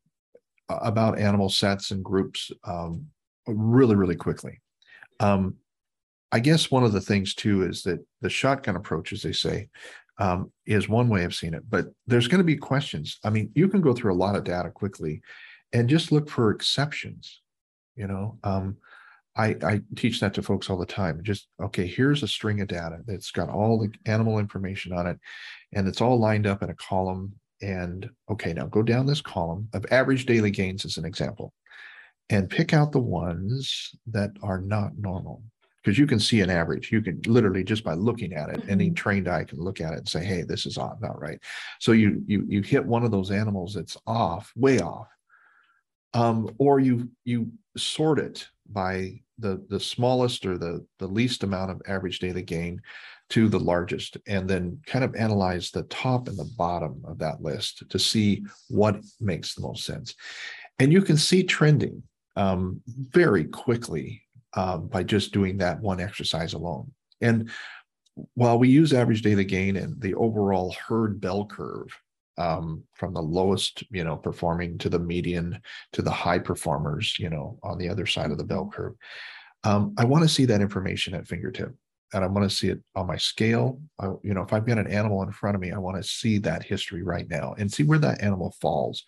about 0.68 1.20
animal 1.20 1.48
sets 1.48 1.92
and 1.92 2.02
groups 2.04 2.50
um, 2.64 3.06
really 3.46 3.94
really 3.94 4.16
quickly. 4.16 4.60
Um, 5.20 5.54
I 6.32 6.40
guess 6.40 6.68
one 6.68 6.82
of 6.82 6.92
the 6.92 7.00
things 7.00 7.36
too 7.36 7.62
is 7.62 7.84
that 7.84 8.04
the 8.22 8.28
shotgun 8.28 8.74
approach, 8.74 9.12
as 9.12 9.22
they 9.22 9.32
say, 9.32 9.68
um, 10.18 10.52
is 10.66 10.88
one 10.88 11.08
way 11.08 11.24
of 11.24 11.34
seeing 11.34 11.54
it. 11.54 11.68
But 11.68 11.86
there's 12.06 12.28
going 12.28 12.38
to 12.38 12.44
be 12.44 12.56
questions. 12.56 13.18
I 13.24 13.30
mean, 13.30 13.50
you 13.54 13.68
can 13.68 13.80
go 13.80 13.94
through 13.94 14.12
a 14.12 14.16
lot 14.16 14.36
of 14.36 14.44
data 14.44 14.70
quickly 14.70 15.22
and 15.72 15.88
just 15.88 16.12
look 16.12 16.28
for 16.28 16.50
exceptions. 16.50 17.40
You 17.96 18.06
know, 18.06 18.38
um, 18.42 18.76
I, 19.36 19.56
I 19.62 19.80
teach 19.96 20.20
that 20.20 20.34
to 20.34 20.42
folks 20.42 20.68
all 20.68 20.78
the 20.78 20.86
time. 20.86 21.22
Just, 21.22 21.48
okay, 21.62 21.86
here's 21.86 22.22
a 22.22 22.28
string 22.28 22.60
of 22.60 22.68
data 22.68 22.98
that's 23.06 23.30
got 23.30 23.48
all 23.48 23.78
the 23.78 23.92
animal 24.10 24.38
information 24.38 24.92
on 24.92 25.06
it 25.06 25.18
and 25.72 25.86
it's 25.86 26.00
all 26.00 26.18
lined 26.18 26.46
up 26.46 26.62
in 26.62 26.70
a 26.70 26.74
column. 26.74 27.32
And 27.60 28.08
okay, 28.30 28.52
now 28.52 28.66
go 28.66 28.82
down 28.82 29.06
this 29.06 29.20
column 29.20 29.68
of 29.72 29.84
average 29.90 30.26
daily 30.26 30.50
gains 30.50 30.84
as 30.84 30.96
an 30.96 31.04
example 31.04 31.52
and 32.30 32.50
pick 32.50 32.72
out 32.72 32.92
the 32.92 33.00
ones 33.00 33.94
that 34.06 34.30
are 34.42 34.60
not 34.60 34.96
normal 34.96 35.42
because 35.88 35.98
you 35.98 36.06
can 36.06 36.20
see 36.20 36.42
an 36.42 36.50
average. 36.50 36.92
You 36.92 37.00
can 37.00 37.18
literally 37.24 37.64
just 37.64 37.82
by 37.82 37.94
looking 37.94 38.34
at 38.34 38.50
it, 38.50 38.60
mm-hmm. 38.60 38.70
any 38.70 38.90
trained 38.90 39.26
eye 39.26 39.44
can 39.44 39.58
look 39.58 39.80
at 39.80 39.94
it 39.94 40.00
and 40.00 40.08
say, 40.08 40.22
"Hey, 40.22 40.42
this 40.42 40.66
is 40.66 40.76
off, 40.76 41.00
not 41.00 41.18
right." 41.18 41.40
So 41.80 41.92
you 41.92 42.22
you 42.26 42.44
you 42.46 42.60
hit 42.60 42.84
one 42.84 43.04
of 43.04 43.10
those 43.10 43.30
animals 43.30 43.72
that's 43.72 43.96
off, 44.06 44.52
way 44.54 44.80
off, 44.80 45.08
um, 46.12 46.54
or 46.58 46.78
you 46.78 47.08
you 47.24 47.50
sort 47.78 48.18
it 48.18 48.46
by 48.70 49.22
the 49.38 49.64
the 49.70 49.80
smallest 49.80 50.44
or 50.44 50.58
the 50.58 50.84
the 50.98 51.06
least 51.06 51.42
amount 51.42 51.70
of 51.70 51.80
average 51.86 52.18
daily 52.18 52.42
gain 52.42 52.82
to 53.30 53.48
the 53.48 53.58
largest, 53.60 54.18
and 54.26 54.46
then 54.46 54.78
kind 54.84 55.06
of 55.06 55.16
analyze 55.16 55.70
the 55.70 55.84
top 55.84 56.28
and 56.28 56.36
the 56.36 56.52
bottom 56.58 57.00
of 57.06 57.18
that 57.18 57.40
list 57.40 57.88
to 57.88 57.98
see 57.98 58.44
what 58.68 59.00
makes 59.22 59.54
the 59.54 59.62
most 59.62 59.86
sense. 59.86 60.14
And 60.78 60.92
you 60.92 61.00
can 61.00 61.16
see 61.16 61.44
trending 61.44 62.02
um, 62.36 62.82
very 62.86 63.44
quickly 63.44 64.22
um, 64.54 64.88
by 64.88 65.02
just 65.02 65.32
doing 65.32 65.58
that 65.58 65.80
one 65.80 66.00
exercise 66.00 66.54
alone. 66.54 66.90
And 67.20 67.50
while 68.34 68.58
we 68.58 68.68
use 68.68 68.92
average 68.92 69.22
daily 69.22 69.44
gain 69.44 69.76
and 69.76 70.00
the 70.00 70.14
overall 70.14 70.74
herd 70.86 71.20
bell 71.20 71.46
curve 71.46 71.88
um, 72.36 72.82
from 72.94 73.14
the 73.14 73.22
lowest, 73.22 73.82
you 73.90 74.04
know, 74.04 74.16
performing 74.16 74.78
to 74.78 74.88
the 74.88 74.98
median 74.98 75.60
to 75.92 76.02
the 76.02 76.10
high 76.10 76.38
performers, 76.38 77.16
you 77.18 77.30
know, 77.30 77.58
on 77.62 77.78
the 77.78 77.88
other 77.88 78.06
side 78.06 78.30
of 78.30 78.38
the 78.38 78.44
bell 78.44 78.70
curve, 78.72 78.94
um, 79.64 79.94
I 79.98 80.04
want 80.04 80.22
to 80.22 80.28
see 80.28 80.44
that 80.46 80.60
information 80.60 81.14
at 81.14 81.26
fingertip. 81.26 81.74
And 82.14 82.24
I 82.24 82.26
want 82.26 82.48
to 82.48 82.56
see 82.56 82.68
it 82.68 82.80
on 82.96 83.06
my 83.06 83.18
scale. 83.18 83.82
I, 83.98 84.06
you 84.22 84.32
know, 84.32 84.40
if 84.40 84.54
I've 84.54 84.64
got 84.64 84.78
an 84.78 84.86
animal 84.86 85.22
in 85.22 85.30
front 85.30 85.56
of 85.56 85.60
me, 85.60 85.72
I 85.72 85.78
want 85.78 85.98
to 85.98 86.08
see 86.08 86.38
that 86.38 86.62
history 86.62 87.02
right 87.02 87.28
now 87.28 87.54
and 87.58 87.70
see 87.70 87.82
where 87.82 87.98
that 87.98 88.22
animal 88.22 88.54
falls 88.62 89.04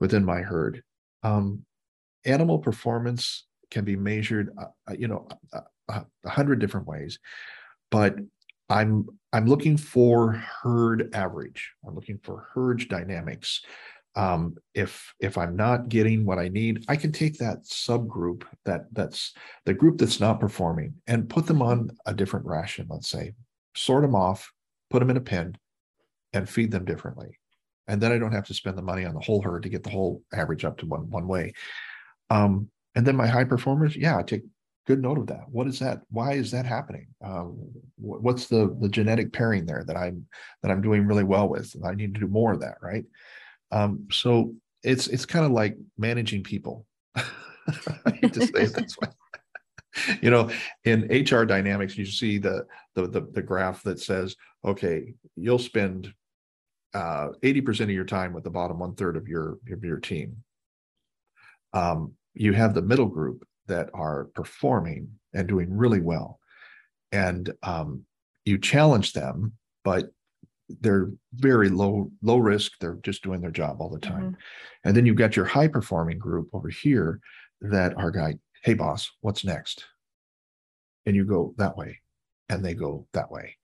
within 0.00 0.24
my 0.24 0.40
herd. 0.40 0.82
Um, 1.22 1.66
animal 2.24 2.58
performance 2.58 3.44
can 3.70 3.84
be 3.84 3.96
measured, 3.96 4.50
uh, 4.58 4.66
uh 4.88 4.94
you 4.98 5.08
know, 5.08 5.28
a, 5.52 6.04
a 6.24 6.28
hundred 6.28 6.58
different 6.58 6.86
ways. 6.86 7.18
But 7.90 8.16
I'm 8.68 9.06
I'm 9.32 9.46
looking 9.46 9.76
for 9.76 10.32
herd 10.32 11.14
average. 11.14 11.72
I'm 11.86 11.94
looking 11.94 12.18
for 12.22 12.48
herd 12.54 12.86
dynamics. 12.88 13.62
Um, 14.14 14.56
if 14.74 15.14
if 15.20 15.38
I'm 15.38 15.56
not 15.56 15.88
getting 15.88 16.24
what 16.24 16.38
I 16.38 16.48
need, 16.48 16.84
I 16.88 16.96
can 16.96 17.12
take 17.12 17.38
that 17.38 17.64
subgroup 17.64 18.44
that 18.64 18.86
that's 18.92 19.34
the 19.64 19.74
group 19.74 19.98
that's 19.98 20.20
not 20.20 20.40
performing 20.40 20.94
and 21.06 21.28
put 21.28 21.46
them 21.46 21.62
on 21.62 21.90
a 22.06 22.14
different 22.14 22.46
ration. 22.46 22.86
Let's 22.90 23.08
say, 23.08 23.32
sort 23.74 24.02
them 24.02 24.14
off, 24.14 24.50
put 24.90 25.00
them 25.00 25.10
in 25.10 25.16
a 25.16 25.22
pen, 25.22 25.56
and 26.32 26.48
feed 26.48 26.70
them 26.70 26.84
differently. 26.84 27.38
And 27.86 28.00
then 28.00 28.12
I 28.12 28.18
don't 28.18 28.32
have 28.32 28.46
to 28.46 28.54
spend 28.54 28.76
the 28.76 28.82
money 28.82 29.04
on 29.04 29.14
the 29.14 29.20
whole 29.20 29.40
herd 29.40 29.62
to 29.62 29.68
get 29.68 29.82
the 29.82 29.90
whole 29.90 30.22
average 30.32 30.64
up 30.64 30.78
to 30.78 30.86
one 30.86 31.08
one 31.10 31.26
way. 31.26 31.54
Um, 32.28 32.70
and 32.94 33.06
then 33.06 33.16
my 33.16 33.26
high 33.26 33.44
performers, 33.44 33.96
yeah, 33.96 34.18
I 34.18 34.22
take 34.22 34.42
good 34.86 35.02
note 35.02 35.18
of 35.18 35.26
that. 35.26 35.44
What 35.50 35.66
is 35.66 35.78
that? 35.80 36.00
Why 36.10 36.32
is 36.32 36.50
that 36.52 36.64
happening? 36.64 37.08
Um, 37.22 37.58
what's 37.96 38.46
the 38.46 38.76
the 38.80 38.88
genetic 38.88 39.32
pairing 39.32 39.66
there 39.66 39.84
that 39.86 39.96
I'm 39.96 40.26
that 40.62 40.70
I'm 40.70 40.82
doing 40.82 41.06
really 41.06 41.24
well 41.24 41.48
with? 41.48 41.74
I 41.84 41.94
need 41.94 42.14
to 42.14 42.20
do 42.20 42.26
more 42.26 42.52
of 42.52 42.60
that, 42.60 42.78
right? 42.80 43.04
Um, 43.70 44.08
so 44.10 44.54
it's 44.82 45.06
it's 45.08 45.26
kind 45.26 45.44
of 45.44 45.52
like 45.52 45.76
managing 45.98 46.42
people. 46.42 46.86
I 47.16 48.10
hate 48.14 48.32
to 48.32 48.46
say 48.46 48.62
it 48.62 48.74
this 48.74 48.96
way. 48.98 49.08
you 50.22 50.30
know, 50.30 50.50
in 50.84 51.02
HR 51.10 51.44
dynamics, 51.44 51.96
you 51.98 52.06
see 52.06 52.38
the, 52.38 52.66
the 52.94 53.06
the 53.08 53.20
the 53.32 53.42
graph 53.42 53.82
that 53.82 54.00
says, 54.00 54.36
okay, 54.64 55.12
you'll 55.36 55.58
spend 55.58 56.12
uh, 56.94 57.28
80% 57.42 57.82
of 57.82 57.90
your 57.90 58.04
time 58.04 58.32
with 58.32 58.44
the 58.44 58.50
bottom 58.50 58.78
one 58.78 58.94
third 58.94 59.16
of 59.16 59.28
your 59.28 59.58
of 59.70 59.84
your 59.84 59.98
team. 59.98 60.42
Um, 61.74 62.14
you 62.38 62.52
have 62.52 62.74
the 62.74 62.82
middle 62.82 63.06
group 63.06 63.46
that 63.66 63.90
are 63.94 64.26
performing 64.34 65.08
and 65.34 65.46
doing 65.46 65.68
really 65.70 66.00
well. 66.00 66.40
And 67.12 67.52
um, 67.62 68.04
you 68.44 68.58
challenge 68.58 69.12
them, 69.12 69.52
but 69.84 70.10
they're 70.80 71.10
very 71.34 71.68
low 71.68 72.10
low 72.22 72.38
risk. 72.38 72.72
They're 72.80 72.98
just 73.02 73.22
doing 73.22 73.40
their 73.40 73.50
job 73.50 73.80
all 73.80 73.88
the 73.90 73.98
time. 73.98 74.22
Mm-hmm. 74.22 74.34
and 74.84 74.96
then 74.96 75.06
you've 75.06 75.16
got 75.16 75.36
your 75.36 75.46
high 75.46 75.68
performing 75.68 76.18
group 76.18 76.48
over 76.52 76.68
here 76.68 77.20
that 77.60 77.96
are 77.96 78.12
like 78.12 78.38
hey 78.62 78.74
boss 78.74 79.10
what's 79.20 79.44
next? 79.44 79.84
And 81.06 81.16
you 81.16 81.24
go 81.24 81.54
that 81.56 81.76
way 81.76 82.00
and 82.50 82.62
they 82.62 82.74
go 82.74 83.06
that 83.14 83.30
way. 83.30 83.56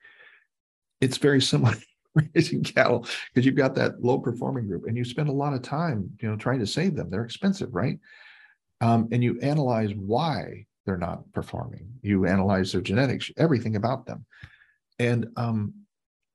It's 1.00 1.18
very 1.18 1.42
similar 1.42 1.74
raising 2.34 2.64
cattle 2.64 3.06
because 3.32 3.44
you've 3.44 3.54
got 3.54 3.74
that 3.74 4.02
low 4.02 4.18
performing 4.18 4.66
group 4.66 4.86
and 4.86 4.96
you 4.96 5.04
spend 5.04 5.28
a 5.28 5.32
lot 5.32 5.52
of 5.52 5.60
time 5.60 6.10
you 6.22 6.30
know 6.30 6.36
trying 6.36 6.60
to 6.60 6.66
save 6.66 6.96
them. 6.96 7.10
They're 7.10 7.24
expensive 7.24 7.74
right 7.74 7.98
um, 8.80 9.08
and 9.12 9.22
you 9.22 9.38
analyze 9.40 9.92
why 9.94 10.66
they're 10.84 10.96
not 10.96 11.20
performing 11.32 11.86
you 12.02 12.26
analyze 12.26 12.72
their 12.72 12.80
genetics 12.80 13.30
everything 13.36 13.76
about 13.76 14.06
them 14.06 14.24
and 14.98 15.26
um, 15.36 15.72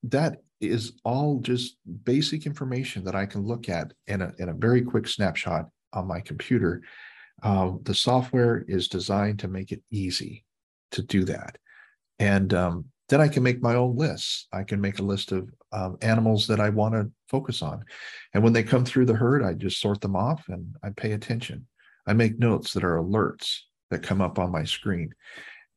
that 0.04 0.42
is 0.62 0.94
all 1.06 1.40
just 1.40 1.78
basic 2.04 2.46
information 2.46 3.04
that 3.04 3.16
i 3.16 3.26
can 3.26 3.46
look 3.46 3.70
at 3.70 3.94
in 4.08 4.22
a, 4.22 4.34
in 4.40 4.50
a 4.50 4.54
very 4.54 4.82
quick 4.82 5.08
snapshot 5.08 5.68
on 5.94 6.08
my 6.08 6.20
computer 6.20 6.82
uh, 7.44 7.72
the 7.84 7.96
software 7.96 8.66
is 8.68 8.90
designed 8.90 9.40
to 9.40 9.48
make 9.48 9.72
it 9.72 9.82
easy 9.92 10.44
to 10.92 11.02
do 11.02 11.24
that 11.24 11.58
and 12.20 12.54
um, 12.54 12.86
then 13.10 13.20
I 13.20 13.28
can 13.28 13.44
make 13.44 13.62
my 13.62 13.76
own 13.76 13.98
lists. 13.98 14.48
I 14.54 14.64
can 14.64 14.80
make 14.80 15.00
a 15.00 15.04
list 15.04 15.32
of 15.32 15.50
um, 15.72 15.98
animals 16.02 16.48
that 16.48 16.60
I 16.60 16.70
want 16.70 16.94
to 16.94 17.12
focus 17.28 17.62
on. 17.62 17.84
And 18.34 18.44
when 18.44 18.54
they 18.54 18.64
come 18.64 18.86
through 18.86 19.08
the 19.08 19.16
herd, 19.16 19.44
I 19.44 19.54
just 19.54 19.82
sort 19.82 20.00
them 20.00 20.16
off 20.16 20.46
and 20.48 20.76
I 20.84 20.92
pay 20.92 21.12
attention. 21.12 21.68
I 22.10 22.14
make 22.14 22.40
notes 22.40 22.74
that 22.74 22.84
are 22.84 22.98
alerts 22.98 23.60
that 23.92 24.02
come 24.02 24.20
up 24.20 24.40
on 24.40 24.52
my 24.52 24.64
screen 24.64 25.14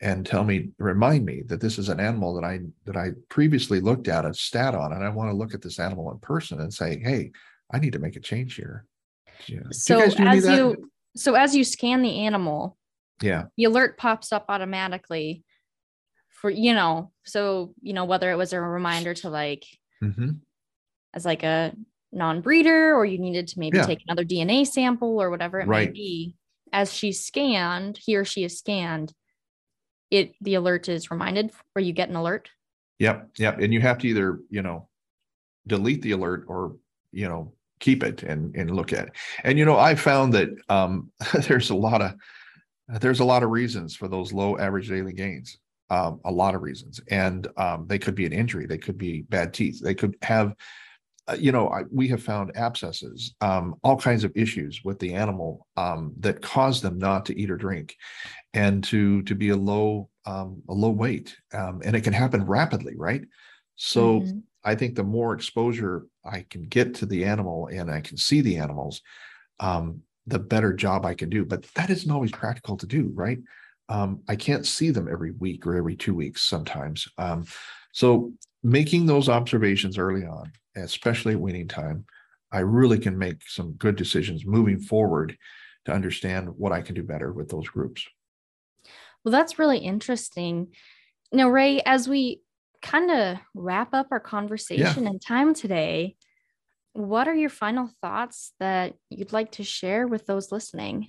and 0.00 0.24
tell 0.24 0.44
me, 0.44 0.70
remind 0.78 1.26
me 1.26 1.42
that 1.46 1.60
this 1.60 1.78
is 1.78 1.90
an 1.90 2.00
animal 2.00 2.34
that 2.34 2.44
I 2.44 2.60
that 2.86 2.96
I 2.96 3.10
previously 3.28 3.80
looked 3.80 4.08
at 4.08 4.24
a 4.24 4.32
stat 4.32 4.74
on, 4.74 4.94
and 4.94 5.04
I 5.04 5.10
want 5.10 5.30
to 5.30 5.36
look 5.36 5.52
at 5.52 5.60
this 5.60 5.78
animal 5.78 6.10
in 6.10 6.18
person 6.20 6.60
and 6.62 6.72
say, 6.72 6.98
hey, 7.00 7.32
I 7.70 7.78
need 7.78 7.92
to 7.92 7.98
make 7.98 8.16
a 8.16 8.20
change 8.20 8.54
here. 8.54 8.86
Yeah. 9.46 9.60
So 9.72 9.98
you 9.98 10.26
as 10.26 10.46
you 10.46 10.90
so 11.14 11.34
as 11.34 11.54
you 11.54 11.64
scan 11.64 12.00
the 12.00 12.20
animal, 12.20 12.78
yeah, 13.20 13.44
the 13.58 13.64
alert 13.64 13.98
pops 13.98 14.32
up 14.32 14.46
automatically 14.48 15.44
for 16.30 16.48
you 16.48 16.72
know 16.72 17.12
so 17.24 17.74
you 17.82 17.92
know 17.92 18.06
whether 18.06 18.30
it 18.30 18.36
was 18.36 18.54
a 18.54 18.60
reminder 18.60 19.12
to 19.14 19.28
like 19.28 19.66
mm-hmm. 20.02 20.30
as 21.12 21.26
like 21.26 21.42
a 21.42 21.74
non-breeder 22.12 22.94
or 22.94 23.04
you 23.04 23.18
needed 23.18 23.48
to 23.48 23.58
maybe 23.58 23.78
yeah. 23.78 23.86
take 23.86 24.02
another 24.06 24.24
dna 24.24 24.66
sample 24.66 25.20
or 25.20 25.30
whatever 25.30 25.60
it 25.60 25.66
right. 25.66 25.88
may 25.88 25.92
be 25.92 26.34
as 26.72 26.92
she's 26.92 27.24
scanned 27.24 27.98
he 28.00 28.16
or 28.16 28.24
she 28.24 28.44
is 28.44 28.58
scanned 28.58 29.12
it 30.10 30.32
the 30.40 30.54
alert 30.54 30.88
is 30.88 31.10
reminded 31.10 31.50
or 31.74 31.80
you 31.80 31.92
get 31.92 32.08
an 32.08 32.16
alert 32.16 32.50
yep 32.98 33.28
yep 33.38 33.58
and 33.58 33.72
you 33.72 33.80
have 33.80 33.98
to 33.98 34.08
either 34.08 34.40
you 34.50 34.62
know 34.62 34.88
delete 35.66 36.02
the 36.02 36.12
alert 36.12 36.44
or 36.48 36.76
you 37.12 37.28
know 37.28 37.52
keep 37.80 38.02
it 38.02 38.22
and 38.22 38.54
and 38.54 38.70
look 38.70 38.92
at 38.92 39.08
it 39.08 39.12
and 39.44 39.58
you 39.58 39.64
know 39.64 39.78
i 39.78 39.94
found 39.94 40.32
that 40.32 40.50
um 40.68 41.10
there's 41.46 41.70
a 41.70 41.74
lot 41.74 42.02
of 42.02 42.12
there's 43.00 43.20
a 43.20 43.24
lot 43.24 43.42
of 43.42 43.50
reasons 43.50 43.96
for 43.96 44.06
those 44.06 44.32
low 44.32 44.58
average 44.58 44.88
daily 44.88 45.12
gains 45.12 45.58
um, 45.92 46.20
a 46.24 46.32
lot 46.32 46.54
of 46.54 46.62
reasons. 46.62 47.00
And 47.10 47.46
um, 47.58 47.86
they 47.86 47.98
could 47.98 48.14
be 48.14 48.24
an 48.24 48.32
injury, 48.32 48.66
they 48.66 48.78
could 48.78 48.96
be 48.96 49.22
bad 49.22 49.52
teeth, 49.52 49.80
they 49.80 49.94
could 49.94 50.16
have, 50.22 50.54
you 51.38 51.52
know, 51.52 51.68
I, 51.68 51.82
we 51.90 52.08
have 52.08 52.22
found 52.22 52.56
abscesses, 52.56 53.34
um, 53.40 53.76
all 53.82 53.96
kinds 53.96 54.24
of 54.24 54.32
issues 54.34 54.80
with 54.84 54.98
the 54.98 55.14
animal 55.14 55.66
um, 55.76 56.12
that 56.20 56.42
cause 56.42 56.80
them 56.80 56.98
not 56.98 57.26
to 57.26 57.38
eat 57.38 57.50
or 57.50 57.56
drink, 57.56 57.96
and 58.54 58.82
to 58.84 59.22
to 59.22 59.34
be 59.34 59.50
a 59.50 59.56
low 59.56 60.08
um, 60.26 60.62
a 60.68 60.72
low 60.72 60.90
weight, 60.90 61.36
um, 61.52 61.80
and 61.84 61.96
it 61.96 62.02
can 62.02 62.12
happen 62.12 62.44
rapidly, 62.44 62.94
right? 62.96 63.22
So. 63.76 64.20
Mm-hmm. 64.20 64.38
I 64.64 64.76
think 64.76 64.94
the 64.94 65.02
more 65.02 65.34
exposure 65.34 66.06
I 66.24 66.46
can 66.48 66.62
get 66.62 66.94
to 66.94 67.06
the 67.06 67.24
animal 67.24 67.66
and 67.66 67.90
I 67.90 68.00
can 68.00 68.16
see 68.16 68.42
the 68.42 68.58
animals, 68.58 69.02
um, 69.58 70.02
the 70.28 70.38
better 70.38 70.72
job 70.72 71.04
I 71.04 71.14
can 71.14 71.28
do. 71.30 71.44
But 71.44 71.64
that 71.74 71.90
isn't 71.90 72.08
always 72.08 72.30
practical 72.30 72.76
to 72.76 72.86
do, 72.86 73.10
right? 73.12 73.40
um, 73.92 74.22
I 74.26 74.36
can't 74.36 74.66
see 74.66 74.90
them 74.90 75.08
every 75.10 75.32
week 75.32 75.66
or 75.66 75.76
every 75.76 75.96
two 75.96 76.14
weeks 76.14 76.42
sometimes. 76.42 77.06
Um, 77.18 77.44
so 77.92 78.32
making 78.62 79.06
those 79.06 79.28
observations 79.28 79.98
early 79.98 80.24
on, 80.24 80.52
especially 80.76 81.34
at 81.34 81.40
weaning 81.40 81.68
time, 81.68 82.04
I 82.52 82.60
really 82.60 82.98
can 82.98 83.18
make 83.18 83.48
some 83.48 83.72
good 83.72 83.96
decisions 83.96 84.44
moving 84.44 84.78
forward 84.78 85.36
to 85.86 85.92
understand 85.92 86.48
what 86.56 86.72
I 86.72 86.82
can 86.82 86.94
do 86.94 87.02
better 87.02 87.32
with 87.32 87.48
those 87.48 87.68
groups. 87.68 88.06
Well, 89.24 89.32
that's 89.32 89.58
really 89.58 89.78
interesting. 89.78 90.68
Now, 91.32 91.48
Ray, 91.48 91.80
as 91.84 92.08
we 92.08 92.42
kind 92.82 93.10
of 93.10 93.38
wrap 93.54 93.94
up 93.94 94.08
our 94.10 94.20
conversation 94.20 95.04
yeah. 95.04 95.10
and 95.10 95.20
time 95.20 95.54
today, 95.54 96.16
what 96.92 97.26
are 97.26 97.34
your 97.34 97.50
final 97.50 97.90
thoughts 98.00 98.52
that 98.60 98.94
you'd 99.08 99.32
like 99.32 99.52
to 99.52 99.64
share 99.64 100.06
with 100.06 100.26
those 100.26 100.52
listening? 100.52 101.08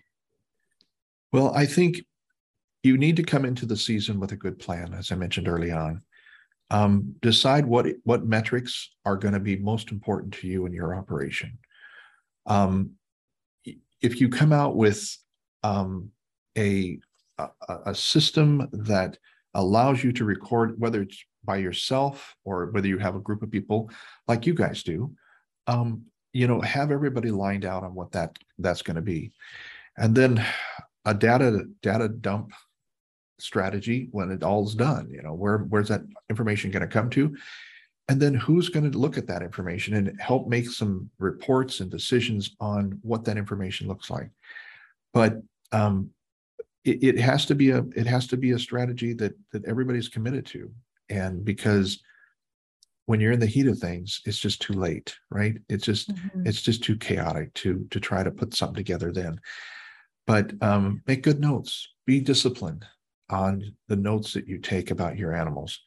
Well, 1.34 1.54
I 1.54 1.66
think 1.66 2.04
you 2.84 2.97
need 2.97 3.18
to 3.18 3.24
come 3.24 3.43
into 3.43 3.66
the 3.66 3.76
season 3.76 4.20
with 4.20 4.32
a 4.32 4.38
good 4.38 4.60
plan, 4.60 4.93
as 4.93 5.12
I 5.12 5.16
mentioned 5.16 5.47
early 5.47 5.72
on. 5.72 6.04
Um, 6.74 7.15
decide 7.21 7.67
what 7.67 7.86
what 8.03 8.26
metrics 8.26 8.89
are 9.05 9.15
going 9.15 9.36
to 9.36 9.39
be 9.39 9.57
most 9.57 9.91
important 9.91 10.34
to 10.36 10.47
you 10.47 10.65
in 10.65 10.74
your 10.74 10.95
operation. 10.95 11.59
Um, 12.47 12.93
if 14.01 14.19
you 14.19 14.28
come 14.28 14.51
out 14.51 14.76
with 14.76 14.99
um, 15.61 16.09
a, 16.57 16.99
a, 17.38 17.47
a 17.86 17.95
system 17.95 18.67
that 18.71 19.19
allows 19.53 20.03
you 20.03 20.11
to 20.13 20.26
record, 20.26 20.80
whether 20.80 21.03
it's 21.03 21.24
by 21.45 21.57
yourself 21.57 22.36
or 22.43 22.71
whether 22.71 22.88
you 22.88 22.97
have 22.97 23.15
a 23.15 23.26
group 23.28 23.43
of 23.43 23.51
people 23.51 23.91
like 24.28 24.47
you 24.47 24.55
guys 24.55 24.82
do, 24.82 25.11
um, 25.67 26.01
you 26.34 26.47
know, 26.47 26.59
have 26.61 26.89
everybody 26.89 27.30
lined 27.30 27.65
out 27.65 27.84
on 27.84 27.93
what 27.93 28.11
that 28.13 28.36
that's 28.57 28.82
going 28.82 28.95
to 28.95 29.01
be, 29.01 29.32
and 29.97 30.15
then 30.15 30.43
a 31.05 31.13
data 31.13 31.65
data 31.84 32.09
dump 32.09 32.51
strategy 33.39 34.07
when 34.11 34.31
it 34.31 34.43
all's 34.43 34.75
done 34.75 35.09
you 35.09 35.21
know 35.21 35.34
where 35.34 35.59
where's 35.69 35.89
that 35.89 36.01
information 36.29 36.71
going 36.71 36.81
to 36.81 36.88
come 36.88 37.09
to? 37.11 37.36
And 38.09 38.21
then 38.21 38.34
who's 38.34 38.69
going 38.69 38.91
to 38.91 38.97
look 38.97 39.17
at 39.17 39.27
that 39.27 39.41
information 39.41 39.93
and 39.93 40.19
help 40.19 40.47
make 40.47 40.69
some 40.69 41.09
reports 41.19 41.79
and 41.79 41.89
decisions 41.89 42.53
on 42.59 42.99
what 43.01 43.23
that 43.25 43.38
information 43.38 43.88
looks 43.88 44.09
like. 44.09 44.29
But 45.13 45.41
um, 45.71 46.09
it, 46.84 47.01
it 47.01 47.19
has 47.19 47.45
to 47.45 47.55
be 47.55 47.69
a 47.69 47.86
it 47.95 48.05
has 48.05 48.27
to 48.27 48.38
be 48.38 48.51
a 48.51 48.59
strategy 48.59 49.13
that 49.13 49.34
that 49.51 49.65
everybody's 49.65 50.09
committed 50.09 50.45
to. 50.47 50.71
And 51.09 51.45
because 51.45 52.01
when 53.05 53.19
you're 53.19 53.31
in 53.31 53.39
the 53.39 53.45
heat 53.45 53.67
of 53.67 53.77
things 53.79 54.21
it's 54.25 54.39
just 54.39 54.61
too 54.61 54.73
late 54.73 55.15
right? 55.29 55.57
It's 55.69 55.86
just 55.86 56.13
mm-hmm. 56.13 56.45
it's 56.45 56.61
just 56.61 56.84
too 56.84 56.97
chaotic 56.97 57.53
to 57.55 57.86
to 57.91 57.99
try 57.99 58.23
to 58.23 58.31
put 58.31 58.53
something 58.53 58.75
together 58.75 59.11
then. 59.11 59.39
But 60.27 60.53
um, 60.61 61.01
make 61.07 61.23
good 61.23 61.39
notes 61.39 61.89
be 62.05 62.19
disciplined 62.19 62.86
on 63.34 63.75
the 63.88 63.95
notes 63.95 64.34
that 64.34 64.47
you 64.47 64.59
take 64.59 64.91
about 64.91 65.17
your 65.17 65.34
animals 65.34 65.81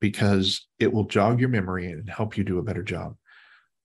because 0.00 0.66
it 0.78 0.92
will 0.92 1.04
jog 1.04 1.40
your 1.40 1.48
memory 1.48 1.90
and 1.90 2.08
help 2.10 2.36
you 2.36 2.44
do 2.44 2.58
a 2.58 2.62
better 2.62 2.82
job. 2.82 3.16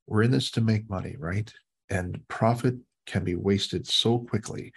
We're 0.05 0.23
in 0.23 0.31
this 0.31 0.51
to 0.51 0.61
make 0.61 0.89
money, 0.89 1.15
right? 1.17 1.51
And 1.89 2.21
profit 2.27 2.75
can 3.05 3.23
be 3.23 3.35
wasted 3.35 3.87
so 3.87 4.19
quickly 4.19 4.73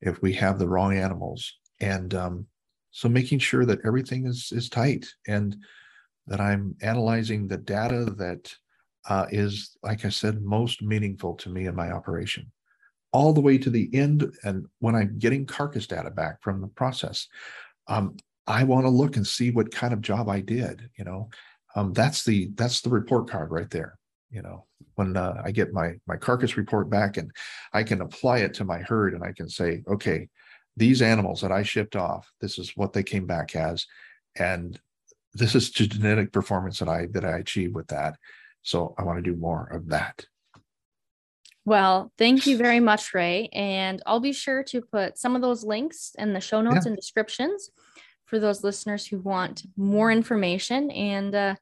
if 0.00 0.20
we 0.20 0.32
have 0.32 0.58
the 0.58 0.68
wrong 0.68 0.96
animals. 0.96 1.54
And 1.78 2.12
um, 2.14 2.46
so 2.90 3.08
making 3.08 3.38
sure 3.38 3.64
that 3.64 3.84
everything 3.84 4.26
is 4.26 4.50
is 4.52 4.68
tight 4.68 5.06
and 5.28 5.56
that 6.26 6.40
I'm 6.40 6.74
analyzing 6.82 7.46
the 7.46 7.58
data 7.58 8.06
that 8.16 8.52
uh, 9.08 9.26
is, 9.30 9.76
like 9.84 10.04
I 10.04 10.08
said, 10.08 10.42
most 10.42 10.82
meaningful 10.82 11.34
to 11.36 11.50
me 11.50 11.66
in 11.66 11.76
my 11.76 11.92
operation, 11.92 12.50
all 13.12 13.32
the 13.32 13.40
way 13.40 13.58
to 13.58 13.70
the 13.70 13.88
end. 13.92 14.34
And 14.42 14.66
when 14.80 14.96
I'm 14.96 15.18
getting 15.18 15.46
carcass 15.46 15.86
data 15.86 16.10
back 16.10 16.42
from 16.42 16.60
the 16.60 16.66
process, 16.66 17.28
um, 17.88 18.16
I 18.46 18.64
want 18.64 18.84
to 18.86 18.90
look 18.90 19.16
and 19.16 19.26
see 19.26 19.50
what 19.50 19.72
kind 19.72 19.92
of 19.92 20.00
job 20.00 20.28
I 20.28 20.40
did. 20.40 20.90
You 20.96 21.04
know, 21.04 21.30
um, 21.74 21.92
that's 21.92 22.24
the 22.24 22.50
that's 22.54 22.80
the 22.80 22.90
report 22.90 23.28
card 23.28 23.50
right 23.50 23.70
there. 23.70 23.98
You 24.30 24.42
know, 24.42 24.66
when 24.94 25.16
uh, 25.16 25.42
I 25.44 25.50
get 25.50 25.72
my 25.72 25.94
my 26.06 26.16
carcass 26.16 26.56
report 26.56 26.90
back 26.90 27.16
and 27.16 27.30
I 27.72 27.82
can 27.82 28.00
apply 28.00 28.38
it 28.38 28.54
to 28.54 28.64
my 28.64 28.78
herd 28.78 29.14
and 29.14 29.24
I 29.24 29.32
can 29.32 29.48
say, 29.48 29.82
okay, 29.88 30.28
these 30.76 31.02
animals 31.02 31.40
that 31.40 31.52
I 31.52 31.62
shipped 31.62 31.96
off, 31.96 32.30
this 32.40 32.58
is 32.58 32.72
what 32.76 32.92
they 32.92 33.02
came 33.02 33.26
back 33.26 33.56
as, 33.56 33.86
and 34.36 34.78
this 35.34 35.54
is 35.54 35.70
genetic 35.70 36.32
performance 36.32 36.78
that 36.78 36.88
I 36.88 37.06
that 37.12 37.24
I 37.24 37.38
achieved 37.38 37.74
with 37.74 37.88
that. 37.88 38.16
So 38.62 38.94
I 38.98 39.04
want 39.04 39.18
to 39.22 39.30
do 39.30 39.38
more 39.38 39.68
of 39.68 39.88
that. 39.88 40.24
Well, 41.66 42.12
thank 42.16 42.46
you 42.46 42.56
very 42.56 42.78
much, 42.78 43.12
Ray. 43.12 43.48
And 43.52 44.00
I'll 44.06 44.20
be 44.20 44.32
sure 44.32 44.62
to 44.64 44.80
put 44.80 45.18
some 45.18 45.34
of 45.34 45.42
those 45.42 45.64
links 45.64 46.12
in 46.16 46.32
the 46.32 46.40
show 46.40 46.62
notes 46.62 46.84
yeah. 46.84 46.90
and 46.90 46.96
descriptions 46.96 47.70
for 48.24 48.38
those 48.38 48.62
listeners 48.62 49.04
who 49.04 49.18
want 49.18 49.64
more 49.76 50.12
information. 50.12 50.92
And 50.92 51.34
uh, 51.34 51.56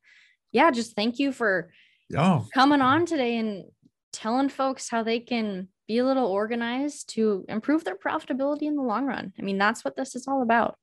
yeah, 0.52 0.70
just 0.70 0.94
thank 0.94 1.18
you 1.18 1.32
for 1.32 1.70
oh. 2.16 2.46
coming 2.52 2.82
on 2.82 3.06
today 3.06 3.38
and 3.38 3.64
telling 4.12 4.50
folks 4.50 4.90
how 4.90 5.02
they 5.02 5.20
can 5.20 5.68
be 5.88 5.98
a 5.98 6.04
little 6.04 6.26
organized 6.26 7.08
to 7.14 7.46
improve 7.48 7.84
their 7.84 7.96
profitability 7.96 8.62
in 8.62 8.76
the 8.76 8.82
long 8.82 9.06
run. 9.06 9.32
I 9.38 9.42
mean, 9.42 9.56
that's 9.56 9.86
what 9.86 9.96
this 9.96 10.14
is 10.14 10.28
all 10.28 10.42
about. 10.42 10.76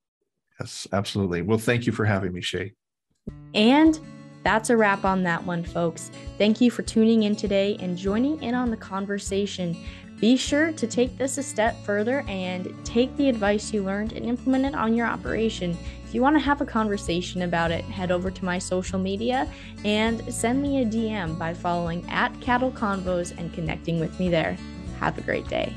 Yes, 0.60 0.88
absolutely. 0.92 1.44
Well, 1.44 1.60
thank 1.60 1.86
you 1.86 1.92
for 1.92 2.06
having 2.06 2.34
me, 2.34 2.42
Shay. 2.42 2.74
And 3.54 4.00
that's 4.44 4.70
a 4.70 4.78
wrap 4.78 5.06
on 5.06 5.24
that 5.24 5.46
one, 5.46 5.64
folks. 5.64 6.12
Thank 6.38 6.62
you 6.62 6.72
for 6.72 6.82
tuning 6.82 7.24
in 7.24 7.36
today 7.36 7.78
and 7.80 7.98
joining 7.98 8.42
in 8.42 8.56
on 8.56 8.72
the 8.72 8.78
conversation. 8.78 9.78
Be 10.20 10.38
sure 10.38 10.72
to 10.74 10.86
take 10.86 11.18
this 11.18 11.40
a 11.40 11.44
step 11.44 11.76
further 11.84 12.24
and 12.28 12.74
take 12.86 13.16
the 13.18 13.28
advice 13.28 13.74
you 13.74 13.84
learned 13.84 14.14
and 14.14 14.26
implement 14.26 14.66
it 14.66 14.76
on 14.76 14.94
your 14.94 15.08
operation. 15.08 15.76
If 16.06 16.14
you 16.14 16.22
want 16.22 16.36
to 16.36 16.42
have 16.42 16.62
a 16.62 16.66
conversation 16.66 17.42
about 17.42 17.72
it, 17.72 17.84
head 17.86 18.12
over 18.12 18.30
to 18.30 18.46
my 18.46 18.60
social 18.60 19.00
media 19.00 19.50
and 19.84 20.22
send 20.32 20.62
me 20.62 20.82
a 20.82 20.86
DM 20.86 21.40
by 21.40 21.54
following 21.54 22.08
at 22.10 22.40
Cattle 22.40 22.72
Convos 22.72 23.36
and 23.38 23.52
connecting 23.54 24.00
with 24.00 24.20
me 24.20 24.30
there. 24.30 24.58
Have 25.00 25.18
a 25.18 25.22
great 25.22 25.48
day. 25.48 25.74